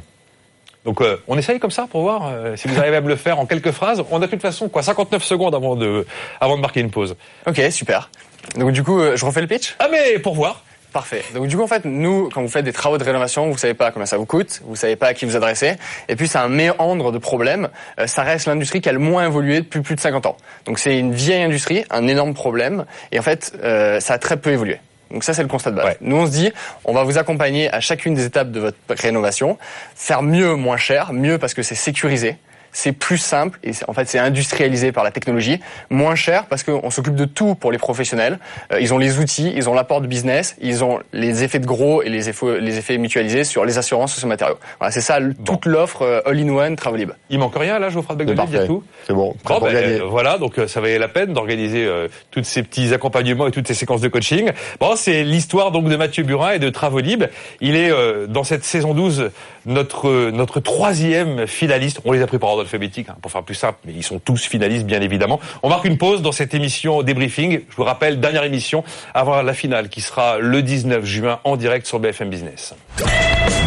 Donc 0.84 1.00
euh, 1.00 1.16
on 1.28 1.38
essaye 1.38 1.60
comme 1.60 1.70
ça 1.70 1.86
pour 1.88 2.02
voir 2.02 2.26
euh, 2.26 2.56
si 2.56 2.66
vous 2.68 2.78
arrivez 2.78 2.96
à 2.96 3.00
me 3.00 3.08
le 3.08 3.16
faire 3.16 3.38
en 3.38 3.46
quelques 3.46 3.70
phrases. 3.70 4.02
On 4.10 4.16
a 4.16 4.26
de 4.26 4.30
toute 4.30 4.42
façon 4.42 4.68
quoi 4.68 4.82
59 4.82 5.22
secondes 5.22 5.54
avant 5.54 5.76
de 5.76 6.06
avant 6.40 6.56
de 6.56 6.60
marquer 6.60 6.80
une 6.80 6.90
pause. 6.90 7.14
Ok, 7.46 7.60
super. 7.70 8.10
Donc 8.56 8.72
du 8.72 8.82
coup, 8.82 9.00
euh, 9.00 9.16
je 9.16 9.24
refais 9.24 9.40
le 9.40 9.46
pitch? 9.46 9.76
Ah 9.78 9.88
mais 9.90 10.18
pour 10.18 10.34
voir. 10.34 10.64
Parfait. 10.92 11.24
Donc 11.34 11.46
du 11.46 11.56
coup, 11.56 11.62
en 11.62 11.66
fait, 11.66 11.84
nous, 11.86 12.28
quand 12.28 12.42
vous 12.42 12.48
faites 12.48 12.64
des 12.64 12.72
travaux 12.72 12.98
de 12.98 13.04
rénovation, 13.04 13.50
vous 13.50 13.56
savez 13.56 13.72
pas 13.72 13.90
combien 13.90 14.04
ça 14.04 14.18
vous 14.18 14.26
coûte, 14.26 14.60
vous 14.64 14.76
savez 14.76 14.96
pas 14.96 15.08
à 15.08 15.14
qui 15.14 15.24
vous 15.24 15.36
adresser, 15.36 15.76
et 16.08 16.16
puis 16.16 16.28
c'est 16.28 16.38
un 16.38 16.48
méandre 16.48 17.12
de 17.12 17.18
problèmes. 17.18 17.70
Euh, 17.98 18.06
ça 18.06 18.22
reste 18.22 18.46
l'industrie 18.46 18.82
qui 18.82 18.90
a 18.90 18.92
le 18.92 18.98
moins 18.98 19.26
évolué 19.26 19.60
depuis 19.60 19.80
plus 19.80 19.94
de 19.94 20.00
50 20.00 20.26
ans. 20.26 20.36
Donc 20.66 20.78
c'est 20.78 20.98
une 20.98 21.14
vieille 21.14 21.42
industrie, 21.42 21.84
un 21.90 22.06
énorme 22.08 22.34
problème, 22.34 22.84
et 23.10 23.18
en 23.18 23.22
fait, 23.22 23.54
euh, 23.62 24.00
ça 24.00 24.14
a 24.14 24.18
très 24.18 24.36
peu 24.36 24.50
évolué. 24.50 24.80
Donc 25.10 25.24
ça, 25.24 25.34
c'est 25.34 25.42
le 25.42 25.48
constat 25.48 25.70
de 25.70 25.76
base. 25.76 25.96
Nous, 26.00 26.16
on 26.16 26.26
se 26.26 26.30
dit, 26.30 26.52
on 26.84 26.92
va 26.92 27.04
vous 27.04 27.18
accompagner 27.18 27.72
à 27.72 27.80
chacune 27.80 28.14
des 28.14 28.24
étapes 28.24 28.50
de 28.50 28.60
votre 28.60 28.76
rénovation, 28.88 29.58
faire 29.94 30.22
mieux, 30.22 30.54
moins 30.54 30.78
cher, 30.78 31.12
mieux 31.12 31.38
parce 31.38 31.54
que 31.54 31.62
c'est 31.62 31.74
sécurisé, 31.74 32.36
c'est 32.72 32.92
plus 32.92 33.18
simple 33.18 33.58
et 33.62 33.72
en 33.86 33.92
fait 33.92 34.08
c'est 34.08 34.18
industrialisé 34.18 34.92
par 34.92 35.04
la 35.04 35.10
technologie, 35.10 35.60
moins 35.90 36.14
cher 36.14 36.46
parce 36.46 36.62
qu'on 36.62 36.90
s'occupe 36.90 37.14
de 37.14 37.24
tout 37.24 37.54
pour 37.54 37.72
les 37.72 37.78
professionnels. 37.78 38.38
Euh, 38.72 38.80
ils 38.80 38.92
ont 38.94 38.98
les 38.98 39.18
outils, 39.18 39.52
ils 39.54 39.68
ont 39.68 39.74
l'apport 39.74 40.00
de 40.00 40.06
business, 40.06 40.56
ils 40.60 40.82
ont 40.84 41.00
les 41.12 41.44
effets 41.44 41.58
de 41.58 41.66
gros 41.66 42.02
et 42.02 42.08
les 42.08 42.28
effets, 42.28 42.60
les 42.60 42.78
effets 42.78 42.98
mutualisés 42.98 43.44
sur 43.44 43.64
les 43.64 43.78
assurances 43.78 44.12
sur 44.12 44.20
ces 44.20 44.26
matériaux. 44.26 44.58
Voilà, 44.78 44.90
c'est 44.90 45.00
ça 45.00 45.18
toute 45.44 45.66
l'offre 45.66 46.02
euh, 46.02 46.20
all-in-one 46.24 46.76
Travelib. 46.76 47.10
Il 47.30 47.38
manque 47.38 47.56
rien 47.56 47.78
là, 47.78 47.90
Geoffroy 47.90 48.16
de 48.16 48.24
Becdelier, 48.24 48.46
il 48.48 48.54
y 48.54 48.58
a 48.58 48.66
tout. 48.66 48.82
C'est 49.06 49.12
bon. 49.12 49.34
Bon, 49.44 49.60
ben, 49.60 49.74
euh, 49.74 50.00
voilà, 50.04 50.38
donc 50.38 50.54
ça 50.66 50.80
valait 50.80 50.98
la 50.98 51.08
peine 51.08 51.32
d'organiser 51.32 51.84
euh, 51.84 52.08
tous 52.30 52.44
ces 52.44 52.62
petits 52.62 52.92
accompagnements 52.94 53.46
et 53.46 53.50
toutes 53.50 53.68
ces 53.68 53.74
séquences 53.74 54.00
de 54.00 54.08
coaching. 54.08 54.50
Bon, 54.80 54.96
c'est 54.96 55.24
l'histoire 55.24 55.70
donc 55.70 55.88
de 55.88 55.96
Mathieu 55.96 56.22
Burin 56.22 56.52
et 56.52 56.58
de 56.58 56.70
Travolib. 56.70 57.24
Il 57.60 57.76
est 57.76 57.92
dans 58.28 58.44
cette 58.44 58.64
saison 58.64 58.94
12 58.94 59.30
notre 59.66 60.30
notre 60.30 60.60
troisième 60.60 61.46
finaliste. 61.46 62.00
On 62.04 62.12
les 62.12 62.22
a 62.22 62.26
pris 62.26 62.38
par 62.38 62.50
ordre 62.50 62.61
alphabétique 62.62 63.08
hein, 63.08 63.16
pour 63.20 63.30
faire 63.30 63.42
plus 63.42 63.54
simple, 63.54 63.78
mais 63.84 63.92
ils 63.94 64.02
sont 64.02 64.18
tous 64.18 64.44
finalistes 64.44 64.86
bien 64.86 65.00
évidemment. 65.00 65.40
On 65.62 65.68
marque 65.68 65.84
une 65.84 65.98
pause 65.98 66.22
dans 66.22 66.32
cette 66.32 66.54
émission 66.54 67.02
débriefing. 67.02 67.60
Je 67.68 67.76
vous 67.76 67.84
rappelle, 67.84 68.20
dernière 68.20 68.44
émission 68.44 68.84
avant 69.14 69.42
la 69.42 69.54
finale 69.54 69.88
qui 69.88 70.00
sera 70.00 70.38
le 70.38 70.62
19 70.62 71.04
juin 71.04 71.40
en 71.44 71.56
direct 71.56 71.86
sur 71.86 72.00
BFM 72.00 72.30
Business. 72.30 72.74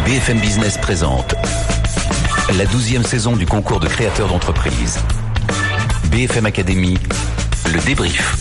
BFM 0.04 0.38
Business 0.38 0.78
présente 0.78 1.34
la 2.56 2.64
douzième 2.66 3.02
saison 3.02 3.36
du 3.36 3.46
concours 3.46 3.80
de 3.80 3.88
créateurs 3.88 4.28
d'entreprise. 4.28 4.98
BFM 6.10 6.46
Academy, 6.46 6.96
le 7.72 7.84
débrief 7.84 8.36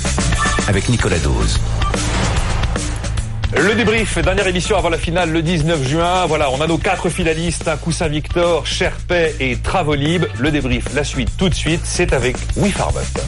avec 0.68 0.90
Nicolas 0.90 1.20
Dose. 1.20 1.60
Le 3.58 3.74
débrief, 3.74 4.18
dernière 4.18 4.48
émission 4.48 4.78
avant 4.78 4.90
la 4.90 4.98
finale 4.98 5.32
le 5.32 5.42
19 5.42 5.88
juin. 5.88 6.26
Voilà, 6.26 6.52
on 6.52 6.60
a 6.60 6.68
nos 6.68 6.78
quatre 6.78 7.10
finalistes, 7.10 7.68
un 7.68 7.78
Coussin 7.78 8.08
Victor, 8.08 8.68
Sherpay 8.68 9.36
et 9.40 9.56
Travolib. 9.56 10.26
Le 10.40 10.52
débrief, 10.52 10.94
la 10.94 11.04
suite 11.04 11.30
tout 11.38 11.48
de 11.48 11.54
suite, 11.54 11.82
c'est 11.84 12.12
avec 12.14 12.36
WeFarm 12.58 12.98
Up. 12.98 13.22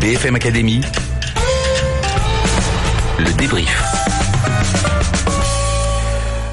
BFM 0.00 0.36
Academy, 0.36 0.80
le 3.18 3.32
débrief. 3.32 4.29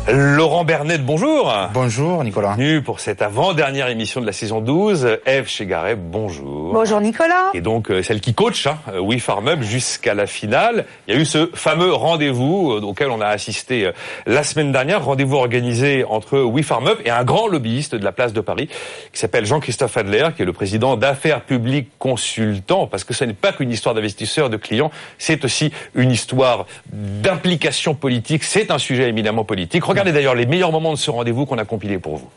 Laurent 0.09 0.63
Bernet, 0.63 0.99
bonjour. 0.99 1.53
Bonjour 1.73 2.23
Nicolas. 2.23 2.55
Bienvenue 2.55 2.81
pour 2.81 3.01
cette 3.01 3.21
avant-dernière 3.21 3.89
émission 3.89 4.21
de 4.21 4.25
la 4.25 4.31
saison 4.31 4.61
12. 4.61 5.17
Eve 5.25 5.49
Chegaray, 5.49 5.97
bonjour. 5.97 6.71
Bonjour 6.71 7.01
Nicolas. 7.01 7.49
Et 7.53 7.59
donc 7.59 7.91
euh, 7.91 8.01
celle 8.01 8.21
qui 8.21 8.33
coach 8.33 8.67
hein, 8.67 8.77
We 9.01 9.21
Farm 9.21 9.49
Up 9.49 9.61
jusqu'à 9.61 10.13
la 10.13 10.25
finale. 10.25 10.85
Il 11.07 11.13
y 11.13 11.17
a 11.17 11.19
eu 11.19 11.25
ce 11.25 11.49
fameux 11.53 11.91
rendez-vous 11.91 12.71
euh, 12.71 12.81
auquel 12.83 13.09
on 13.09 13.19
a 13.19 13.27
assisté 13.27 13.87
euh, 13.87 13.91
la 14.25 14.43
semaine 14.43 14.71
dernière, 14.71 15.03
rendez-vous 15.03 15.35
organisé 15.35 16.05
entre 16.05 16.39
We 16.39 16.65
Farm 16.65 16.87
Up 16.87 17.01
et 17.03 17.09
un 17.09 17.25
grand 17.25 17.47
lobbyiste 17.47 17.93
de 17.93 18.05
la 18.05 18.13
place 18.13 18.31
de 18.31 18.39
Paris 18.39 18.69
qui 19.11 19.19
s'appelle 19.19 19.45
Jean-Christophe 19.45 19.97
Adler, 19.97 20.29
qui 20.37 20.43
est 20.43 20.45
le 20.45 20.53
président 20.53 20.95
d'Affaires 20.95 21.41
Publiques 21.41 21.89
Consultants, 21.99 22.87
parce 22.87 23.03
que 23.03 23.13
ce 23.13 23.25
n'est 23.25 23.33
pas 23.33 23.51
qu'une 23.51 23.71
histoire 23.71 23.93
d'investisseurs, 23.93 24.49
de 24.49 24.55
clients, 24.55 24.89
c'est 25.17 25.43
aussi 25.43 25.73
une 25.95 26.11
histoire 26.11 26.65
d'implication 26.93 27.93
politique, 27.93 28.45
c'est 28.45 28.71
un 28.71 28.77
sujet 28.77 29.09
éminemment 29.09 29.43
politique. 29.43 29.83
Regardez 29.83 29.96
d'ailleurs 30.05 30.35
les 30.35 30.45
meilleurs 30.45 30.71
moments 30.71 30.93
de 30.93 30.97
ce 30.97 31.11
rendez-vous 31.11 31.45
qu'on 31.45 31.57
a 31.57 31.65
compilé 31.65 31.97
pour 31.97 32.17
vous. 32.17 32.29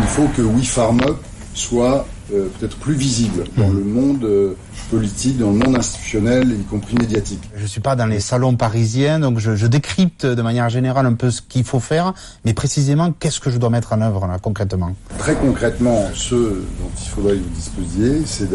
Il 0.00 0.04
faut 0.06 0.28
que 0.36 0.42
We 0.42 0.66
Farm 0.66 1.00
Up 1.02 1.18
soit 1.54 2.06
euh, 2.32 2.48
peut-être 2.58 2.76
plus 2.76 2.94
visible 2.94 3.44
dans 3.56 3.68
le 3.68 3.82
monde 3.82 4.22
euh, 4.24 4.54
politique, 4.90 5.38
dans 5.38 5.50
le 5.50 5.56
monde 5.56 5.76
institutionnel, 5.76 6.52
y 6.52 6.62
compris 6.64 6.94
médiatique. 6.96 7.40
Je 7.56 7.66
suis 7.66 7.80
pas 7.80 7.96
dans 7.96 8.06
les 8.06 8.20
salons 8.20 8.54
parisiens, 8.54 9.18
donc 9.18 9.38
je, 9.38 9.56
je 9.56 9.66
décrypte 9.66 10.24
de 10.24 10.42
manière 10.42 10.68
générale 10.68 11.06
un 11.06 11.14
peu 11.14 11.30
ce 11.30 11.42
qu'il 11.42 11.64
faut 11.64 11.80
faire, 11.80 12.14
mais 12.44 12.54
précisément 12.54 13.12
qu'est-ce 13.18 13.40
que 13.40 13.50
je 13.50 13.58
dois 13.58 13.70
mettre 13.70 13.92
en 13.92 14.02
œuvre 14.02 14.26
là 14.26 14.38
concrètement? 14.40 14.94
Très 15.18 15.34
concrètement, 15.34 16.04
ce 16.14 16.34
dont 16.34 16.90
il 17.02 17.08
faudrait 17.08 17.34
que 17.34 17.42
vous 17.42 17.54
disposiez, 17.54 18.22
c'est 18.24 18.50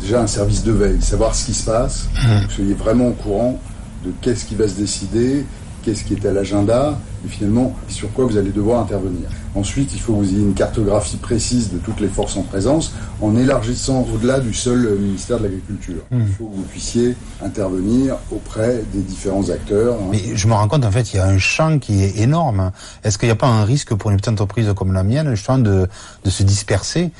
déjà 0.00 0.22
un 0.22 0.26
service 0.26 0.62
de 0.64 0.72
veille, 0.72 1.02
savoir 1.02 1.34
ce 1.34 1.46
qui 1.46 1.54
se 1.54 1.64
passe, 1.64 2.08
que 2.14 2.44
vous 2.44 2.50
soyez 2.50 2.74
vraiment 2.74 3.08
au 3.08 3.12
courant 3.12 3.60
de 4.04 4.12
qu'est-ce 4.22 4.44
qui 4.44 4.54
va 4.54 4.68
se 4.68 4.74
décider, 4.74 5.44
qu'est-ce 5.86 6.02
qui 6.02 6.14
est 6.14 6.26
à 6.26 6.32
l'agenda, 6.32 6.98
et 7.24 7.28
finalement 7.28 7.76
sur 7.88 8.12
quoi 8.12 8.24
vous 8.24 8.36
allez 8.36 8.50
devoir 8.50 8.80
intervenir. 8.82 9.28
Ensuite, 9.54 9.94
il 9.94 10.00
faut 10.00 10.12
que 10.14 10.18
vous 10.18 10.28
ayez 10.34 10.42
une 10.42 10.52
cartographie 10.52 11.16
précise 11.16 11.72
de 11.72 11.78
toutes 11.78 12.00
les 12.00 12.08
forces 12.08 12.36
en 12.36 12.42
présence, 12.42 12.92
en 13.22 13.36
élargissant 13.36 14.04
au-delà 14.12 14.40
du 14.40 14.52
seul 14.52 14.84
euh, 14.84 14.98
ministère 14.98 15.38
de 15.38 15.44
l'Agriculture. 15.44 16.02
Mm. 16.10 16.20
Il 16.26 16.32
faut 16.34 16.46
que 16.46 16.56
vous 16.56 16.62
puissiez 16.64 17.14
intervenir 17.42 18.16
auprès 18.32 18.82
des 18.92 19.00
différents 19.00 19.48
acteurs. 19.48 19.94
hein. 19.94 20.08
Mais 20.10 20.22
je 20.34 20.46
me 20.48 20.52
rends 20.54 20.66
compte 20.68 20.84
en 20.84 20.90
fait 20.90 21.14
il 21.14 21.16
y 21.16 21.20
a 21.20 21.26
un 21.26 21.38
champ 21.38 21.78
qui 21.78 22.02
est 22.02 22.18
énorme. 22.18 22.72
Est-ce 23.04 23.16
qu'il 23.16 23.28
n'y 23.28 23.32
a 23.32 23.36
pas 23.36 23.46
un 23.46 23.64
risque 23.64 23.94
pour 23.94 24.10
une 24.10 24.16
petite 24.16 24.32
entreprise 24.32 24.68
comme 24.76 24.92
la 24.92 25.04
mienne 25.04 25.30
justement 25.34 25.58
de, 25.58 25.86
de 26.24 26.30
se 26.30 26.42
disperser? 26.42 27.12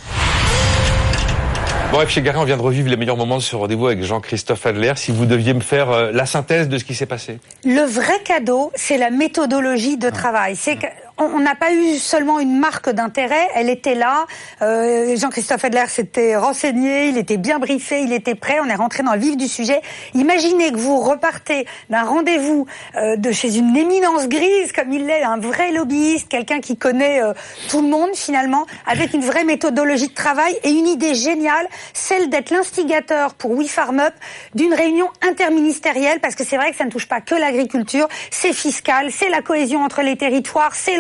Bon, 1.93 2.01
Eve 2.03 2.09
Chegaray, 2.09 2.39
on 2.39 2.45
vient 2.45 2.57
de 2.57 2.63
revivre 2.63 2.89
les 2.89 2.97
meilleurs 2.97 3.17
moments 3.17 3.37
de 3.37 3.43
ce 3.43 3.55
rendez-vous 3.55 3.87
avec 3.87 4.03
Jean-Christophe 4.03 4.67
Adler. 4.67 4.95
Si 4.97 5.13
vous 5.13 5.25
deviez 5.25 5.55
me 5.55 5.61
faire 5.61 5.91
euh, 5.91 6.11
la 6.13 6.27
synthèse 6.27 6.69
de 6.69 6.79
ce 6.79 6.85
qui 6.85 6.95
s'est 6.95 7.07
passé. 7.07 7.39
Le 7.65 7.83
vrai 7.83 8.21
cadeau, 8.25 8.73
c'est 8.75 8.99
la 8.99 9.11
méthodologie 9.11 9.97
de 9.97 10.11
travail. 10.11 10.57
C'est 10.57 10.77
que 10.77 10.87
on 11.19 11.39
n'a 11.39 11.55
pas 11.55 11.73
eu 11.73 11.95
seulement 11.99 12.41
une 12.41 12.59
marque 12.59 12.91
d'intérêt, 12.91 13.49
elle 13.55 13.71
était 13.71 13.95
là. 13.95 14.27
Euh, 14.61 15.17
Jean-Christophe 15.17 15.65
Adler 15.65 15.87
s'était 15.89 16.37
renseigné, 16.37 17.09
il 17.09 17.17
était 17.17 17.39
bien 17.39 17.59
briefé, 17.59 18.03
il 18.03 18.13
était 18.13 18.35
prêt. 18.35 18.59
On 18.63 18.69
est 18.69 18.75
rentré 18.75 19.03
dans 19.03 19.15
le 19.15 19.19
vif 19.19 19.37
du 19.37 19.49
sujet. 19.49 19.81
Imaginez 20.15 20.73
que 20.73 20.77
vous 20.77 21.01
repartez 21.01 21.67
d'un 21.89 22.03
rendez-vous 22.03 22.67
euh, 22.97 23.17
de 23.17 23.33
chez 23.33 23.57
une 23.57 23.75
éminence 23.77 24.29
grise 24.29 24.73
comme 24.73 24.93
il 24.93 25.07
l'est, 25.07 25.23
un 25.23 25.39
vrai 25.39 25.73
lobbyiste, 25.73 26.29
quelqu'un 26.29 26.61
qui 26.61 26.77
connaît 26.77 27.23
euh, 27.23 27.33
tout 27.71 27.81
le 27.81 27.89
monde 27.89 28.11
finalement, 28.15 28.67
avec 28.87 29.15
une 29.15 29.25
vraie 29.25 29.45
méthodologie 29.45 30.09
de 30.09 30.15
travail 30.15 30.55
et 30.65 30.71
une 30.71 30.87
idée 30.87 31.15
géniale, 31.15 31.67
celle 31.95 32.29
d'être 32.29 32.51
l'instigateur 32.51 33.35
pour 33.35 33.53
We 33.53 33.71
Farm 33.71 34.01
Up 34.01 34.15
d'une 34.55 34.75
réunion 34.75 35.09
interministérielle, 35.27 36.21
parce 36.21 36.35
que 36.35 36.45
c'est 36.45 36.57
vrai 36.57 36.73
que 36.73 36.77
ça 36.77 36.85
ne 36.85 36.91
touche 36.91 37.09
pas 37.09 37.23
que 37.23 37.35
l'agriculture, 37.35 38.09
c'est 38.31 38.53
fiscal, 38.53 39.11
c'est 39.11 39.31
la 39.31 39.41
cohésion 39.41 39.83
entre 39.83 40.03
les 40.03 40.17
territoires, 40.17 40.75
c'est 40.75 40.97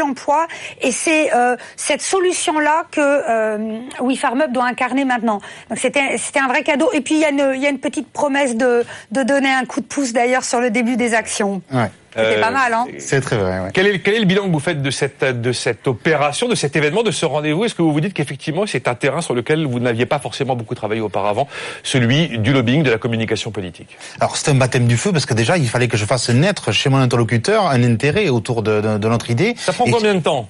et 0.80 0.92
c'est 0.92 1.34
euh, 1.34 1.56
cette 1.76 2.02
solution-là 2.02 2.84
que 2.90 3.00
euh, 3.00 3.80
We 4.00 4.18
Farm 4.18 4.40
Up 4.40 4.52
doit 4.52 4.64
incarner 4.64 5.04
maintenant. 5.04 5.40
Donc 5.68 5.78
c'était 5.78 6.18
c'était 6.18 6.40
un 6.40 6.48
vrai 6.48 6.62
cadeau. 6.62 6.90
Et 6.92 7.00
puis 7.00 7.16
il 7.16 7.20
y 7.20 7.66
a 7.66 7.70
une 7.70 7.78
petite 7.78 8.12
promesse 8.12 8.56
de 8.56 8.84
de 9.10 9.22
donner 9.22 9.50
un 9.50 9.64
coup 9.64 9.80
de 9.80 9.86
pouce 9.86 10.12
d'ailleurs 10.12 10.44
sur 10.44 10.60
le 10.60 10.70
début 10.70 10.96
des 10.96 11.14
actions. 11.14 11.62
C'était 12.16 12.40
pas 12.40 12.50
mal, 12.50 12.72
hein 12.72 12.86
C'est 12.98 13.20
très 13.20 13.36
vrai. 13.36 13.60
Ouais. 13.60 13.70
Quel 13.72 13.86
est, 13.86 13.98
quel 13.98 14.14
est 14.14 14.18
le 14.20 14.24
bilan 14.24 14.46
que 14.46 14.52
vous 14.52 14.60
faites 14.60 14.80
de 14.82 14.90
cette, 14.90 15.22
de 15.24 15.52
cette 15.52 15.86
opération, 15.86 16.48
de 16.48 16.54
cet 16.54 16.74
événement, 16.76 17.02
de 17.02 17.10
ce 17.10 17.26
rendez-vous? 17.26 17.64
Est-ce 17.64 17.74
que 17.74 17.82
vous 17.82 17.92
vous 17.92 18.00
dites 18.00 18.14
qu'effectivement 18.14 18.66
c'est 18.66 18.88
un 18.88 18.94
terrain 18.94 19.20
sur 19.20 19.34
lequel 19.34 19.66
vous 19.66 19.80
n'aviez 19.80 20.06
pas 20.06 20.18
forcément 20.18 20.56
beaucoup 20.56 20.74
travaillé 20.74 21.00
auparavant, 21.00 21.48
celui 21.82 22.38
du 22.38 22.52
lobbying, 22.52 22.82
de 22.82 22.90
la 22.90 22.98
communication 22.98 23.50
politique? 23.50 23.96
Alors 24.20 24.36
c'est 24.36 24.50
un 24.50 24.54
baptême 24.54 24.86
du 24.86 24.96
feu 24.96 25.12
parce 25.12 25.26
que 25.26 25.34
déjà 25.34 25.58
il 25.58 25.68
fallait 25.68 25.88
que 25.88 25.96
je 25.96 26.04
fasse 26.04 26.30
naître 26.30 26.72
chez 26.72 26.88
mon 26.88 26.98
interlocuteur 26.98 27.66
un 27.66 27.82
intérêt 27.82 28.28
autour 28.28 28.62
de, 28.62 28.80
de, 28.80 28.98
de 28.98 29.08
notre 29.08 29.30
idée. 29.30 29.54
Ça 29.58 29.72
prend 29.72 29.84
combien 29.84 30.14
de 30.14 30.20
temps? 30.20 30.48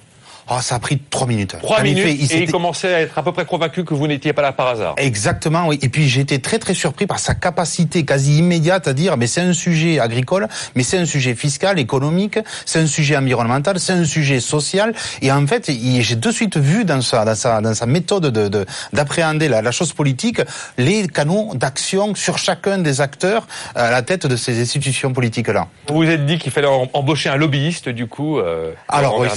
Oh, 0.49 0.57
ça 0.61 0.75
a 0.75 0.79
pris 0.79 0.97
trois 1.09 1.27
minutes. 1.27 1.55
Trois 1.61 1.81
minutes 1.83 2.05
effet, 2.05 2.35
et 2.35 2.43
il 2.43 2.51
commençait 2.51 2.93
à 2.93 3.01
être 3.01 3.17
à 3.17 3.23
peu 3.23 3.31
près 3.33 3.45
convaincu 3.45 3.83
que 3.83 3.93
vous 3.93 4.07
n'étiez 4.07 4.31
pas 4.33 4.41
là 4.41 4.51
par 4.53 4.67
hasard. 4.67 4.93
Exactement, 4.97 5.67
oui. 5.67 5.77
Et 5.81 5.89
puis 5.89 6.07
j'ai 6.07 6.21
été 6.21 6.39
très 6.39 6.57
très 6.59 6.73
surpris 6.73 7.05
par 7.05 7.19
sa 7.19 7.35
capacité 7.35 8.05
quasi 8.05 8.37
immédiate 8.39 8.87
à 8.87 8.93
dire, 8.93 9.17
mais 9.17 9.27
c'est 9.27 9.41
un 9.41 9.53
sujet 9.53 9.99
agricole, 9.99 10.47
mais 10.75 10.83
c'est 10.83 10.97
un 10.97 11.05
sujet 11.05 11.35
fiscal, 11.35 11.79
économique, 11.79 12.39
c'est 12.65 12.79
un 12.79 12.87
sujet 12.87 13.17
environnemental, 13.17 13.79
c'est 13.79 13.93
un 13.93 14.05
sujet 14.05 14.39
social. 14.39 14.93
Et 15.21 15.31
en 15.31 15.45
fait, 15.47 15.67
il- 15.67 16.01
j'ai 16.01 16.15
de 16.15 16.31
suite 16.31 16.57
vu 16.57 16.85
dans 16.85 17.01
sa 17.01 17.25
dans 17.25 17.35
sa 17.35 17.59
dans 17.61 17.73
sa 17.73 17.85
méthode 17.85 18.27
de 18.27 18.47
de- 18.47 18.65
d'appréhender 18.93 19.49
la, 19.49 19.61
la 19.61 19.71
chose 19.71 19.91
politique 19.93 20.39
les 20.77 21.07
canaux 21.07 21.51
d'action 21.55 22.15
sur 22.15 22.37
chacun 22.37 22.77
des 22.77 23.01
acteurs 23.01 23.47
à 23.75 23.91
la 23.91 24.01
tête 24.01 24.25
de 24.27 24.35
ces 24.35 24.61
institutions 24.61 25.11
politiques 25.13 25.49
là. 25.49 25.67
Vous 25.89 25.95
vous 25.95 26.09
êtes 26.09 26.25
dit 26.25 26.37
qu'il 26.37 26.51
fallait 26.51 26.67
em- 26.67 26.87
embaucher 26.93 27.29
un 27.29 27.35
lobbyiste, 27.35 27.89
du 27.89 28.07
coup. 28.07 28.39
Euh, 28.39 28.71
Alors, 28.87 29.19
oui, 29.19 29.27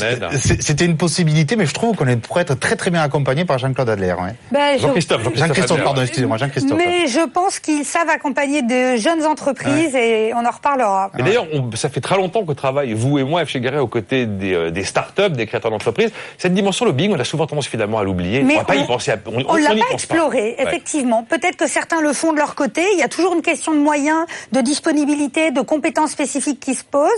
c'était 0.60 0.84
une 0.84 0.96
possibilités, 1.00 1.56
mais 1.56 1.66
je 1.66 1.74
trouve 1.74 1.96
qu'on 1.96 2.04
pourrait 2.18 2.42
être 2.42 2.54
très 2.58 2.76
très 2.76 2.90
bien 2.90 3.02
accompagné 3.02 3.44
par 3.44 3.58
Jean-Claude 3.58 3.88
Adler. 3.88 4.12
Ouais. 4.12 4.34
Ben, 4.52 4.76
je- 4.76 4.82
Jean-Christophe, 4.82 5.82
pardon, 5.82 6.02
excusez-moi, 6.02 6.36
Jean-Christophe. 6.36 6.76
Mais 6.78 7.06
je 7.08 7.26
pense 7.28 7.58
qu'ils 7.58 7.84
savent 7.84 8.08
accompagner 8.10 8.62
de 8.62 8.96
jeunes 8.96 9.24
entreprises 9.24 9.96
et 9.96 10.32
on 10.34 10.44
en 10.46 10.50
reparlera. 10.50 11.10
Et 11.18 11.22
d'ailleurs, 11.22 11.46
ça 11.74 11.88
fait 11.88 12.00
très 12.00 12.16
longtemps 12.16 12.44
qu'on 12.44 12.54
travaille, 12.54 12.92
vous 12.92 13.18
et 13.18 13.24
moi, 13.24 13.44
F. 13.44 13.56
Garret, 13.56 13.78
aux 13.78 13.86
côtés 13.86 14.26
des, 14.26 14.54
euh, 14.54 14.70
des 14.70 14.84
start-up, 14.84 15.32
des 15.32 15.46
créateurs 15.46 15.70
d'entreprises. 15.70 16.10
Cette 16.38 16.54
dimension 16.54 16.84
lobbying, 16.84 17.12
on 17.16 17.18
a 17.18 17.24
souvent 17.24 17.46
tendance 17.46 17.66
finalement 17.66 17.98
à 17.98 18.04
l'oublier. 18.04 18.44
On 18.44 18.56
va 18.58 18.64
pas 18.64 18.76
y 18.76 18.86
penser. 18.86 19.10
à- 19.12 19.16
on 19.26 19.40
On 19.40 19.54
on 19.54 19.56
l'a 19.56 19.70
pas 19.70 19.92
exploré, 19.92 20.56
effectivement. 20.58 21.24
Peut-être 21.24 21.56
que 21.56 21.66
certains 21.66 22.00
le 22.02 22.12
font 22.12 22.32
de 22.32 22.38
leur 22.38 22.54
côté. 22.54 22.82
Il 22.92 22.98
y 22.98 23.02
a 23.02 23.08
toujours 23.08 23.34
une 23.34 23.42
question 23.42 23.72
de 23.72 23.78
moyens, 23.78 24.26
de 24.52 24.60
disponibilité, 24.60 25.50
de 25.50 25.60
compétences 25.62 26.10
spécifiques 26.10 26.60
qui 26.60 26.74
se 26.74 26.84
posent. 26.84 27.08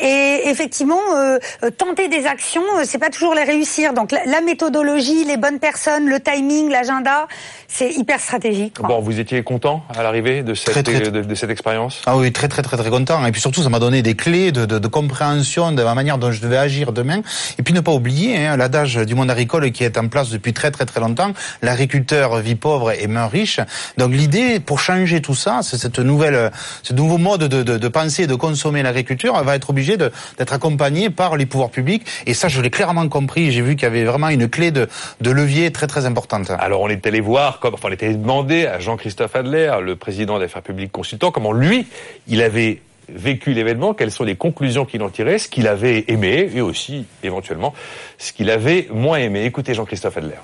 Et 0.00 0.42
effectivement, 0.46 1.00
euh, 1.14 1.38
euh, 1.62 1.70
tenter 1.70 2.08
des 2.08 2.26
actions, 2.26 2.62
c'est 2.84 2.98
pas 2.98 3.08
toujours 3.10 3.21
les 3.32 3.44
réussir. 3.44 3.92
Donc 3.94 4.10
la, 4.10 4.24
la 4.26 4.40
méthodologie, 4.40 5.24
les 5.24 5.36
bonnes 5.36 5.60
personnes, 5.60 6.08
le 6.08 6.18
timing, 6.18 6.68
l'agenda, 6.70 7.28
c'est 7.68 7.90
hyper 7.92 8.18
stratégique. 8.20 8.78
quoi. 8.78 8.88
Bon, 8.88 9.00
vous 9.00 9.20
étiez 9.20 9.42
content 9.42 9.84
à 9.96 10.02
l'arrivée 10.02 10.42
de 10.42 10.54
cette, 10.54 10.72
Très, 10.72 10.82
très, 10.82 11.00
de, 11.00 11.22
de 11.22 11.34
cette 11.34 11.50
expérience? 11.50 12.02
Ah 12.06 12.16
oui, 12.16 12.32
très 12.32 12.48
très 12.48 12.62
très 12.62 12.76
très 12.76 12.90
content. 12.90 13.24
Et 13.24 13.30
puis 13.32 13.40
surtout, 13.40 13.62
ça 13.62 13.68
m'a 13.68 13.78
donné 13.78 14.02
des 14.02 14.14
clés 14.16 14.50
de, 14.50 14.66
de, 14.66 14.78
de 14.78 14.88
compréhension 14.88 15.70
de 15.72 15.82
la 15.82 15.94
manière 15.94 16.18
dont 16.18 16.32
je 16.32 16.40
devais 16.40 16.56
agir 16.58 16.92
demain. 16.92 17.22
Et 17.58 17.62
puis 17.62 17.72
ne 17.72 17.80
pas 17.80 17.92
oublier 17.92 18.36
hein, 18.46 18.56
l'adage 18.56 18.96
du 18.96 19.14
monde 19.14 19.30
agricole 19.30 19.70
qui 19.70 19.84
est 19.84 19.96
en 19.96 20.08
place 20.08 20.30
depuis 20.30 20.52
très 20.52 20.70
très 20.72 20.84
très 20.86 21.00
longtemps. 21.00 21.32
L'agriculteur 21.62 22.36
vit 22.38 22.56
pauvre 22.56 22.92
et 22.92 23.06
meurt 23.06 23.30
riche. 23.32 23.60
Donc 23.98 24.12
l'idée 24.12 24.60
pour 24.60 24.80
changer 24.80 25.22
tout 25.22 25.34
ça, 25.34 25.60
c'est 25.62 25.78
cette 25.78 25.98
nouvelle, 25.98 26.50
ce 26.82 26.92
nouveau 26.92 27.18
mode 27.18 27.44
de, 27.44 27.62
de, 27.62 27.78
de 27.78 27.88
penser 27.88 28.24
et 28.24 28.26
de 28.26 28.34
consommer 28.34 28.82
l'agriculture, 28.82 29.34
elle 29.38 29.46
va 29.46 29.54
être 29.56 29.70
obligée 29.70 29.96
de- 29.96 30.10
d'être 30.38 30.52
accompagnée 30.52 31.10
par 31.10 31.36
les 31.36 31.46
pouvoirs 31.46 31.70
publics. 31.70 32.02
Et 32.26 32.34
ça, 32.34 32.48
je 32.48 32.60
l'ai 32.60 32.70
clairement 32.70 33.08
compris. 33.12 33.52
J'ai 33.52 33.60
vu 33.60 33.76
qu'il 33.76 33.84
y 33.84 33.86
avait 33.86 34.04
vraiment 34.04 34.30
une 34.30 34.48
clé 34.48 34.70
de, 34.70 34.88
de 35.20 35.30
levier 35.30 35.70
très 35.70 35.86
très 35.86 36.06
importante. 36.06 36.50
Alors 36.58 36.80
on 36.80 36.88
est 36.88 37.06
allé 37.06 37.20
voir, 37.20 37.60
comme, 37.60 37.74
enfin 37.74 37.88
on 37.90 37.92
était 37.92 38.06
allé 38.06 38.16
demander 38.16 38.66
à 38.66 38.80
Jean-Christophe 38.80 39.36
Adler, 39.36 39.70
le 39.82 39.94
président 39.96 40.38
d'affaires 40.38 40.62
publiques 40.62 40.90
consultant, 40.90 41.30
comment 41.30 41.52
lui, 41.52 41.86
il 42.26 42.42
avait 42.42 42.80
vécu 43.08 43.52
l'événement, 43.52 43.92
quelles 43.92 44.10
sont 44.10 44.24
les 44.24 44.36
conclusions 44.36 44.86
qu'il 44.86 45.02
en 45.02 45.10
tirait, 45.10 45.38
ce 45.38 45.48
qu'il 45.48 45.68
avait 45.68 46.04
aimé 46.08 46.50
et 46.54 46.62
aussi 46.62 47.04
éventuellement 47.22 47.74
ce 48.16 48.32
qu'il 48.32 48.48
avait 48.50 48.88
moins 48.92 49.18
aimé. 49.18 49.44
Écoutez 49.44 49.74
Jean-Christophe 49.74 50.16
Adler. 50.16 50.40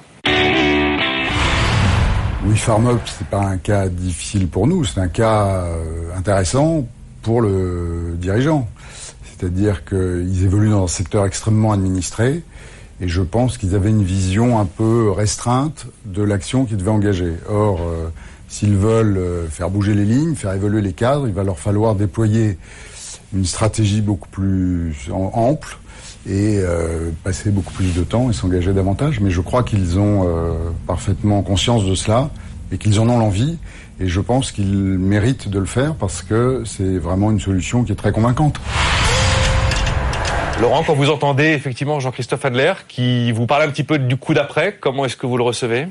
Oui, 2.44 2.56
Farm 2.56 2.86
Up, 2.88 3.00
c'est 3.06 3.26
pas 3.28 3.40
un 3.40 3.58
cas 3.58 3.88
difficile 3.88 4.46
pour 4.48 4.66
nous, 4.66 4.84
c'est 4.84 5.00
un 5.00 5.08
cas 5.08 5.64
euh, 5.64 6.16
intéressant 6.16 6.86
pour 7.22 7.40
le 7.40 8.14
dirigeant. 8.16 8.68
C'est-à-dire 9.38 9.84
qu'ils 9.84 10.44
évoluent 10.44 10.70
dans 10.70 10.84
un 10.84 10.88
secteur 10.88 11.24
extrêmement 11.24 11.72
administré 11.72 12.42
et 13.00 13.08
je 13.08 13.22
pense 13.22 13.58
qu'ils 13.58 13.74
avaient 13.74 13.90
une 13.90 14.02
vision 14.02 14.58
un 14.58 14.64
peu 14.64 15.10
restreinte 15.10 15.86
de 16.04 16.22
l'action 16.22 16.64
qu'ils 16.64 16.78
devaient 16.78 16.90
engager. 16.90 17.34
Or, 17.48 17.80
euh, 17.80 18.08
s'ils 18.48 18.76
veulent 18.76 19.18
euh, 19.18 19.46
faire 19.46 19.70
bouger 19.70 19.94
les 19.94 20.04
lignes, 20.04 20.34
faire 20.34 20.52
évoluer 20.52 20.80
les 20.80 20.92
cadres, 20.92 21.28
il 21.28 21.34
va 21.34 21.44
leur 21.44 21.60
falloir 21.60 21.94
déployer 21.94 22.58
une 23.32 23.44
stratégie 23.44 24.00
beaucoup 24.00 24.28
plus 24.28 24.96
ample 25.12 25.78
et 26.26 26.58
euh, 26.58 27.10
passer 27.22 27.50
beaucoup 27.50 27.72
plus 27.72 27.94
de 27.94 28.02
temps 28.02 28.30
et 28.30 28.32
s'engager 28.32 28.72
davantage. 28.72 29.20
Mais 29.20 29.30
je 29.30 29.40
crois 29.40 29.62
qu'ils 29.62 29.98
ont 30.00 30.26
parfaitement 30.86 31.42
conscience 31.42 31.84
de 31.84 31.94
cela 31.94 32.30
et 32.72 32.78
qu'ils 32.78 32.98
en 32.98 33.08
ont 33.08 33.18
l'envie. 33.18 33.58
Et 34.00 34.08
je 34.08 34.20
pense 34.20 34.50
qu'ils 34.50 34.74
méritent 34.74 35.48
de 35.48 35.58
le 35.58 35.66
faire 35.66 35.94
parce 35.94 36.22
que 36.22 36.62
c'est 36.64 36.98
vraiment 36.98 37.30
une 37.30 37.40
solution 37.40 37.84
qui 37.84 37.92
est 37.92 37.96
très 37.96 38.12
convaincante. 38.12 38.58
Laurent, 40.60 40.82
quand 40.82 40.94
vous 40.94 41.08
entendez 41.08 41.52
effectivement 41.52 42.00
Jean-Christophe 42.00 42.44
Adler 42.44 42.72
qui 42.88 43.30
vous 43.30 43.46
parle 43.46 43.62
un 43.62 43.68
petit 43.68 43.84
peu 43.84 43.96
du 43.96 44.16
coup 44.16 44.34
d'après, 44.34 44.72
comment 44.72 45.04
est-ce 45.04 45.16
que 45.16 45.24
vous 45.24 45.36
le 45.36 45.44
recevez? 45.44 45.86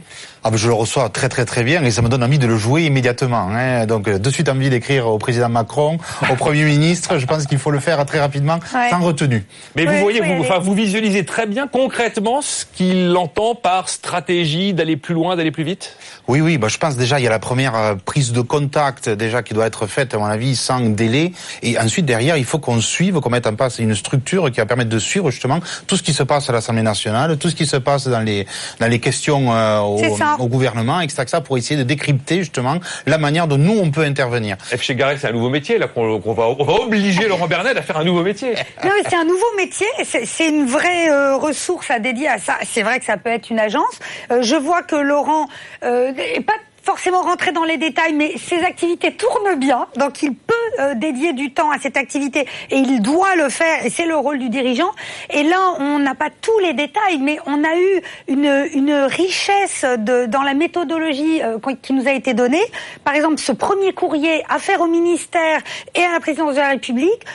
Ah 0.47 0.49
ben 0.49 0.55
je 0.55 0.67
le 0.69 0.73
reçois 0.73 1.09
très 1.09 1.27
très 1.27 1.43
très 1.43 1.65
bien 1.65 1.83
et 1.83 1.91
ça 1.91 2.01
me 2.01 2.07
donne 2.07 2.23
envie 2.23 2.39
de 2.39 2.47
le 2.47 2.55
jouer 2.55 2.85
immédiatement. 2.85 3.49
Hein. 3.51 3.85
Donc 3.85 4.07
euh, 4.07 4.17
de 4.17 4.29
suite 4.29 4.47
envie 4.47 4.69
d'écrire 4.69 5.07
au 5.07 5.17
président 5.17 5.49
Macron, 5.49 5.97
au 6.31 6.35
Premier 6.35 6.63
ministre. 6.73 7.17
Je 7.17 7.25
pense 7.25 7.45
qu'il 7.47 7.57
faut 7.57 7.69
le 7.69 7.81
faire 7.81 8.05
très 8.05 8.21
rapidement, 8.21 8.57
Ouais. 8.73 8.89
sans 8.89 9.01
retenue. 9.01 9.45
Mais 9.75 9.83
vous 9.83 9.97
voyez, 9.97 10.21
vous, 10.21 10.41
enfin, 10.41 10.59
vous 10.59 10.73
visualisez 10.73 11.25
très 11.25 11.47
bien 11.47 11.67
concrètement 11.67 12.41
ce 12.41 12.63
qu'il 12.63 13.13
entend 13.17 13.55
par 13.55 13.89
stratégie 13.89 14.73
d'aller 14.73 14.95
plus 14.95 15.13
loin, 15.13 15.35
d'aller 15.35 15.51
plus 15.51 15.65
vite? 15.65 15.97
Oui, 16.29 16.39
oui, 16.39 16.57
bah, 16.57 16.69
je 16.69 16.77
pense 16.77 16.95
déjà 16.95 17.19
il 17.19 17.23
y 17.23 17.27
a 17.27 17.29
la 17.29 17.39
première 17.39 17.75
euh, 17.75 17.95
prise 17.95 18.31
de 18.31 18.39
contact 18.39 19.09
déjà 19.09 19.43
qui 19.43 19.53
doit 19.53 19.65
être 19.67 19.85
faite 19.85 20.13
à 20.13 20.17
mon 20.17 20.25
avis 20.27 20.55
sans 20.55 20.79
délai 20.79 21.33
et 21.61 21.77
ensuite 21.77 22.05
derrière 22.05 22.37
il 22.37 22.45
faut 22.45 22.59
qu'on 22.59 22.79
suive, 22.79 23.19
qu'on 23.19 23.29
mette 23.29 23.47
en 23.47 23.55
place 23.55 23.79
une 23.79 23.95
structure 23.95 24.49
qui 24.49 24.61
va 24.61 24.65
permettre 24.65 24.89
de 24.89 24.99
suivre 24.99 25.29
justement 25.29 25.59
tout 25.87 25.97
ce 25.97 26.03
qui 26.03 26.13
se 26.13 26.23
passe 26.23 26.49
à 26.49 26.53
l'Assemblée 26.53 26.83
nationale, 26.83 27.37
tout 27.37 27.49
ce 27.49 27.55
qui 27.55 27.65
se 27.65 27.75
passe 27.75 28.07
dans 28.07 28.21
les 28.21 28.45
dans 28.79 28.87
les 28.87 28.99
questions 28.99 29.53
euh, 29.53 29.79
au, 29.79 29.97
C'est 29.97 30.15
ça. 30.15 30.36
Au 30.39 30.47
gouvernement, 30.47 30.99
etc., 31.01 31.21
etc., 31.23 31.37
pour 31.43 31.57
essayer 31.57 31.77
de 31.77 31.83
décrypter 31.83 32.39
justement 32.39 32.77
la 33.05 33.17
manière 33.17 33.47
dont 33.47 33.57
nous 33.57 33.77
on 33.77 33.91
peut 33.91 34.01
intervenir. 34.03 34.57
F. 34.63 34.81
chez 34.81 34.95
Garret, 34.95 35.17
c'est 35.19 35.27
un 35.27 35.31
nouveau 35.33 35.49
métier 35.49 35.77
là 35.77 35.87
qu'on 35.87 36.19
va, 36.19 36.47
on 36.47 36.63
va 36.63 36.73
obliger 36.73 37.27
Laurent 37.27 37.47
Bernet 37.47 37.77
à 37.77 37.81
faire 37.81 37.97
un 37.97 38.03
nouveau 38.03 38.23
métier. 38.23 38.53
Non, 38.83 38.91
mais 38.95 39.09
c'est 39.09 39.15
un 39.15 39.25
nouveau 39.25 39.45
métier, 39.57 39.87
c'est- 40.03 40.47
une 40.47 40.65
vraie 40.65 41.09
euh, 41.09 41.35
ressource 41.35 41.89
à 41.91 41.99
dédier 41.99 42.27
à 42.29 42.37
ça. 42.37 42.55
C'est 42.63 42.83
vrai 42.83 42.99
que 42.99 43.05
ça 43.05 43.17
peut 43.17 43.29
être 43.29 43.49
une 43.49 43.59
agence. 43.59 43.99
Euh, 44.31 44.41
je 44.43 44.55
vois 44.55 44.81
que 44.83 44.95
Laurent 44.95 45.47
euh, 45.83 46.11
n'est 46.13 46.39
pas 46.41 46.53
forcément 46.87 47.21
rentré 47.21 47.51
dans 47.51 47.65
les 47.65 47.75
détails, 47.75 48.13
mais 48.13 48.37
ses 48.37 48.63
activités 48.63 49.11
tournent 49.11 49.59
bien, 49.59 49.87
donc 49.97 50.23
il 50.23 50.33
peut 50.33 50.53
euh, 50.79 50.93
dédier 50.95 51.33
du 51.33 51.51
temps 51.51 51.69
à 51.69 51.79
cette 51.79 51.97
activité 51.97 52.47
et 52.71 52.77
il 52.77 53.01
doit 53.01 53.35
le 53.35 53.49
faire, 53.49 53.85
et 53.85 53.89
c'est 53.89 54.05
le 54.05 54.15
rôle 54.15 54.39
du 54.39 54.47
dirigeant. 54.47 54.91
Et 55.29 55.43
là, 55.43 55.59
on 55.79 55.99
n'a 55.99 56.15
pas 56.15 56.29
tous 56.29 56.57
les 56.59 56.71
détails, 56.71 57.17
mais 57.19 57.39
on 57.45 57.61
a 57.65 57.75
eu 57.75 58.01
une, 58.29 58.47
richesse 58.87 59.83
dans 60.29 60.43
la 60.43 60.53
méthodologie 60.53 61.41
euh, 61.43 61.57
qui 61.81 61.91
nous 61.91 62.07
a 62.07 62.13
été 62.13 62.33
donnée. 62.33 62.63
Par 63.03 63.15
exemple, 63.15 63.37
ce 63.37 63.51
premier 63.51 63.91
courrier 63.91 64.45
affaire 64.47 64.79
au 64.79 64.87
ministère 64.87 65.59
et 65.93 66.03
à 66.03 66.13
la 66.13 66.21
présidence 66.21 66.55
de 66.55 66.61
la 66.61 66.69
République, 66.69 67.25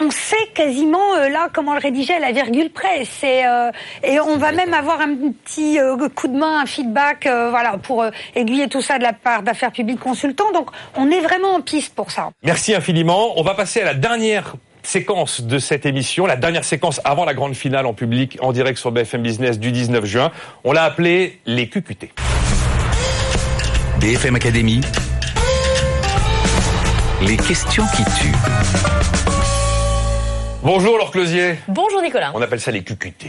on 0.00 0.10
sait 0.10 0.48
quasiment 0.54 1.14
euh, 1.16 1.28
là 1.28 1.48
comment 1.52 1.74
le 1.74 1.80
rédiger 1.80 2.14
à 2.14 2.18
la 2.18 2.32
virgule 2.32 2.70
près. 2.70 3.04
C'est 3.04 3.46
euh, 3.46 3.70
et 4.02 4.18
on 4.20 4.36
va 4.36 4.52
même 4.52 4.74
avoir 4.74 5.00
un 5.00 5.14
petit 5.14 5.78
euh, 5.78 5.96
coup 6.08 6.28
de 6.28 6.36
main, 6.36 6.62
un 6.62 6.66
feedback, 6.66 7.26
euh, 7.26 7.50
voilà, 7.50 7.76
pour 7.78 8.02
euh, 8.02 8.10
aiguiller 8.34 8.68
tout 8.68 8.82
ça 8.82 8.98
de 8.98 9.02
la 9.02 9.12
part 9.12 9.42
d'affaires 9.42 9.72
publiques 9.72 10.00
consultants. 10.00 10.50
Donc 10.52 10.70
on 10.96 11.10
est 11.10 11.20
vraiment 11.20 11.54
en 11.54 11.60
piste 11.60 11.94
pour 11.94 12.10
ça. 12.10 12.30
Merci 12.42 12.74
infiniment. 12.74 13.38
On 13.38 13.42
va 13.42 13.54
passer 13.54 13.82
à 13.82 13.84
la 13.84 13.94
dernière 13.94 14.54
séquence 14.82 15.42
de 15.42 15.58
cette 15.58 15.84
émission, 15.84 16.24
la 16.24 16.36
dernière 16.36 16.64
séquence 16.64 17.00
avant 17.04 17.26
la 17.26 17.34
grande 17.34 17.54
finale 17.54 17.84
en 17.84 17.92
public, 17.92 18.38
en 18.40 18.52
direct 18.52 18.78
sur 18.78 18.90
BFM 18.90 19.22
Business 19.22 19.58
du 19.58 19.72
19 19.72 20.04
juin. 20.06 20.32
On 20.64 20.72
l'a 20.72 20.84
appelé 20.84 21.40
les 21.44 21.68
QQT. 21.68 22.12
BFM 24.00 24.36
Academy. 24.36 24.80
Les 27.20 27.36
questions 27.36 27.84
qui 27.94 28.04
tuent. 28.18 28.99
Bonjour 30.62 30.98
Laure 30.98 31.10
Closier. 31.10 31.54
Bonjour 31.68 32.02
Nicolas. 32.02 32.32
On 32.34 32.42
appelle 32.42 32.60
ça 32.60 32.70
les 32.70 32.82
QQT. 32.82 33.24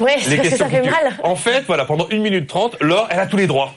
Ouais, 0.00 0.16
les 0.16 0.36
ça, 0.50 0.56
ça 0.56 0.64
qui 0.64 0.70
fait 0.72 0.82
mal. 0.82 1.16
En 1.22 1.36
fait, 1.36 1.60
voilà, 1.60 1.84
pendant 1.84 2.08
1 2.10 2.18
minute 2.18 2.48
30, 2.48 2.80
Laure, 2.80 3.06
elle 3.08 3.20
a 3.20 3.26
tous 3.26 3.36
les 3.36 3.46
droits. 3.46 3.72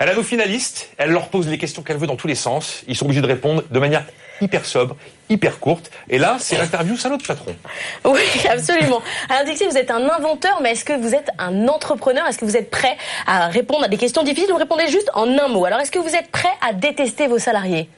Elle 0.00 0.08
a 0.08 0.14
nos 0.14 0.24
finalistes, 0.24 0.90
elle 0.98 1.10
leur 1.10 1.28
pose 1.28 1.46
les 1.46 1.58
questions 1.58 1.82
qu'elle 1.82 1.98
veut 1.98 2.08
dans 2.08 2.16
tous 2.16 2.26
les 2.26 2.34
sens. 2.34 2.82
Ils 2.88 2.96
sont 2.96 3.04
obligés 3.04 3.20
de 3.20 3.26
répondre 3.28 3.62
de 3.70 3.78
manière 3.78 4.04
hyper 4.40 4.64
sobre, 4.64 4.96
hyper 5.28 5.60
courte. 5.60 5.92
Et 6.08 6.18
là, 6.18 6.38
c'est 6.40 6.56
l'interview 6.58 6.96
salaud 6.96 7.18
de 7.18 7.22
patron. 7.22 7.54
Oui, 8.04 8.20
absolument. 8.50 9.00
Alors 9.28 9.44
Dixie, 9.44 9.66
vous 9.66 9.76
êtes 9.76 9.92
un 9.92 10.08
inventeur, 10.08 10.60
mais 10.60 10.72
est-ce 10.72 10.84
que 10.84 10.94
vous 10.94 11.14
êtes 11.14 11.30
un 11.38 11.68
entrepreneur? 11.68 12.26
Est-ce 12.26 12.38
que 12.38 12.46
vous 12.46 12.56
êtes 12.56 12.70
prêt 12.70 12.96
à 13.28 13.46
répondre 13.46 13.84
à 13.84 13.88
des 13.88 13.98
questions 13.98 14.24
difficiles? 14.24 14.50
Vous 14.50 14.56
répondez 14.56 14.88
juste 14.88 15.10
en 15.14 15.28
un 15.38 15.46
mot. 15.46 15.64
Alors 15.66 15.78
est-ce 15.78 15.92
que 15.92 16.00
vous 16.00 16.16
êtes 16.16 16.32
prêt 16.32 16.50
à 16.66 16.72
détester 16.72 17.28
vos 17.28 17.38
salariés? 17.38 17.88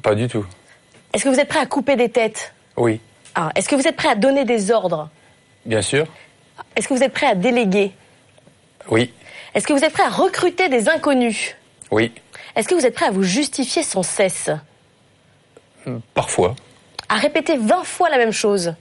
Pas 0.00 0.14
du 0.14 0.28
tout. 0.28 0.46
Est-ce 1.12 1.24
que 1.24 1.28
vous 1.28 1.40
êtes 1.40 1.48
prêt 1.48 1.58
à 1.58 1.66
couper 1.66 1.96
des 1.96 2.08
têtes? 2.08 2.52
Oui, 2.76 3.00
Ah, 3.34 3.50
Est-ce 3.54 3.68
que 3.68 3.74
vous 3.76 3.86
êtes 3.86 3.96
prêt 3.96 4.08
à 4.08 4.14
donner 4.14 4.44
des 4.44 4.70
ordres? 4.70 5.08
Bien 5.64 5.82
sûr. 5.82 6.06
Est-ce 6.76 6.88
que 6.88 6.94
vous 6.94 7.02
êtes 7.02 7.12
prêt 7.12 7.26
à 7.26 7.34
déléguer? 7.34 7.92
Oui, 8.88 9.12
Est-ce 9.54 9.66
que 9.66 9.72
vous 9.72 9.84
êtes 9.84 9.92
prêt 9.92 10.02
à 10.04 10.08
recruter 10.08 10.68
des 10.68 10.88
inconnus? 10.88 11.54
Oui, 11.90 12.12
Est-ce 12.56 12.68
que 12.68 12.74
vous 12.74 12.86
êtes 12.86 12.94
prêt 12.94 13.06
à 13.06 13.10
vous 13.10 13.22
justifier 13.22 13.82
sans 13.82 14.02
cesse? 14.02 14.50
Parfois. 16.14 16.54
À 17.08 17.16
répéter 17.16 17.56
20 17.56 17.84
fois 17.84 18.08
la 18.10 18.18
même 18.18 18.32
chose? 18.32 18.74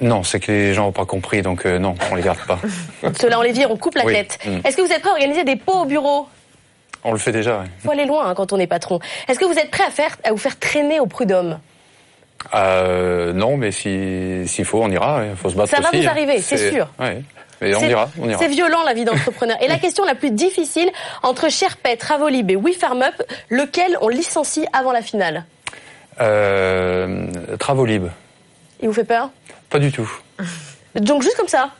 Non, 0.00 0.22
c'est 0.22 0.38
que 0.38 0.52
les 0.52 0.74
gens 0.74 0.84
n'ont 0.84 0.92
pas 0.92 1.06
compris, 1.06 1.42
donc 1.42 1.66
euh, 1.66 1.78
non, 1.78 1.94
on 2.10 2.14
les 2.14 2.22
garde 2.22 2.38
pas. 2.46 2.60
Cela 3.20 3.38
en 3.38 3.42
les 3.42 3.50
vire, 3.52 3.70
on 3.70 3.76
coupe 3.76 3.96
la 3.96 4.04
Oui. 4.04 4.12
tête. 4.12 4.38
Mm. 4.46 4.58
Est-ce 4.64 4.76
que 4.76 4.82
vous 4.82 4.92
êtes 4.92 5.00
prêt 5.00 5.10
à 5.10 5.14
organiser 5.14 5.42
des 5.44 5.56
pots 5.56 5.80
au 5.82 5.84
bureau? 5.86 6.28
On 7.04 7.12
le 7.12 7.18
fait 7.18 7.32
déjà. 7.32 7.60
ouais. 7.60 7.66
faut 7.82 7.90
aller 7.90 8.06
loin 8.06 8.26
hein, 8.28 8.34
quand 8.34 8.52
on 8.52 8.58
est 8.58 8.66
patron. 8.68 9.00
Est-ce 9.28 9.38
que 9.38 9.44
vous 9.44 9.58
êtes 9.58 9.70
prêt 9.70 9.84
à, 9.84 9.90
faire, 9.90 10.16
à 10.24 10.30
vous 10.30 10.36
faire 10.38 10.58
traîner 10.58 11.00
au 11.00 11.06
prud'homme? 11.06 11.58
Euh, 12.54 13.32
non, 13.32 13.56
mais 13.56 13.70
si- 13.72 14.46
s'il 14.46 14.64
faut, 14.64 14.82
on 14.82 14.90
ira. 14.90 15.22
Il 15.30 15.36
faut 15.36 15.50
se 15.50 15.56
battre 15.56 15.70
Ça 15.70 15.80
va 15.80 15.90
vous 15.92 15.98
hein. 16.04 16.08
arriver, 16.10 16.40
c'est 16.40 16.70
sûr. 16.70 16.88
Ouais. 16.98 17.22
Mais 17.60 17.74
on 17.74 17.80
C'est- 17.80 17.88
ira, 17.90 18.08
on 18.20 18.28
ira. 18.28 18.38
C'est 18.38 18.48
violent 18.48 18.84
la 18.84 18.94
vie 18.94 19.04
d'entrepreneur. 19.04 19.56
Et 19.60 19.66
la 19.68 19.78
question 19.78 20.04
la 20.04 20.14
plus 20.14 20.30
difficile, 20.30 20.88
entre 21.22 21.50
Sherpet, 21.50 21.96
Travolib 21.96 22.50
et 22.50 22.56
WeFarmUp, 22.56 23.22
lequel 23.48 23.98
on 24.00 24.08
licencie 24.08 24.64
avant 24.72 24.92
la 24.92 25.02
finale? 25.02 25.44
Euh, 26.20 27.26
Travolib. 27.58 28.06
Il 28.80 28.88
vous 28.88 28.94
fait 28.94 29.04
peur? 29.04 29.30
Pas 29.70 29.78
du 29.78 29.90
tout. 29.92 30.10
Donc 30.94 31.22
juste 31.22 31.36
comme 31.36 31.48
ça? 31.48 31.70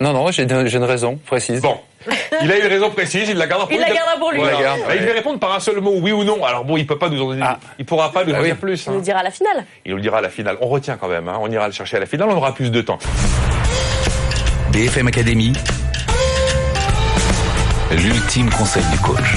Non, 0.00 0.12
non, 0.12 0.30
j'ai 0.30 0.42
une 0.44 0.84
raison 0.84 1.18
précise. 1.26 1.60
Bon. 1.62 1.78
Il 2.42 2.50
a 2.50 2.58
une 2.58 2.66
raison 2.66 2.90
précise, 2.90 3.28
il 3.28 3.36
la 3.36 3.46
gardera 3.46 3.68
pour 3.68 3.76
lui. 3.76 3.82
Il 3.84 3.88
la 3.88 3.94
gardera 3.94 4.16
pour 4.18 4.32
lui. 4.32 4.38
Voilà. 4.40 4.76
Il 4.94 5.06
va 5.06 5.12
répondre 5.12 5.38
par 5.38 5.54
un 5.54 5.60
seul 5.60 5.80
mot, 5.80 5.94
oui 5.96 6.12
ou 6.12 6.24
non. 6.24 6.44
Alors 6.44 6.64
bon, 6.64 6.76
il 6.76 6.86
peut 6.86 6.98
pas 6.98 7.08
nous 7.08 7.22
en 7.22 7.34
dire, 7.34 7.44
ah. 7.46 7.58
il 7.78 7.84
pourra 7.84 8.12
pas 8.12 8.24
nous 8.24 8.32
en 8.32 8.38
ah 8.38 8.42
dire 8.42 8.56
plus. 8.56 8.84
Il 8.86 8.92
nous 8.92 8.98
le 8.98 9.04
dira 9.04 9.20
à 9.20 9.22
la 9.22 9.30
finale. 9.30 9.64
Il 9.84 9.90
nous 9.90 9.96
le 9.96 10.02
dira 10.02 10.18
à 10.18 10.20
la 10.20 10.30
finale. 10.30 10.56
On 10.60 10.68
retient 10.68 10.96
quand 10.96 11.08
même, 11.08 11.28
hein. 11.28 11.38
on 11.40 11.50
ira 11.50 11.66
le 11.66 11.72
chercher 11.72 11.96
à 11.96 12.00
la 12.00 12.06
finale, 12.06 12.28
on 12.30 12.36
aura 12.36 12.54
plus 12.54 12.70
de 12.70 12.80
temps. 12.80 12.98
BFM 14.72 15.08
Academy, 15.08 15.52
l'ultime 17.90 18.50
conseil 18.50 18.84
du 18.90 18.98
coach. 18.98 19.36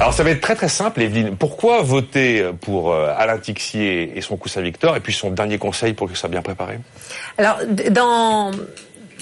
Alors 0.00 0.12
ça 0.12 0.22
va 0.22 0.30
être 0.30 0.40
très 0.40 0.54
très 0.54 0.68
simple, 0.68 1.00
Evelyne. 1.00 1.36
Pourquoi 1.36 1.82
voter 1.82 2.50
pour 2.60 2.92
euh, 2.92 3.14
Alain 3.16 3.38
Tixier 3.38 4.12
et 4.16 4.20
son 4.20 4.36
coussin 4.36 4.60
Victor, 4.60 4.96
et 4.96 5.00
puis 5.00 5.12
son 5.12 5.30
dernier 5.30 5.56
conseil 5.56 5.94
pour 5.94 6.08
que 6.08 6.14
ça 6.14 6.20
soit 6.20 6.28
bien 6.28 6.42
préparé? 6.42 6.78
Alors, 7.38 7.58
dans 7.90 8.50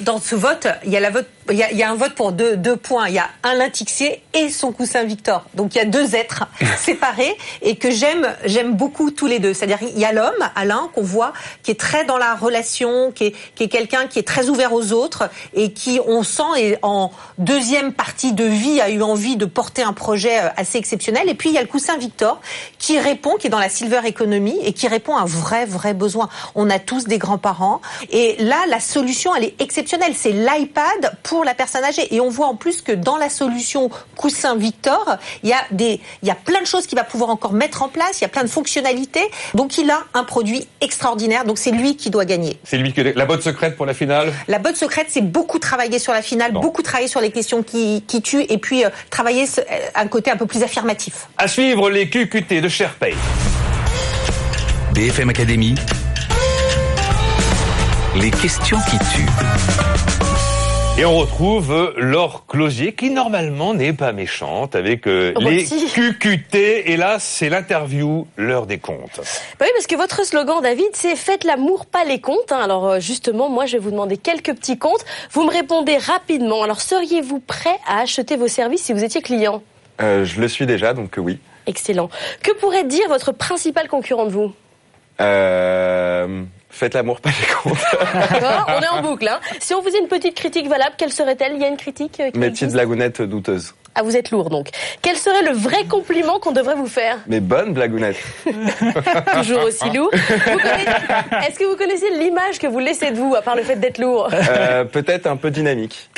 dans 0.00 0.18
ce 0.18 0.34
vote, 0.34 0.66
il 0.84 0.90
y 0.90 0.96
a 0.96 1.00
la 1.00 1.10
vote 1.10 1.28
il 1.52 1.58
y, 1.58 1.62
a, 1.62 1.70
il 1.70 1.78
y 1.78 1.82
a, 1.82 1.90
un 1.90 1.94
vote 1.94 2.14
pour 2.14 2.32
deux, 2.32 2.56
deux 2.56 2.76
points. 2.76 3.08
Il 3.08 3.14
y 3.14 3.18
a 3.18 3.28
Alain 3.42 3.70
Tixier 3.70 4.22
et 4.34 4.48
son 4.48 4.72
coussin 4.72 5.04
Victor. 5.04 5.44
Donc 5.54 5.74
il 5.74 5.78
y 5.78 5.80
a 5.80 5.84
deux 5.84 6.14
êtres 6.14 6.44
séparés 6.78 7.36
et 7.60 7.76
que 7.76 7.90
j'aime 7.90 8.26
j'aime 8.44 8.74
beaucoup 8.74 9.10
tous 9.10 9.26
les 9.26 9.38
deux. 9.38 9.54
C'est-à-dire 9.54 9.78
il 9.82 9.98
y 9.98 10.04
a 10.04 10.12
l'homme, 10.12 10.32
Alain, 10.56 10.88
qu'on 10.94 11.02
voit, 11.02 11.32
qui 11.62 11.70
est 11.70 11.78
très 11.78 12.04
dans 12.04 12.18
la 12.18 12.34
relation, 12.34 13.12
qui 13.12 13.26
est, 13.26 13.34
qui 13.54 13.64
est 13.64 13.68
quelqu'un 13.68 14.06
qui 14.06 14.18
est 14.18 14.26
très 14.26 14.48
ouvert 14.48 14.72
aux 14.72 14.92
autres 14.92 15.30
et 15.54 15.72
qui, 15.72 16.00
on 16.06 16.22
sent, 16.22 16.42
est 16.56 16.78
en 16.82 17.10
deuxième 17.38 17.92
partie 17.92 18.32
de 18.32 18.44
vie, 18.44 18.80
a 18.80 18.90
eu 18.90 19.02
envie 19.02 19.36
de 19.36 19.44
porter 19.44 19.82
un 19.82 19.92
projet 19.92 20.40
euh, 20.40 20.48
assez 20.56 20.78
exceptionnel. 20.78 21.28
Et 21.28 21.34
puis 21.34 21.50
il 21.50 21.54
y 21.54 21.58
a 21.58 21.62
le 21.62 21.68
coussin 21.68 21.96
Victor 21.96 22.40
qui 22.78 22.98
répond, 22.98 23.36
qui 23.36 23.46
est 23.46 23.50
dans 23.50 23.58
la 23.58 23.68
silver 23.68 24.00
economy 24.06 24.58
et 24.62 24.72
qui 24.72 24.88
répond 24.88 25.16
à 25.16 25.22
un 25.22 25.26
vrai, 25.26 25.66
vrai 25.66 25.94
besoin. 25.94 26.28
On 26.54 26.70
a 26.70 26.78
tous 26.78 27.04
des 27.04 27.18
grands-parents. 27.18 27.80
Et 28.10 28.36
là, 28.38 28.58
la 28.68 28.80
solution, 28.80 29.34
elle 29.34 29.44
est 29.44 29.60
exceptionnelle. 29.60 30.14
C'est 30.16 30.32
l'iPad 30.32 31.16
pour 31.22 31.41
la 31.42 31.54
personne 31.54 31.84
âgée. 31.84 32.14
Et 32.14 32.20
on 32.20 32.28
voit 32.28 32.46
en 32.46 32.56
plus 32.56 32.82
que 32.82 32.92
dans 32.92 33.16
la 33.16 33.28
solution 33.28 33.90
coussin 34.16 34.56
Victor, 34.56 35.16
il 35.42 35.50
y 35.50 35.52
a 35.52 35.62
des, 35.70 36.00
il 36.22 36.28
y 36.28 36.30
a 36.30 36.34
plein 36.34 36.60
de 36.60 36.66
choses 36.66 36.86
qu'il 36.86 36.98
va 36.98 37.04
pouvoir 37.04 37.30
encore 37.30 37.52
mettre 37.52 37.82
en 37.82 37.88
place. 37.88 38.20
Il 38.20 38.22
y 38.22 38.24
a 38.24 38.28
plein 38.28 38.44
de 38.44 38.48
fonctionnalités. 38.48 39.30
Donc 39.54 39.78
il 39.78 39.90
a 39.90 40.00
un 40.14 40.24
produit 40.24 40.66
extraordinaire. 40.80 41.44
Donc 41.44 41.58
c'est 41.58 41.70
lui 41.70 41.96
qui 41.96 42.10
doit 42.10 42.24
gagner. 42.24 42.58
C'est 42.64 42.78
lui 42.78 42.92
qui 42.92 43.02
la 43.02 43.26
botte 43.26 43.42
secrète 43.42 43.76
pour 43.76 43.86
la 43.86 43.94
finale? 43.94 44.32
La 44.48 44.58
botte 44.58 44.76
secrète, 44.76 45.06
c'est 45.08 45.22
beaucoup 45.22 45.58
travailler 45.58 45.98
sur 45.98 46.12
la 46.12 46.22
finale, 46.22 46.52
beaucoup 46.52 46.82
travailler 46.82 47.08
sur 47.08 47.20
les 47.20 47.30
questions 47.30 47.62
qui, 47.62 48.02
qui 48.06 48.22
tuent, 48.22 48.46
et 48.48 48.58
puis 48.58 48.84
euh, 48.84 48.90
travailler 49.10 49.46
un 49.94 50.06
côté 50.06 50.30
un 50.30 50.36
peu 50.36 50.46
plus 50.46 50.62
affirmatif. 50.62 51.28
À 51.38 51.48
suivre 51.48 51.90
les 51.90 52.08
QQT 52.08 52.60
de 52.60 52.68
Sherpay. 52.68 53.14
BFM 54.94 55.30
Academy. 55.30 55.74
Les 58.14 58.30
questions 58.30 58.78
qui 58.90 58.98
tuent. 58.98 60.01
Et 60.98 61.06
on 61.06 61.16
retrouve 61.16 61.94
Laure 61.96 62.44
Closier, 62.46 62.92
qui 62.92 63.08
normalement 63.08 63.72
n'est 63.72 63.94
pas 63.94 64.12
méchante, 64.12 64.76
avec 64.76 65.06
euh, 65.06 65.32
les 65.40 65.64
QQT. 65.94 66.90
Et 66.90 66.96
là, 66.98 67.16
c'est 67.18 67.48
l'interview, 67.48 68.26
l'heure 68.36 68.66
des 68.66 68.76
comptes. 68.76 69.16
Bah 69.58 69.64
oui, 69.64 69.68
parce 69.74 69.86
que 69.86 69.96
votre 69.96 70.24
slogan, 70.26 70.60
David, 70.62 70.90
c'est 70.92 71.16
Faites 71.16 71.44
l'amour, 71.44 71.86
pas 71.86 72.04
les 72.04 72.20
comptes. 72.20 72.52
Hein. 72.52 72.60
Alors 72.62 72.86
euh, 72.86 73.00
justement, 73.00 73.48
moi, 73.48 73.64
je 73.64 73.78
vais 73.78 73.82
vous 73.82 73.90
demander 73.90 74.18
quelques 74.18 74.54
petits 74.54 74.78
comptes. 74.78 75.04
Vous 75.30 75.44
me 75.44 75.50
répondez 75.50 75.96
rapidement. 75.96 76.62
Alors, 76.62 76.82
seriez-vous 76.82 77.40
prêt 77.40 77.78
à 77.88 78.00
acheter 78.00 78.36
vos 78.36 78.48
services 78.48 78.82
si 78.82 78.92
vous 78.92 79.02
étiez 79.02 79.22
client? 79.22 79.62
Euh, 80.02 80.26
Je 80.26 80.40
le 80.42 80.46
suis 80.48 80.66
déjà, 80.66 80.92
donc 80.92 81.14
oui. 81.16 81.38
Excellent. 81.66 82.10
Que 82.42 82.52
pourrait 82.52 82.84
dire 82.84 83.08
votre 83.08 83.32
principal 83.32 83.88
concurrent 83.88 84.26
de 84.26 84.30
vous? 84.30 84.52
Euh... 85.22 86.42
Faites 86.72 86.94
l'amour, 86.94 87.20
pas 87.20 87.28
les 87.28 87.46
comptes. 87.54 87.78
on 88.66 88.80
est 88.80 88.88
en 88.88 89.02
boucle. 89.02 89.28
Hein. 89.28 89.40
Si 89.60 89.74
on 89.74 89.82
faisait 89.82 89.98
une 89.98 90.08
petite 90.08 90.34
critique 90.34 90.68
valable, 90.68 90.94
quelle 90.96 91.12
serait-elle? 91.12 91.52
Il 91.54 91.60
y 91.60 91.64
a 91.64 91.68
une 91.68 91.76
critique 91.76 92.18
euh, 92.18 92.30
Mes 92.34 92.50
petites 92.50 92.72
blagounettes 92.72 93.20
douteuses. 93.20 93.74
Ah, 93.94 94.02
vous 94.02 94.16
êtes 94.16 94.30
lourd 94.30 94.48
donc. 94.48 94.68
Quel 95.02 95.16
serait 95.16 95.42
le 95.42 95.52
vrai 95.52 95.84
compliment 95.84 96.38
qu'on 96.38 96.52
devrait 96.52 96.74
vous 96.76 96.86
faire? 96.86 97.18
Mes 97.26 97.40
bonnes 97.40 97.74
blagounettes. 97.74 98.16
Toujours 99.34 99.64
aussi 99.64 99.90
lourd. 99.90 100.10
Est-ce 100.14 101.58
que 101.58 101.64
vous 101.64 101.76
connaissez 101.76 102.10
l'image 102.18 102.58
que 102.58 102.66
vous 102.66 102.78
laissez 102.78 103.10
de 103.10 103.16
vous, 103.16 103.34
à 103.34 103.42
part 103.42 103.56
le 103.56 103.62
fait 103.62 103.76
d'être 103.76 103.98
lourd? 103.98 104.28
Euh, 104.32 104.84
Peut-être 104.84 105.26
un 105.26 105.36
peu 105.36 105.50
dynamique. 105.50 106.08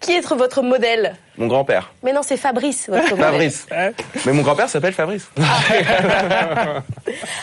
Qui 0.00 0.12
est 0.12 0.20
votre 0.34 0.62
modèle? 0.62 1.14
Mon 1.38 1.46
grand-père. 1.46 1.92
Mais 2.02 2.12
non, 2.12 2.20
c'est 2.22 2.36
Fabrice, 2.36 2.88
votre 2.88 3.10
modèle. 3.10 3.24
Fabrice. 3.24 3.66
Mais 4.26 4.32
mon 4.32 4.42
grand-père 4.42 4.68
s'appelle 4.68 4.92
Fabrice. 4.92 5.28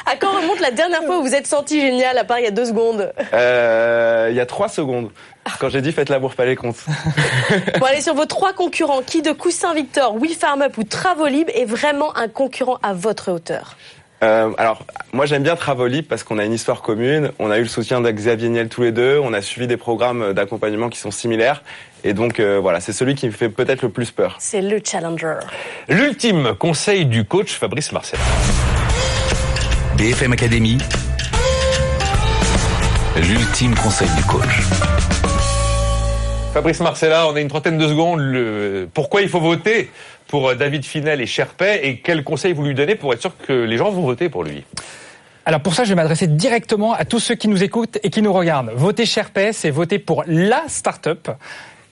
à 0.06 0.16
quand 0.20 0.32
remonte 0.32 0.60
la 0.60 0.72
dernière 0.72 1.04
fois 1.04 1.20
où 1.20 1.22
vous 1.24 1.34
êtes 1.36 1.48
senti 1.48 1.82
génial, 1.82 2.18
à 2.18 2.24
part 2.24 2.40
il 2.40 2.46
y 2.46 2.48
a 2.48 2.52
deux 2.52 2.66
secondes? 2.66 3.12
Euh, 3.34 4.28
Il 4.30 4.36
y 4.36 4.40
a 4.40 4.46
trois 4.46 4.70
secondes. 4.70 5.10
Quand 5.60 5.70
j'ai 5.70 5.82
dit 5.82 5.92
faites 5.92 6.10
l'amour, 6.10 6.36
pas 6.36 6.46
les 6.46 6.56
comptes. 6.56 6.86
bon, 7.80 7.86
allez 7.86 8.02
sur 8.02 8.14
vos 8.14 8.26
trois 8.26 8.54
concurrents. 8.54 9.02
Qui 9.02 9.22
de 9.22 9.32
Coussin 9.32 9.74
Victor, 9.74 10.16
WeFarmUp 10.18 10.78
ou 10.78 10.84
Travolib 10.84 11.50
est 11.54 11.66
vraiment 11.66 12.16
un 12.18 12.28
concurrent 12.28 12.78
à 12.84 12.94
votre 12.94 13.32
hauteur 13.32 13.76
euh, 14.24 14.50
alors, 14.58 14.84
moi 15.14 15.28
j'aime 15.28 15.44
bien 15.44 15.56
Travolib 15.56 16.08
parce 16.08 16.24
qu'on 16.24 16.40
a 16.40 16.46
une 16.46 16.54
histoire 16.54 16.82
commune, 16.82 17.32
on 17.38 17.52
a 17.52 17.60
eu 17.60 17.62
le 17.62 17.68
soutien 17.68 18.02
d'Xavier 18.02 18.50
Niel 18.50 18.68
tous 18.68 18.82
les 18.82 18.92
deux, 18.92 19.20
on 19.22 19.32
a 19.32 19.44
suivi 19.44 19.68
des 19.68 19.78
programmes 19.78 20.34
d'accompagnement 20.34 20.90
qui 20.90 20.98
sont 20.98 21.12
similaires, 21.12 21.62
et 22.04 22.14
donc 22.14 22.40
euh, 22.40 22.60
voilà, 22.60 22.80
c'est 22.80 22.94
celui 22.94 23.14
qui 23.14 23.28
me 23.28 23.32
fait 23.32 23.50
peut-être 23.50 23.84
le 23.84 23.90
plus 23.90 24.10
peur. 24.10 24.38
C'est 24.40 24.62
le 24.62 24.82
challenger. 24.84 25.36
L'ultime 25.88 26.56
conseil 26.58 27.06
du 27.06 27.26
coach 27.26 27.54
Fabrice 27.54 27.92
Marcel. 27.92 28.20
BFM 29.98 30.34
Academy. 30.34 30.80
L'ultime 33.16 33.76
conseil 33.76 34.10
du 34.16 34.24
coach. 34.24 34.97
Fabrice 36.58 36.80
Marcella, 36.80 37.28
on 37.28 37.36
a 37.36 37.40
une 37.40 37.50
trentaine 37.50 37.78
de 37.78 37.88
secondes. 37.88 38.90
Pourquoi 38.92 39.22
il 39.22 39.30
faut 39.30 39.40
voter 39.40 39.92
pour 40.26 40.50
euh, 40.50 40.56
David 40.56 40.84
Finel 40.84 41.22
et 41.22 41.28
Sherpay 41.28 41.82
et 41.84 42.00
quels 42.00 42.24
conseils 42.24 42.54
vous 42.54 42.64
lui 42.64 42.74
donnez 42.74 42.96
pour 42.96 43.14
être 43.14 43.22
sûr 43.22 43.38
que 43.38 43.54
les 43.54 43.78
gens 43.78 43.92
vont 43.92 44.02
voter 44.02 44.28
pour 44.28 44.44
lui? 44.44 44.66
Alors 45.46 45.62
pour 45.62 45.76
ça, 45.76 45.84
je 45.84 45.90
vais 45.90 45.96
m'adresser 45.96 46.26
directement 46.26 46.94
à 46.94 47.06
tous 47.06 47.20
ceux 47.20 47.36
qui 47.36 47.48
nous 47.48 47.62
écoutent 47.62 48.00
et 48.02 48.10
qui 48.10 48.24
nous 48.24 48.34
regardent. 48.34 48.72
Voter 48.74 49.06
Sherpay, 49.06 49.54
c'est 49.54 49.70
voter 49.70 50.00
pour 50.00 50.24
la 50.26 50.64
start-up 50.68 51.30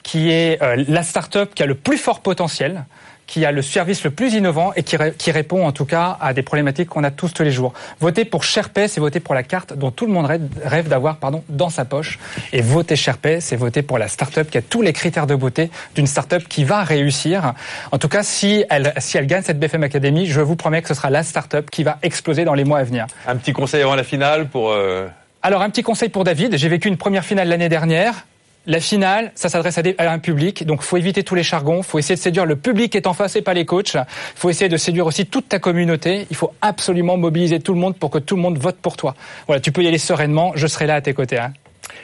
qui 0.01 0.31
est 0.31 0.59
euh, 0.63 0.83
la 0.87 1.03
start-up 1.03 1.53
qui 1.53 1.61
a 1.61 1.67
le 1.67 1.75
plus 1.75 1.99
fort 1.99 2.21
potentiel, 2.21 2.85
qui 3.27 3.45
a 3.45 3.51
le 3.51 3.61
service 3.61 4.03
le 4.03 4.11
plus 4.11 4.33
innovant 4.33 4.71
et 4.75 4.83
qui, 4.83 4.97
qui 5.17 5.31
répond 5.31 5.65
en 5.65 5.71
tout 5.71 5.85
cas 5.85 6.17
à 6.21 6.33
des 6.33 6.43
problématiques 6.43 6.89
qu'on 6.89 7.03
a 7.03 7.11
tous 7.11 7.33
tous 7.33 7.43
les 7.43 7.51
jours. 7.51 7.73
Voter 7.99 8.25
pour 8.25 8.43
Sherpay, 8.43 8.87
c'est 8.87 8.99
voter 8.99 9.19
pour 9.19 9.35
la 9.35 9.43
carte 9.43 9.73
dont 9.73 9.91
tout 9.91 10.05
le 10.05 10.13
monde 10.13 10.27
rêve 10.63 10.87
d'avoir 10.87 11.17
pardon 11.17 11.43
dans 11.49 11.69
sa 11.69 11.85
poche. 11.85 12.19
Et 12.53 12.61
voter 12.61 12.95
Sherpay, 12.95 13.41
c'est 13.41 13.55
voter 13.55 13.81
pour 13.81 13.97
la 13.97 14.07
start-up 14.07 14.49
qui 14.49 14.57
a 14.57 14.61
tous 14.61 14.81
les 14.81 14.93
critères 14.93 15.27
de 15.27 15.35
beauté 15.35 15.69
d'une 15.95 16.07
start-up 16.07 16.43
qui 16.47 16.63
va 16.63 16.83
réussir. 16.83 17.53
En 17.91 17.97
tout 17.97 18.09
cas, 18.09 18.23
si 18.23 18.63
elle, 18.69 18.93
si 18.97 19.17
elle 19.17 19.27
gagne 19.27 19.43
cette 19.43 19.59
BFM 19.59 19.83
Academy, 19.83 20.25
je 20.25 20.41
vous 20.41 20.55
promets 20.55 20.81
que 20.81 20.87
ce 20.87 20.93
sera 20.93 21.09
la 21.09 21.23
start-up 21.23 21.69
qui 21.69 21.83
va 21.83 21.97
exploser 22.03 22.45
dans 22.45 22.53
les 22.53 22.63
mois 22.63 22.79
à 22.79 22.83
venir. 22.83 23.07
Un 23.27 23.35
petit 23.35 23.53
conseil 23.53 23.81
avant 23.81 23.95
la 23.95 24.03
finale 24.03 24.47
pour... 24.47 24.71
Euh... 24.71 25.07
Alors 25.41 25.61
un 25.61 25.69
petit 25.69 25.83
conseil 25.83 26.09
pour 26.09 26.23
David. 26.23 26.57
J'ai 26.57 26.69
vécu 26.69 26.87
une 26.87 26.97
première 26.97 27.23
finale 27.23 27.49
l'année 27.49 27.69
dernière. 27.69 28.25
La 28.67 28.79
finale, 28.79 29.31
ça 29.35 29.47
s'adresse 29.47 29.77
à, 29.77 30.11
un 30.11 30.17
public, 30.17 30.65
donc 30.65 30.81
faut 30.81 30.97
éviter 30.97 31.21
tous 31.23 31.35
les 31.35 31.43
chargons, 31.43 31.83
faut 31.83 31.99
essayer 31.99 32.15
de 32.15 32.19
séduire 32.19 32.45
le 32.45 32.55
public 32.55 32.91
qui 32.91 32.97
est 32.97 33.05
en 33.05 33.13
face 33.13 33.35
et 33.35 33.43
pas 33.43 33.53
les 33.53 33.65
coachs. 33.65 33.95
faut 34.35 34.49
essayer 34.49 34.69
de 34.69 34.77
séduire 34.77 35.05
aussi 35.05 35.27
toute 35.27 35.47
ta 35.49 35.59
communauté. 35.59 36.25
Il 36.31 36.35
faut 36.35 36.51
absolument 36.61 37.15
mobiliser 37.15 37.59
tout 37.59 37.73
le 37.73 37.79
monde 37.79 37.95
pour 37.95 38.09
que 38.09 38.17
tout 38.17 38.35
le 38.35 38.41
monde 38.41 38.57
vote 38.57 38.77
pour 38.77 38.97
toi. 38.97 39.13
Voilà, 39.45 39.59
tu 39.59 39.71
peux 39.71 39.83
y 39.83 39.87
aller 39.87 39.99
sereinement, 39.99 40.53
je 40.55 40.65
serai 40.65 40.87
là 40.87 40.95
à 40.95 41.01
tes 41.01 41.13
côtés. 41.13 41.37
Hein. 41.37 41.53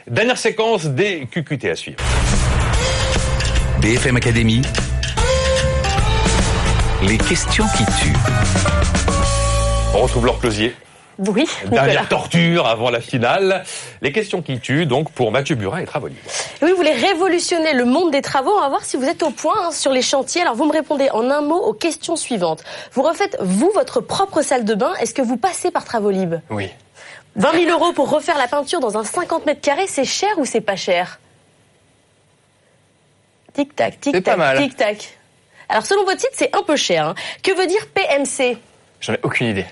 Dernière 0.08 0.38
séquence 0.38 0.86
des 0.86 1.28
QQT 1.32 1.70
à 1.70 1.76
suivre. 1.76 1.98
BFM 3.82 4.18
Academy. 4.18 4.62
Les 7.02 7.18
questions 7.18 7.66
qui 7.76 7.86
tuent. 7.86 8.14
On 9.96 10.02
retrouve 10.02 10.28
Laure 10.28 10.40
Closier. 10.40 10.76
Oui. 11.28 11.46
Dernière 11.68 12.08
torture 12.10 12.68
avant 12.68 12.90
la 12.90 13.00
finale. 13.00 13.64
Les 14.02 14.12
questions 14.12 14.42
qui 14.42 14.60
tuent, 14.60 14.86
donc, 14.86 15.12
pour 15.12 15.32
Mathieu 15.32 15.56
Burin 15.56 15.80
et 15.80 15.86
Travaux 15.86 16.10
Oui, 16.62 16.72
vous 16.72 16.76
voulez 16.76 16.94
révolutionner 16.94 17.74
le 17.74 17.86
monde 17.86 18.12
des 18.12 18.22
travaux. 18.22 18.52
On 18.58 18.62
va 18.62 18.70
voir 18.70 18.84
si 18.84 18.98
vous 18.98 19.06
êtes 19.06 19.22
au 19.22 19.30
point 19.30 19.68
hein, 19.68 19.72
sur 19.72 19.92
les 19.92 20.02
chantiers. 20.02 20.42
Alors, 20.42 20.56
vous 20.56 20.66
me 20.66 20.72
répondez 20.72 21.10
en 21.12 21.30
un 21.30 21.42
mot 21.42 21.60
aux 21.60 21.74
questions 21.74 22.16
suivantes. 22.16 22.64
Vous 22.94 23.04
refaites, 23.04 23.38
vous, 23.40 23.72
votre 23.74 24.02
propre 24.02 24.42
salle 24.42 24.66
de 24.66 24.74
bain. 24.74 24.94
Est-ce 25.00 25.14
que 25.14 25.22
vous 25.22 25.38
passez 25.38 25.70
par 25.70 25.86
Travolib 25.86 26.36
Oui. 26.50 26.70
20 27.36 27.66
000 27.66 27.72
euros 27.72 27.94
pour 27.94 28.10
refaire 28.10 28.38
la 28.38 28.48
peinture 28.48 28.80
dans 28.80 28.98
un 28.98 29.04
50 29.04 29.46
mètres 29.46 29.62
carrés, 29.62 29.88
c'est 29.88 30.06
cher 30.06 30.32
ou 30.38 30.46
c'est 30.46 30.60
pas 30.60 30.76
cher? 30.76 31.20
Tic-tac, 33.54 34.00
tic-tac, 34.00 34.58
tic-tac. 34.58 35.18
Alors, 35.70 35.86
selon 35.86 36.04
votre 36.04 36.20
site, 36.20 36.32
c'est 36.34 36.56
un 36.56 36.64
peu 36.64 36.76
cher. 36.76 37.08
Hein. 37.08 37.16
Que 37.44 37.52
veut 37.52 37.68
dire 37.68 37.86
PMC 37.94 38.58
J'en 39.00 39.14
ai 39.14 39.20
aucune 39.24 39.48
idée 39.48 39.66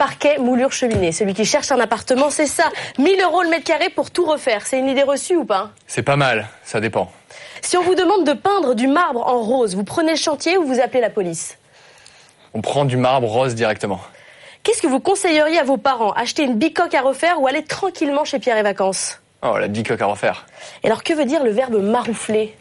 parquet, 0.00 0.38
moulure, 0.38 0.72
cheminée. 0.72 1.12
Celui 1.12 1.34
qui 1.34 1.44
cherche 1.44 1.70
un 1.70 1.78
appartement, 1.78 2.30
c'est 2.30 2.46
ça. 2.46 2.64
1000 2.98 3.20
euros 3.20 3.42
le 3.42 3.50
mètre 3.50 3.64
carré 3.64 3.90
pour 3.90 4.10
tout 4.10 4.24
refaire. 4.24 4.66
C'est 4.66 4.78
une 4.78 4.88
idée 4.88 5.02
reçue 5.02 5.36
ou 5.36 5.44
pas 5.44 5.72
C'est 5.86 6.02
pas 6.02 6.16
mal, 6.16 6.48
ça 6.64 6.80
dépend. 6.80 7.12
Si 7.60 7.76
on 7.76 7.82
vous 7.82 7.94
demande 7.94 8.26
de 8.26 8.32
peindre 8.32 8.74
du 8.74 8.86
marbre 8.86 9.26
en 9.26 9.42
rose, 9.42 9.76
vous 9.76 9.84
prenez 9.84 10.12
le 10.12 10.16
chantier 10.16 10.56
ou 10.56 10.64
vous 10.64 10.80
appelez 10.80 11.02
la 11.02 11.10
police 11.10 11.58
On 12.54 12.62
prend 12.62 12.86
du 12.86 12.96
marbre 12.96 13.28
rose 13.28 13.54
directement. 13.54 14.00
Qu'est-ce 14.62 14.80
que 14.80 14.86
vous 14.86 15.00
conseilleriez 15.00 15.58
à 15.58 15.64
vos 15.64 15.76
parents 15.76 16.12
Acheter 16.12 16.44
une 16.44 16.54
bicoque 16.54 16.94
à 16.94 17.02
refaire 17.02 17.38
ou 17.42 17.46
aller 17.46 17.62
tranquillement 17.62 18.24
chez 18.24 18.38
Pierre 18.38 18.56
et 18.56 18.62
Vacances 18.62 19.20
Oh, 19.42 19.58
la 19.58 19.68
big 19.68 19.86
coque 19.86 20.00
à 20.00 20.06
refaire. 20.06 20.46
Et 20.82 20.86
alors, 20.86 21.02
que 21.02 21.12
veut 21.12 21.26
dire 21.26 21.44
le 21.44 21.50
verbe 21.50 21.76
maroufler 21.76 22.56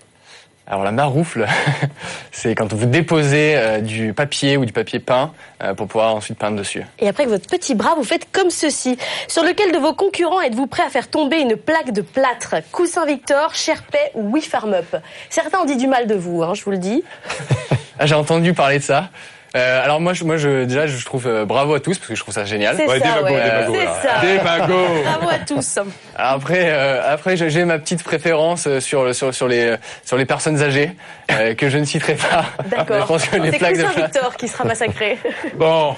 alors 0.69 0.83
la 0.83 0.91
maroufle, 0.91 1.47
c'est 2.31 2.53
quand 2.53 2.71
vous 2.71 2.85
déposez 2.85 3.55
euh, 3.55 3.81
du 3.81 4.13
papier 4.13 4.55
ou 4.55 4.65
du 4.65 4.71
papier 4.71 4.99
peint 4.99 5.33
euh, 5.63 5.73
pour 5.73 5.87
pouvoir 5.87 6.13
ensuite 6.13 6.37
peindre 6.37 6.57
dessus. 6.57 6.83
Et 6.99 7.07
après 7.07 7.23
avec 7.23 7.33
votre 7.33 7.49
petit 7.49 7.73
bras, 7.73 7.95
vous 7.95 8.03
faites 8.03 8.31
comme 8.31 8.51
ceci. 8.51 8.97
Sur 9.27 9.43
lequel 9.43 9.71
de 9.71 9.79
vos 9.79 9.93
concurrents 9.93 10.41
êtes-vous 10.41 10.67
prêt 10.67 10.83
à 10.83 10.89
faire 10.89 11.09
tomber 11.09 11.39
une 11.39 11.55
plaque 11.55 11.91
de 11.91 12.01
plâtre? 12.01 12.55
Coussin 12.71 13.07
Victor, 13.07 13.55
Sherpay 13.55 14.11
ou 14.13 14.31
We 14.31 14.47
Farm 14.47 14.75
Up? 14.75 14.95
Certains 15.31 15.59
ont 15.59 15.65
dit 15.65 15.77
du 15.77 15.87
mal 15.87 16.05
de 16.05 16.13
vous, 16.15 16.43
hein, 16.43 16.53
je 16.53 16.63
vous 16.63 16.71
le 16.71 16.77
dis. 16.77 17.03
ah, 17.99 18.05
J'ai 18.05 18.15
entendu 18.15 18.53
parler 18.53 18.77
de 18.77 18.83
ça. 18.83 19.09
Euh, 19.55 19.83
alors 19.83 19.99
moi, 19.99 20.13
je, 20.13 20.23
moi, 20.23 20.37
je, 20.37 20.65
déjà, 20.65 20.85
je 20.85 21.03
trouve 21.03 21.25
euh, 21.27 21.45
bravo 21.45 21.73
à 21.73 21.79
tous 21.79 21.97
parce 21.97 22.07
que 22.07 22.15
je 22.15 22.21
trouve 22.21 22.33
ça 22.33 22.45
génial. 22.45 22.75
C'est 22.77 22.87
ouais, 22.87 22.99
ça, 22.99 23.05
démago, 23.05 23.25
ouais. 23.25 23.43
démago, 23.43 23.75
C'est 23.75 24.07
ça. 24.07 24.19
Démago. 24.21 24.85
Bravo 25.03 25.29
à 25.29 25.39
tous. 25.39 25.77
Alors 26.15 26.31
après, 26.33 26.69
euh, 26.69 27.13
après, 27.13 27.35
j'ai 27.35 27.65
ma 27.65 27.79
petite 27.79 28.03
préférence 28.03 28.67
euh, 28.67 28.79
sur 28.79 29.13
sur 29.15 29.33
sur 29.33 29.47
les 29.47 29.75
sur 30.05 30.17
les 30.17 30.25
personnes 30.25 30.61
âgées 30.61 30.91
euh, 31.31 31.55
que 31.55 31.69
je 31.69 31.77
ne 31.77 31.85
citerai 31.85 32.15
pas. 32.15 32.45
D'accord. 32.69 33.01
Je 33.01 33.05
pense 33.07 33.25
que 33.25 33.37
les 33.37 33.51
C'est 33.51 33.73
de 33.73 34.01
Victor 34.01 34.35
qui 34.37 34.47
sera 34.47 34.65
massacré. 34.65 35.17
Bon, 35.55 35.95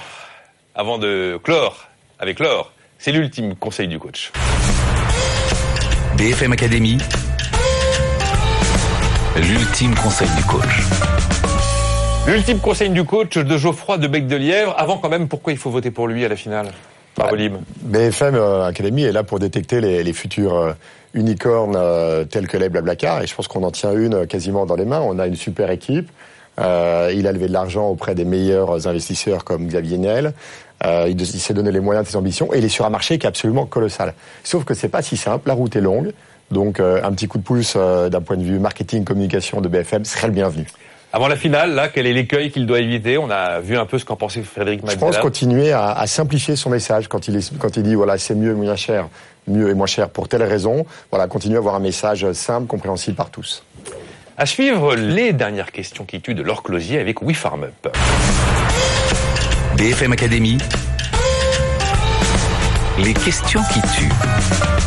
avant 0.73 0.97
de 0.97 1.39
clore 1.43 1.87
avec 2.19 2.39
l'or, 2.39 2.71
c'est 2.97 3.11
l'ultime 3.11 3.55
conseil 3.55 3.87
du 3.87 3.99
coach. 3.99 4.31
BFM 6.15 6.53
Academy, 6.53 6.97
l'ultime 9.35 9.95
conseil 9.95 10.29
du 10.37 10.43
coach. 10.43 11.20
L'ultime 12.27 12.59
conseil 12.59 12.89
du 12.89 13.03
coach 13.03 13.37
de 13.37 13.57
Geoffroy 13.57 13.97
de 13.97 14.07
Bec 14.07 14.27
de 14.27 14.35
Lièvre. 14.35 14.75
Avant 14.77 14.97
quand 14.97 15.09
même, 15.09 15.27
pourquoi 15.27 15.53
il 15.53 15.57
faut 15.57 15.71
voter 15.71 15.91
pour 15.91 16.07
lui 16.07 16.23
à 16.23 16.29
la 16.29 16.35
finale 16.35 16.67
Barbelim. 17.17 17.59
BFM 17.81 18.35
euh, 18.35 18.65
Academy 18.65 19.03
est 19.03 19.11
là 19.11 19.23
pour 19.23 19.39
détecter 19.39 19.81
les, 19.81 20.03
les 20.03 20.13
futurs 20.13 20.55
euh, 20.55 20.73
unicornes 21.13 21.75
euh, 21.75 22.23
tels 22.23 22.47
que 22.47 22.57
les 22.57 22.69
Blablacar 22.69 23.21
et 23.21 23.27
je 23.27 23.35
pense 23.35 23.47
qu'on 23.47 23.63
en 23.63 23.71
tient 23.71 23.93
une 23.93 24.27
quasiment 24.27 24.65
dans 24.65 24.75
les 24.75 24.85
mains. 24.85 25.01
On 25.01 25.19
a 25.19 25.27
une 25.27 25.35
super 25.35 25.71
équipe. 25.71 26.09
Euh, 26.59 27.11
il 27.13 27.27
a 27.27 27.31
levé 27.31 27.47
de 27.47 27.53
l'argent 27.53 27.87
auprès 27.87 28.13
des 28.15 28.25
meilleurs 28.25 28.87
investisseurs 28.87 29.43
comme 29.43 29.67
Xavier 29.67 29.97
Niel. 29.97 30.33
Euh, 30.85 31.07
il, 31.09 31.19
il 31.19 31.39
s'est 31.39 31.53
donné 31.53 31.71
les 31.71 31.79
moyens 31.79 32.05
de 32.05 32.11
ses 32.11 32.17
ambitions 32.17 32.53
et 32.53 32.59
il 32.59 32.65
est 32.65 32.69
sur 32.69 32.85
un 32.85 32.89
marché 32.89 33.17
qui 33.17 33.25
est 33.25 33.29
absolument 33.29 33.65
colossal. 33.65 34.13
Sauf 34.43 34.63
que 34.63 34.73
c'est 34.73 34.89
pas 34.89 35.01
si 35.01 35.17
simple. 35.17 35.47
La 35.47 35.53
route 35.53 35.75
est 35.75 35.81
longue. 35.81 36.13
Donc 36.51 36.79
euh, 36.79 37.01
un 37.03 37.11
petit 37.13 37.27
coup 37.27 37.37
de 37.37 37.43
pouce 37.43 37.73
euh, 37.75 38.09
d'un 38.09 38.21
point 38.21 38.37
de 38.37 38.43
vue 38.43 38.59
marketing 38.59 39.03
communication 39.03 39.61
de 39.61 39.67
BFM 39.69 40.05
serait 40.05 40.27
le 40.27 40.33
bienvenu. 40.33 40.67
Avant 41.13 41.27
la 41.27 41.35
finale, 41.35 41.73
là, 41.73 41.89
quel 41.89 42.07
est 42.07 42.13
l'écueil 42.13 42.51
qu'il 42.51 42.65
doit 42.65 42.79
éviter? 42.79 43.17
On 43.17 43.29
a 43.29 43.59
vu 43.59 43.77
un 43.77 43.85
peu 43.85 43.99
ce 43.99 44.05
qu'en 44.05 44.15
pensait 44.15 44.41
Frédéric 44.43 44.79
Je 44.81 44.85
Mazzella. 44.85 45.05
pense 45.07 45.17
continuer 45.17 45.73
à, 45.73 45.91
à 45.91 46.07
simplifier 46.07 46.55
son 46.55 46.69
message 46.69 47.09
quand 47.09 47.27
il, 47.27 47.35
est, 47.35 47.57
quand 47.57 47.75
il 47.75 47.83
dit 47.83 47.95
voilà 47.95 48.17
c'est 48.17 48.33
mieux 48.35 48.51
et 48.51 48.55
moins 48.55 48.77
cher, 48.77 49.09
mieux 49.47 49.69
et 49.69 49.73
moins 49.73 49.87
cher 49.87 50.09
pour 50.09 50.29
telle 50.29 50.43
raison. 50.43 50.85
Voilà, 51.11 51.27
continuer 51.27 51.55
à 51.55 51.59
avoir 51.59 51.75
un 51.75 51.79
message 51.79 52.31
simple, 52.31 52.67
compréhensible 52.67 53.17
par 53.17 53.29
tous. 53.29 53.63
À 54.37 54.45
suivre 54.45 54.95
les 54.95 55.33
dernières 55.33 55.73
questions 55.73 56.05
qui 56.05 56.21
tuent 56.21 56.33
de 56.33 56.43
Laure 56.43 56.63
Closier 56.63 56.99
avec 56.99 57.21
We 57.21 57.35
Farm 57.35 57.63
Up. 57.65 57.93
BFM 59.75 60.13
Academy, 60.13 60.57
les 62.99 63.13
questions 63.13 63.61
qui 63.73 63.81
tuent. 63.97 64.80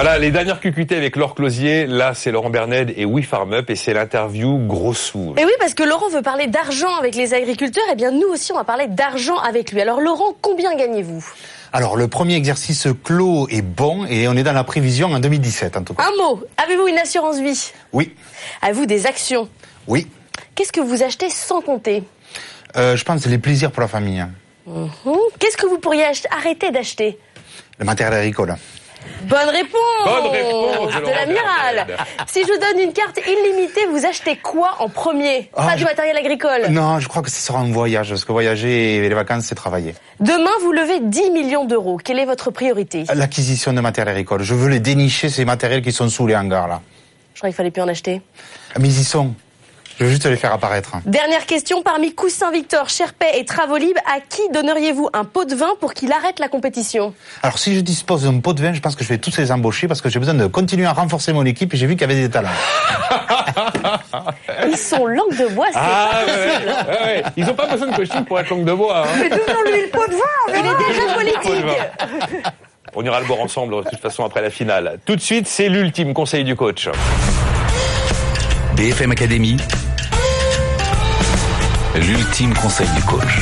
Voilà, 0.00 0.16
les 0.16 0.30
dernières 0.30 0.60
QQT 0.60 0.92
avec 0.92 1.16
Laure 1.16 1.34
Closier. 1.34 1.84
Là, 1.88 2.14
c'est 2.14 2.30
Laurent 2.30 2.50
Berned 2.50 2.94
et 2.96 3.04
We 3.04 3.26
Farm 3.26 3.52
Up 3.52 3.68
et 3.68 3.74
c'est 3.74 3.92
l'interview 3.92 4.56
gros 4.56 4.94
sous. 4.94 5.34
Et 5.36 5.44
oui, 5.44 5.50
parce 5.58 5.74
que 5.74 5.82
Laurent 5.82 6.08
veut 6.08 6.22
parler 6.22 6.46
d'argent 6.46 6.94
avec 7.00 7.16
les 7.16 7.34
agriculteurs, 7.34 7.82
et 7.90 7.96
bien 7.96 8.12
nous 8.12 8.28
aussi 8.28 8.52
on 8.52 8.54
va 8.54 8.62
parler 8.62 8.86
d'argent 8.86 9.36
avec 9.38 9.72
lui. 9.72 9.80
Alors 9.80 10.00
Laurent, 10.00 10.36
combien 10.40 10.76
gagnez-vous? 10.76 11.26
Alors, 11.72 11.96
le 11.96 12.06
premier 12.06 12.36
exercice 12.36 12.86
clos 13.02 13.48
est 13.48 13.60
bon 13.60 14.06
et 14.06 14.28
on 14.28 14.34
est 14.34 14.44
dans 14.44 14.52
la 14.52 14.62
prévision 14.62 15.08
en 15.08 15.18
2017, 15.18 15.76
en 15.76 15.82
tout 15.82 15.94
cas. 15.94 16.04
Un 16.04 16.16
mot, 16.16 16.44
avez-vous 16.58 16.86
une 16.86 16.98
assurance 16.98 17.40
vie? 17.40 17.72
Oui, 17.92 18.14
Avez-vous 18.62 18.86
des 18.86 19.04
actions? 19.04 19.48
Oui. 19.88 20.06
Qu'est-ce 20.54 20.70
que 20.70 20.80
vous 20.80 21.02
achetez 21.02 21.28
sans 21.28 21.60
compter? 21.60 22.04
Euh, 22.76 22.94
je 22.94 23.04
pense 23.04 23.24
que 23.24 23.28
les 23.28 23.38
plaisirs 23.38 23.72
pour 23.72 23.80
la 23.80 23.88
famille. 23.88 24.24
Mhm. 24.64 24.92
Qu'est-ce 25.40 25.56
que 25.56 25.66
vous 25.66 25.78
pourriez 25.78 26.04
arrêter 26.30 26.70
d'acheter? 26.70 27.18
Le 27.80 27.84
matériel 27.84 28.14
agricole. 28.14 28.54
Bonne 29.22 29.48
réponse 29.48 30.04
Bonne 30.04 30.30
réponse 30.32 30.94
de 30.94 31.10
l'amiral. 31.10 31.86
Si 32.26 32.42
je 32.42 32.46
vous 32.52 32.58
donne 32.58 32.80
une 32.82 32.92
carte 32.92 33.18
illimitée, 33.26 33.86
vous 33.90 34.04
achetez 34.06 34.36
quoi 34.36 34.76
en 34.78 34.88
premier 34.88 35.50
Ah, 35.56 35.66
Pas 35.66 35.72
je- 35.72 35.78
du 35.78 35.84
matériel 35.84 36.16
agricole. 36.16 36.68
Non, 36.70 36.98
je 37.00 37.08
crois 37.08 37.22
que 37.22 37.30
ce 37.30 37.40
sera 37.40 37.58
un 37.58 37.70
voyage, 37.72 38.08
parce 38.10 38.24
que 38.24 38.32
voyager 38.32 38.96
et 38.96 39.00
les 39.08 39.14
vacances, 39.14 39.44
c'est 39.46 39.54
travailler. 39.54 39.94
Demain, 40.20 40.50
vous 40.62 40.72
levez 40.72 41.00
10 41.00 41.30
millions 41.30 41.64
d'euros. 41.64 41.98
Quelle 42.02 42.18
est 42.18 42.26
votre 42.26 42.50
priorité 42.50 43.04
L'acquisition 43.14 43.72
de 43.72 43.80
matériel 43.80 44.12
agricole. 44.14 44.42
Je 44.42 44.54
veux 44.54 44.68
les 44.68 44.80
dénicher, 44.80 45.28
ces 45.28 45.44
matériels 45.44 45.82
qui 45.82 45.92
sont 45.92 46.08
sous 46.08 46.26
les 46.26 46.36
hangars, 46.36 46.68
là. 46.68 46.80
Je 47.34 47.40
crois 47.40 47.50
qu'il 47.50 47.56
fallait 47.56 47.70
plus 47.70 47.82
en 47.82 47.88
acheter. 47.88 48.20
Mais 48.78 48.88
ils 48.88 49.00
y 49.00 49.04
sont. 49.04 49.34
Je 49.98 50.04
veux 50.04 50.10
juste 50.10 50.26
les 50.26 50.36
faire 50.36 50.52
apparaître. 50.52 50.92
Dernière 51.06 51.44
question, 51.44 51.82
parmi 51.82 52.14
Coussin 52.14 52.52
Victor, 52.52 52.88
Sherpay 52.88 53.32
et 53.36 53.44
Travolib, 53.44 53.96
à 54.06 54.20
qui 54.20 54.42
donneriez-vous 54.52 55.08
un 55.12 55.24
pot 55.24 55.44
de 55.44 55.56
vin 55.56 55.70
pour 55.80 55.92
qu'il 55.92 56.12
arrête 56.12 56.38
la 56.38 56.46
compétition? 56.48 57.14
Alors, 57.42 57.58
si 57.58 57.74
je 57.74 57.80
dispose 57.80 58.22
d'un 58.22 58.38
pot 58.38 58.52
de 58.52 58.62
vin, 58.62 58.72
je 58.72 58.80
pense 58.80 58.94
que 58.94 59.02
je 59.02 59.08
vais 59.08 59.18
tous 59.18 59.36
les 59.38 59.50
embaucher 59.50 59.88
parce 59.88 60.00
que 60.00 60.08
j'ai 60.08 60.20
besoin 60.20 60.34
de 60.34 60.46
continuer 60.46 60.86
à 60.86 60.92
renforcer 60.92 61.32
mon 61.32 61.44
équipe 61.44 61.74
et 61.74 61.76
j'ai 61.76 61.86
vu 61.86 61.96
qu'il 61.96 62.02
y 62.08 62.12
avait 62.12 62.20
des 62.20 62.30
talents. 62.30 62.48
Ils 64.70 64.76
sont 64.76 65.04
langue 65.06 65.36
de 65.36 65.48
bois, 65.48 65.66
c'est 65.72 65.78
Ah, 65.80 66.10
pas 66.12 66.24
ouais, 66.24 66.48
possible. 66.48 66.72
ouais, 66.88 67.04
ouais. 67.06 67.22
Ils 67.36 67.50
ont 67.50 67.54
pas 67.54 67.66
besoin 67.66 67.88
de 67.88 67.96
coaching 67.96 68.24
pour 68.24 68.38
être 68.38 68.50
langue 68.50 68.64
de 68.64 68.72
bois. 68.74 69.02
hein. 69.04 69.10
Mais 69.18 69.28
donnons-lui 69.30 69.80
le 69.82 69.88
pot 69.90 70.06
de 70.06 70.12
vin, 70.12 70.18
on 70.46 70.52
Il 70.52 70.58
est 70.58 70.88
déjà 70.94 71.14
politique. 71.14 72.52
On 72.94 73.02
ira 73.04 73.18
le 73.20 73.26
boire 73.26 73.40
ensemble 73.40 73.82
de 73.84 73.90
toute 73.90 74.00
façon 74.00 74.24
après 74.24 74.42
la 74.42 74.50
finale. 74.50 75.00
Tout 75.04 75.16
de 75.16 75.20
suite, 75.20 75.48
c'est 75.48 75.68
l'ultime 75.68 76.14
conseil 76.14 76.44
du 76.44 76.54
coach. 76.54 76.88
BFM 78.76 79.10
Academy, 79.10 79.56
l'ultime 82.00 82.54
conseil 82.54 82.88
du 82.94 83.02
coach. 83.02 83.40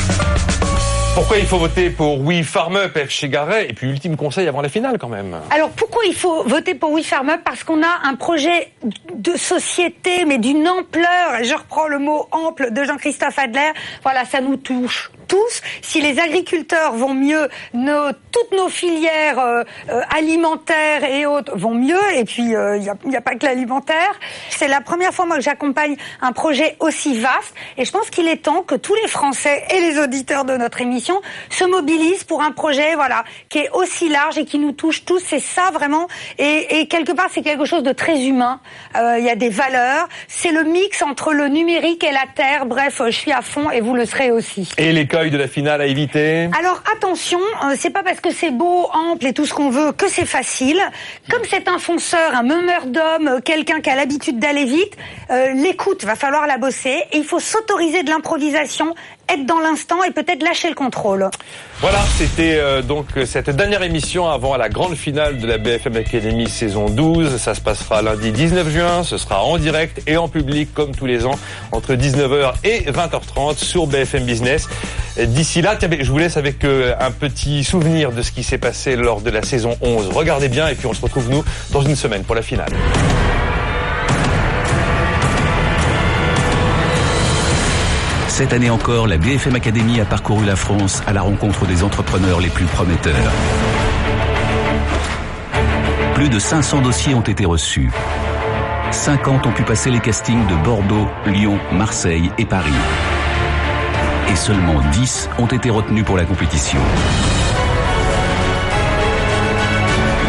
Pourquoi 1.13 1.37
il 1.37 1.45
faut 1.45 1.57
voter 1.57 1.89
pour 1.89 2.21
We 2.21 2.43
Farm 2.43 2.75
Up 2.75 2.97
F 2.97 3.09
chez 3.09 3.27
Garret 3.27 3.67
Et 3.69 3.73
puis 3.73 3.89
ultime 3.89 4.15
conseil 4.15 4.47
avant 4.47 4.61
la 4.61 4.69
finale 4.69 4.97
quand 4.99 5.09
même? 5.09 5.35
Alors 5.49 5.69
pourquoi 5.71 6.03
il 6.05 6.13
faut 6.13 6.43
voter 6.43 6.75
pour 6.75 6.91
We 6.91 7.05
Farm 7.05 7.29
Up? 7.29 7.41
Parce 7.43 7.63
qu'on 7.63 7.81
a 7.81 8.01
un 8.03 8.15
projet 8.15 8.71
de 9.13 9.35
société, 9.35 10.25
mais 10.25 10.37
d'une 10.37 10.67
ampleur, 10.67 11.39
et 11.39 11.43
je 11.43 11.55
reprends 11.55 11.87
le 11.87 11.99
mot 11.99 12.27
ample 12.31 12.71
de 12.71 12.83
Jean-Christophe 12.83 13.39
Adler, 13.39 13.71
voilà, 14.03 14.25
ça 14.25 14.41
nous 14.41 14.57
touche 14.57 15.11
tous. 15.27 15.61
Si 15.81 16.01
les 16.01 16.19
agriculteurs 16.19 16.93
vont 16.93 17.13
mieux, 17.13 17.49
nos, 17.73 18.11
toutes 18.31 18.51
nos 18.57 18.69
filières 18.69 19.39
euh, 19.39 19.63
euh, 19.89 20.01
alimentaires 20.15 21.03
et 21.03 21.25
autres 21.25 21.57
vont 21.57 21.73
mieux, 21.73 21.99
et 22.15 22.25
puis 22.25 22.43
il 22.43 22.79
n'y 22.79 23.15
a, 23.15 23.17
a 23.17 23.21
pas 23.21 23.35
que 23.35 23.45
l'alimentaire. 23.45 24.13
C'est 24.49 24.67
la 24.67 24.81
première 24.81 25.13
fois 25.13 25.25
moi 25.25 25.37
que 25.37 25.43
j'accompagne 25.43 25.95
un 26.21 26.31
projet 26.31 26.75
aussi 26.79 27.19
vaste, 27.19 27.53
et 27.77 27.85
je 27.85 27.91
pense 27.91 28.09
qu'il 28.09 28.27
est 28.27 28.43
temps 28.43 28.61
que 28.61 28.75
tous 28.75 28.95
les 28.95 29.07
Français 29.07 29.63
et 29.75 29.79
les 29.79 29.99
auditeurs 29.99 30.45
de 30.45 30.55
notre 30.57 30.81
émission 30.81 31.21
se 31.49 31.65
mobilisent 31.65 32.23
pour 32.23 32.41
un 32.41 32.51
projet, 32.51 32.95
voilà, 32.95 33.23
qui 33.49 33.59
est 33.59 33.69
aussi 33.71 34.09
large 34.09 34.37
et 34.37 34.45
qui 34.45 34.59
nous 34.59 34.71
touche 34.71 35.05
tous. 35.05 35.19
C'est 35.19 35.39
ça 35.39 35.71
vraiment, 35.71 36.07
et, 36.37 36.79
et 36.79 36.87
quelque 36.87 37.11
part 37.11 37.27
c'est 37.31 37.41
quelque 37.41 37.65
chose 37.65 37.83
de 37.83 37.91
très 37.91 38.25
humain. 38.25 38.59
Euh, 38.95 39.15
Il 39.19 39.25
y 39.25 39.29
a 39.29 39.35
des 39.35 39.49
valeurs. 39.49 40.07
C'est 40.27 40.51
le 40.51 40.63
mix 40.63 41.01
entre 41.01 41.33
le 41.33 41.47
numérique 41.47 42.03
et 42.03 42.11
la 42.11 42.25
terre. 42.35 42.65
Bref, 42.65 43.01
euh, 43.01 43.07
je 43.07 43.17
suis 43.17 43.31
à 43.31 43.41
fond, 43.41 43.69
et 43.71 43.81
vous 43.81 43.93
le 43.93 44.05
serez 44.05 44.31
aussi. 44.31 44.69
De 45.25 45.37
la 45.37 45.47
finale 45.47 45.81
à 45.81 45.87
éviter 45.87 46.47
Alors 46.57 46.83
attention, 46.95 47.39
euh, 47.39 47.73
c'est 47.75 47.89
pas 47.89 48.03
parce 48.03 48.19
que 48.19 48.31
c'est 48.31 48.51
beau, 48.51 48.87
ample 48.93 49.25
et 49.25 49.33
tout 49.33 49.45
ce 49.45 49.53
qu'on 49.53 49.71
veut 49.71 49.91
que 49.91 50.07
c'est 50.07 50.27
facile. 50.27 50.79
Comme 51.31 51.41
c'est 51.49 51.67
un 51.67 51.79
fonceur, 51.79 52.35
un 52.35 52.43
meneur 52.43 52.85
d'hommes, 52.85 53.27
euh, 53.27 53.39
quelqu'un 53.43 53.81
qui 53.81 53.89
a 53.89 53.95
l'habitude 53.95 54.37
d'aller 54.37 54.65
vite, 54.65 54.95
euh, 55.31 55.53
l'écoute 55.53 56.05
va 56.05 56.15
falloir 56.15 56.45
la 56.45 56.59
bosser 56.59 57.03
et 57.11 57.17
il 57.17 57.23
faut 57.23 57.39
s'autoriser 57.39 58.03
de 58.03 58.11
l'improvisation, 58.11 58.93
être 59.29 59.45
dans 59.45 59.59
l'instant 59.59 60.03
et 60.03 60.11
peut-être 60.11 60.43
lâcher 60.43 60.69
le 60.69 60.75
contrôle. 60.75 61.29
Voilà, 61.79 61.99
c'était 62.17 62.57
euh, 62.57 62.81
donc 62.81 63.07
cette 63.25 63.49
dernière 63.49 63.83
émission 63.83 64.27
avant 64.27 64.55
la 64.57 64.69
grande 64.69 64.95
finale 64.95 65.37
de 65.37 65.47
la 65.47 65.57
BFM 65.57 65.97
Academy 65.97 66.49
saison 66.49 66.89
12. 66.89 67.37
Ça 67.37 67.53
se 67.53 67.61
passera 67.61 68.01
lundi 68.01 68.31
19 68.31 68.69
juin. 68.69 69.03
Ce 69.03 69.17
sera 69.17 69.43
en 69.43 69.57
direct 69.57 70.01
et 70.07 70.17
en 70.17 70.27
public 70.27 70.73
comme 70.73 70.95
tous 70.95 71.05
les 71.05 71.25
ans 71.25 71.37
entre 71.71 71.93
19h 71.93 72.53
et 72.63 72.89
20h30 72.91 73.57
sur 73.57 73.87
BFM 73.87 74.23
Business. 74.23 74.67
D'ici 75.17 75.61
là, 75.61 75.77
je 75.79 76.11
vous 76.11 76.17
laisse 76.17 76.37
avec 76.37 76.63
euh, 76.63 76.93
un 76.99 77.11
petit 77.11 77.63
souvenir 77.63 78.11
de 78.11 78.21
ce 78.21 78.31
qui 78.31 78.43
s'est 78.43 78.57
passé 78.57 78.95
lors 78.95 79.21
de 79.21 79.29
la 79.29 79.41
saison 79.41 79.75
11. 79.81 80.09
Regardez 80.09 80.47
bien 80.47 80.67
et 80.67 80.75
puis 80.75 80.87
on 80.87 80.93
se 80.93 81.01
retrouve 81.01 81.29
nous 81.29 81.43
dans 81.71 81.81
une 81.81 81.95
semaine 81.95 82.23
pour 82.23 82.35
la 82.35 82.41
finale. 82.41 82.71
Cette 88.37 88.53
année 88.53 88.69
encore, 88.69 89.07
la 89.07 89.17
BFM 89.17 89.55
Academy 89.55 89.99
a 89.99 90.05
parcouru 90.05 90.45
la 90.45 90.55
France 90.55 91.01
à 91.07 91.11
la 91.11 91.23
rencontre 91.23 91.65
des 91.65 91.83
entrepreneurs 91.83 92.39
les 92.39 92.49
plus 92.49 92.65
prometteurs. 92.65 93.31
Plus 96.13 96.29
de 96.29 96.37
500 96.37 96.81
dossiers 96.81 97.15
ont 97.15 97.21
été 97.21 97.45
reçus. 97.45 97.89
50 98.91 99.47
ont 99.47 99.51
pu 99.53 99.63
passer 99.63 99.89
les 99.89 99.99
castings 99.99 100.45
de 100.45 100.53
Bordeaux, 100.63 101.07
Lyon, 101.25 101.57
Marseille 101.71 102.29
et 102.37 102.45
Paris. 102.45 102.69
Et 104.29 104.35
seulement 104.35 104.81
10 104.91 105.31
ont 105.39 105.47
été 105.47 105.71
retenus 105.71 106.05
pour 106.05 106.15
la 106.15 106.25
compétition. 106.25 106.79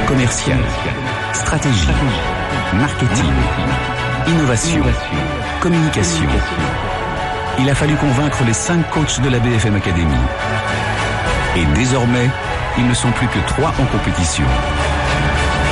Comme 0.06 0.16
commercial, 0.16 0.60
stratégie, 1.34 1.90
marketing, 2.72 3.32
innovation, 4.28 4.82
communication. 5.60 6.30
Il 7.60 7.68
a 7.68 7.74
fallu 7.74 7.96
convaincre 7.96 8.44
les 8.46 8.52
cinq 8.52 8.88
coachs 8.90 9.20
de 9.20 9.28
la 9.28 9.40
BFM 9.40 9.74
Academy. 9.74 10.18
Et 11.56 11.64
désormais, 11.74 12.30
ils 12.78 12.86
ne 12.86 12.94
sont 12.94 13.10
plus 13.10 13.26
que 13.26 13.40
trois 13.48 13.70
en 13.70 13.84
compétition. 13.86 14.44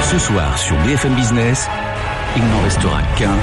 Ce 0.02 0.18
soir 0.18 0.58
sur 0.58 0.76
BFM 0.78 1.14
Business, 1.14 1.68
il 2.36 2.42
n'en 2.42 2.60
restera 2.64 3.02
qu'un 3.16 3.36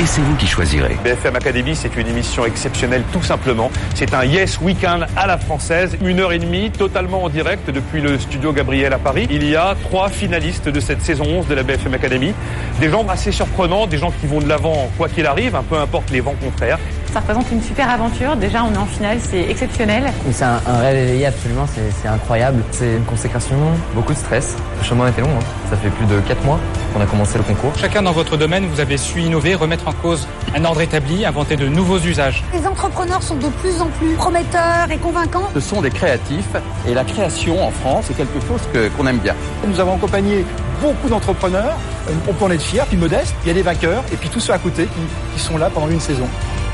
et 0.00 0.06
c'est 0.06 0.20
vous 0.22 0.34
qui 0.36 0.46
choisirez. 0.46 0.96
BFM 1.04 1.36
Academy, 1.36 1.76
c'est 1.76 1.94
une 1.96 2.08
émission 2.08 2.44
exceptionnelle 2.44 3.04
tout 3.12 3.22
simplement. 3.22 3.70
C'est 3.94 4.12
un 4.14 4.24
Yes 4.24 4.58
Weekend 4.60 5.06
à 5.16 5.26
la 5.26 5.38
française, 5.38 5.96
une 6.04 6.20
heure 6.20 6.32
et 6.32 6.38
demie, 6.38 6.70
totalement 6.70 7.24
en 7.24 7.28
direct 7.28 7.70
depuis 7.70 8.00
le 8.00 8.18
studio 8.18 8.52
Gabriel 8.52 8.92
à 8.92 8.98
Paris. 8.98 9.26
Il 9.30 9.48
y 9.48 9.56
a 9.56 9.76
trois 9.82 10.08
finalistes 10.08 10.68
de 10.68 10.80
cette 10.80 11.02
saison 11.02 11.24
11 11.24 11.46
de 11.46 11.54
la 11.54 11.62
BFM 11.62 11.94
Academy. 11.94 12.34
Des 12.80 12.90
gens 12.90 13.06
assez 13.08 13.30
surprenants, 13.30 13.86
des 13.86 13.98
gens 13.98 14.10
qui 14.10 14.26
vont 14.26 14.40
de 14.40 14.48
l'avant 14.48 14.90
quoi 14.96 15.08
qu'il 15.08 15.26
arrive, 15.26 15.56
peu 15.68 15.78
importe 15.78 16.10
les 16.10 16.20
vents 16.20 16.34
contraires. 16.42 16.78
Ça 17.12 17.20
représente 17.20 17.50
une 17.52 17.62
super 17.62 17.88
aventure. 17.88 18.34
Déjà, 18.34 18.64
on 18.64 18.74
est 18.74 18.78
en 18.78 18.86
finale, 18.86 19.18
c'est 19.20 19.48
exceptionnel. 19.48 20.12
C'est 20.32 20.44
un, 20.44 20.58
rêve 20.66 20.96
éveillé, 20.96 21.26
absolument, 21.26 21.66
c'est 22.02 22.08
incroyable. 22.08 22.64
C'est 22.72 22.96
une 22.96 23.04
consécration, 23.04 23.56
beaucoup 23.94 24.12
de 24.12 24.18
stress. 24.18 24.56
Le 24.78 24.84
chemin 24.84 25.08
était 25.08 25.20
long, 25.20 25.28
hein. 25.28 25.44
ça 25.70 25.76
fait 25.76 25.90
plus 25.90 26.06
de 26.06 26.18
4 26.20 26.44
mois 26.44 26.58
qu'on 26.94 27.00
a 27.00 27.06
commencé 27.06 27.36
le 27.38 27.44
concours. 27.44 27.72
Chacun 27.76 28.02
dans 28.02 28.12
votre 28.12 28.36
domaine, 28.36 28.66
vous 28.66 28.80
avez 28.80 28.96
su 28.96 29.20
innover, 29.20 29.56
remettre 29.56 29.88
en 29.88 29.92
cause 29.92 30.28
un 30.54 30.64
ordre 30.64 30.80
établi, 30.80 31.26
inventer 31.26 31.56
de 31.56 31.66
nouveaux 31.66 31.98
usages. 31.98 32.44
Les 32.52 32.66
entrepreneurs 32.66 33.22
sont 33.22 33.34
de 33.34 33.48
plus 33.48 33.80
en 33.80 33.86
plus 33.86 34.14
prometteurs 34.14 34.90
et 34.90 34.98
convaincants. 34.98 35.50
Ce 35.54 35.60
sont 35.60 35.82
des 35.82 35.90
créatifs 35.90 36.54
et 36.86 36.94
la 36.94 37.04
création 37.04 37.66
en 37.66 37.70
France 37.70 38.10
est 38.10 38.14
quelque 38.14 38.40
chose 38.46 38.60
qu'on 38.96 39.06
aime 39.06 39.18
bien. 39.18 39.34
Nous 39.66 39.80
avons 39.80 39.96
accompagné 39.96 40.46
beaucoup 40.80 41.08
d'entrepreneurs, 41.08 41.76
on 42.28 42.32
peut 42.32 42.44
en 42.44 42.50
être 42.50 42.62
fier, 42.62 42.86
puis 42.86 42.96
modeste, 42.96 43.34
il 43.44 43.48
y 43.48 43.50
a 43.50 43.54
des 43.54 43.62
vainqueurs 43.62 44.04
et 44.12 44.16
puis 44.16 44.28
tous 44.28 44.40
ceux 44.40 44.52
à 44.52 44.58
côté 44.58 44.88
qui 45.34 45.40
sont 45.40 45.58
là 45.58 45.70
pendant 45.72 45.88
une 45.88 46.00
saison 46.00 46.28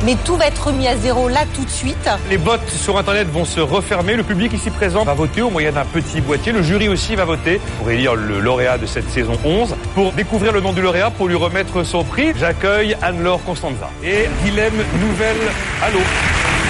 mais 0.04 0.16
tout 0.24 0.36
va 0.36 0.46
être 0.46 0.66
remis 0.66 0.88
à 0.88 0.96
zéro 0.96 1.28
là 1.28 1.40
tout 1.54 1.64
de 1.64 1.70
suite. 1.70 2.08
Les 2.28 2.38
bots 2.38 2.52
sur 2.68 2.98
Internet 2.98 3.28
vont 3.28 3.44
se 3.44 3.60
refermer. 3.60 4.16
Le 4.16 4.22
public 4.22 4.52
ici 4.52 4.70
présent 4.70 5.04
va 5.04 5.14
voter 5.14 5.42
au 5.42 5.50
moyen 5.50 5.72
d'un 5.72 5.84
petit 5.84 6.20
boîtier. 6.20 6.52
Le 6.52 6.62
jury 6.62 6.88
aussi 6.88 7.14
va 7.16 7.24
voter 7.24 7.60
pour 7.78 7.90
élire 7.90 8.14
le 8.14 8.40
lauréat 8.40 8.78
de 8.78 8.86
cette 8.86 9.08
saison 9.10 9.34
11. 9.44 9.76
Pour 9.94 10.12
découvrir 10.12 10.52
le 10.52 10.60
nom 10.60 10.72
du 10.72 10.82
lauréat, 10.82 11.10
pour 11.10 11.28
lui 11.28 11.36
remettre 11.36 11.84
son 11.84 12.04
prix, 12.04 12.32
j'accueille 12.36 12.96
Anne-Laure 13.02 13.42
Constanza 13.44 13.90
et 14.02 14.28
Guilhem 14.44 14.74
Nouvelle. 15.00 15.36
Allô 15.82 16.00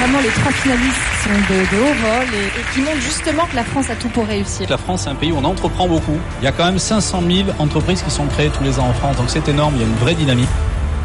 Vraiment, 0.01 0.21
les 0.21 0.31
trois 0.31 0.53
finalistes 0.53 0.97
sont 1.23 1.53
de, 1.53 1.83
haut 1.83 1.95
vol 1.95 2.27
et, 2.35 2.75
qui 2.75 2.81
montrent 2.81 3.03
justement 3.03 3.45
que 3.45 3.55
la 3.55 3.65
France 3.65 3.91
a 3.91 3.95
tout 3.97 4.09
pour 4.09 4.27
réussir. 4.27 4.67
La 4.71 4.79
France, 4.79 5.03
c'est 5.03 5.11
un 5.11 5.15
pays 5.15 5.31
où 5.31 5.37
on 5.37 5.45
entreprend 5.45 5.87
beaucoup. 5.87 6.19
Il 6.41 6.45
y 6.45 6.49
a 6.49 6.53
quand 6.53 6.65
même 6.65 6.79
500 6.79 7.23
000 7.31 7.49
entreprises 7.59 8.03
qui 8.03 8.11
sont 8.11 8.25
créées 8.27 8.49
tous 8.49 8.65
les 8.65 8.79
ans 8.79 8.87
en 8.87 8.95
France, 8.95 9.19
donc 9.19 9.29
c'est 9.29 9.47
énorme, 9.49 9.75
il 9.77 9.83
y 9.83 9.85
a 9.85 9.87
une 9.87 9.97
vraie 9.97 10.15
dynamique. 10.15 10.49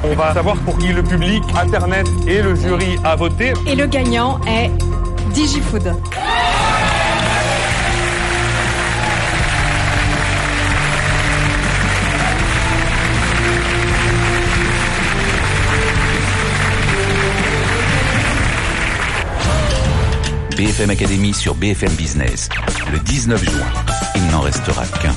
On 0.03 0.13
va 0.15 0.33
savoir 0.33 0.57
pour 0.57 0.77
qui 0.77 0.87
le 0.87 1.03
public, 1.03 1.43
Internet 1.59 2.07
et 2.27 2.41
le 2.41 2.55
jury 2.55 2.97
a 3.03 3.15
voté. 3.15 3.53
Et 3.67 3.75
le 3.75 3.87
gagnant 3.87 4.39
est 4.47 4.69
DigiFood. 5.33 5.93
BFM 20.55 20.89
Academy 20.89 21.33
sur 21.33 21.53
BFM 21.55 21.91
Business, 21.95 22.49
le 22.91 22.99
19 22.99 23.43
juin. 23.43 23.67
Il 24.15 24.25
n'en 24.27 24.39
restera 24.39 24.85
qu'un. 24.85 25.13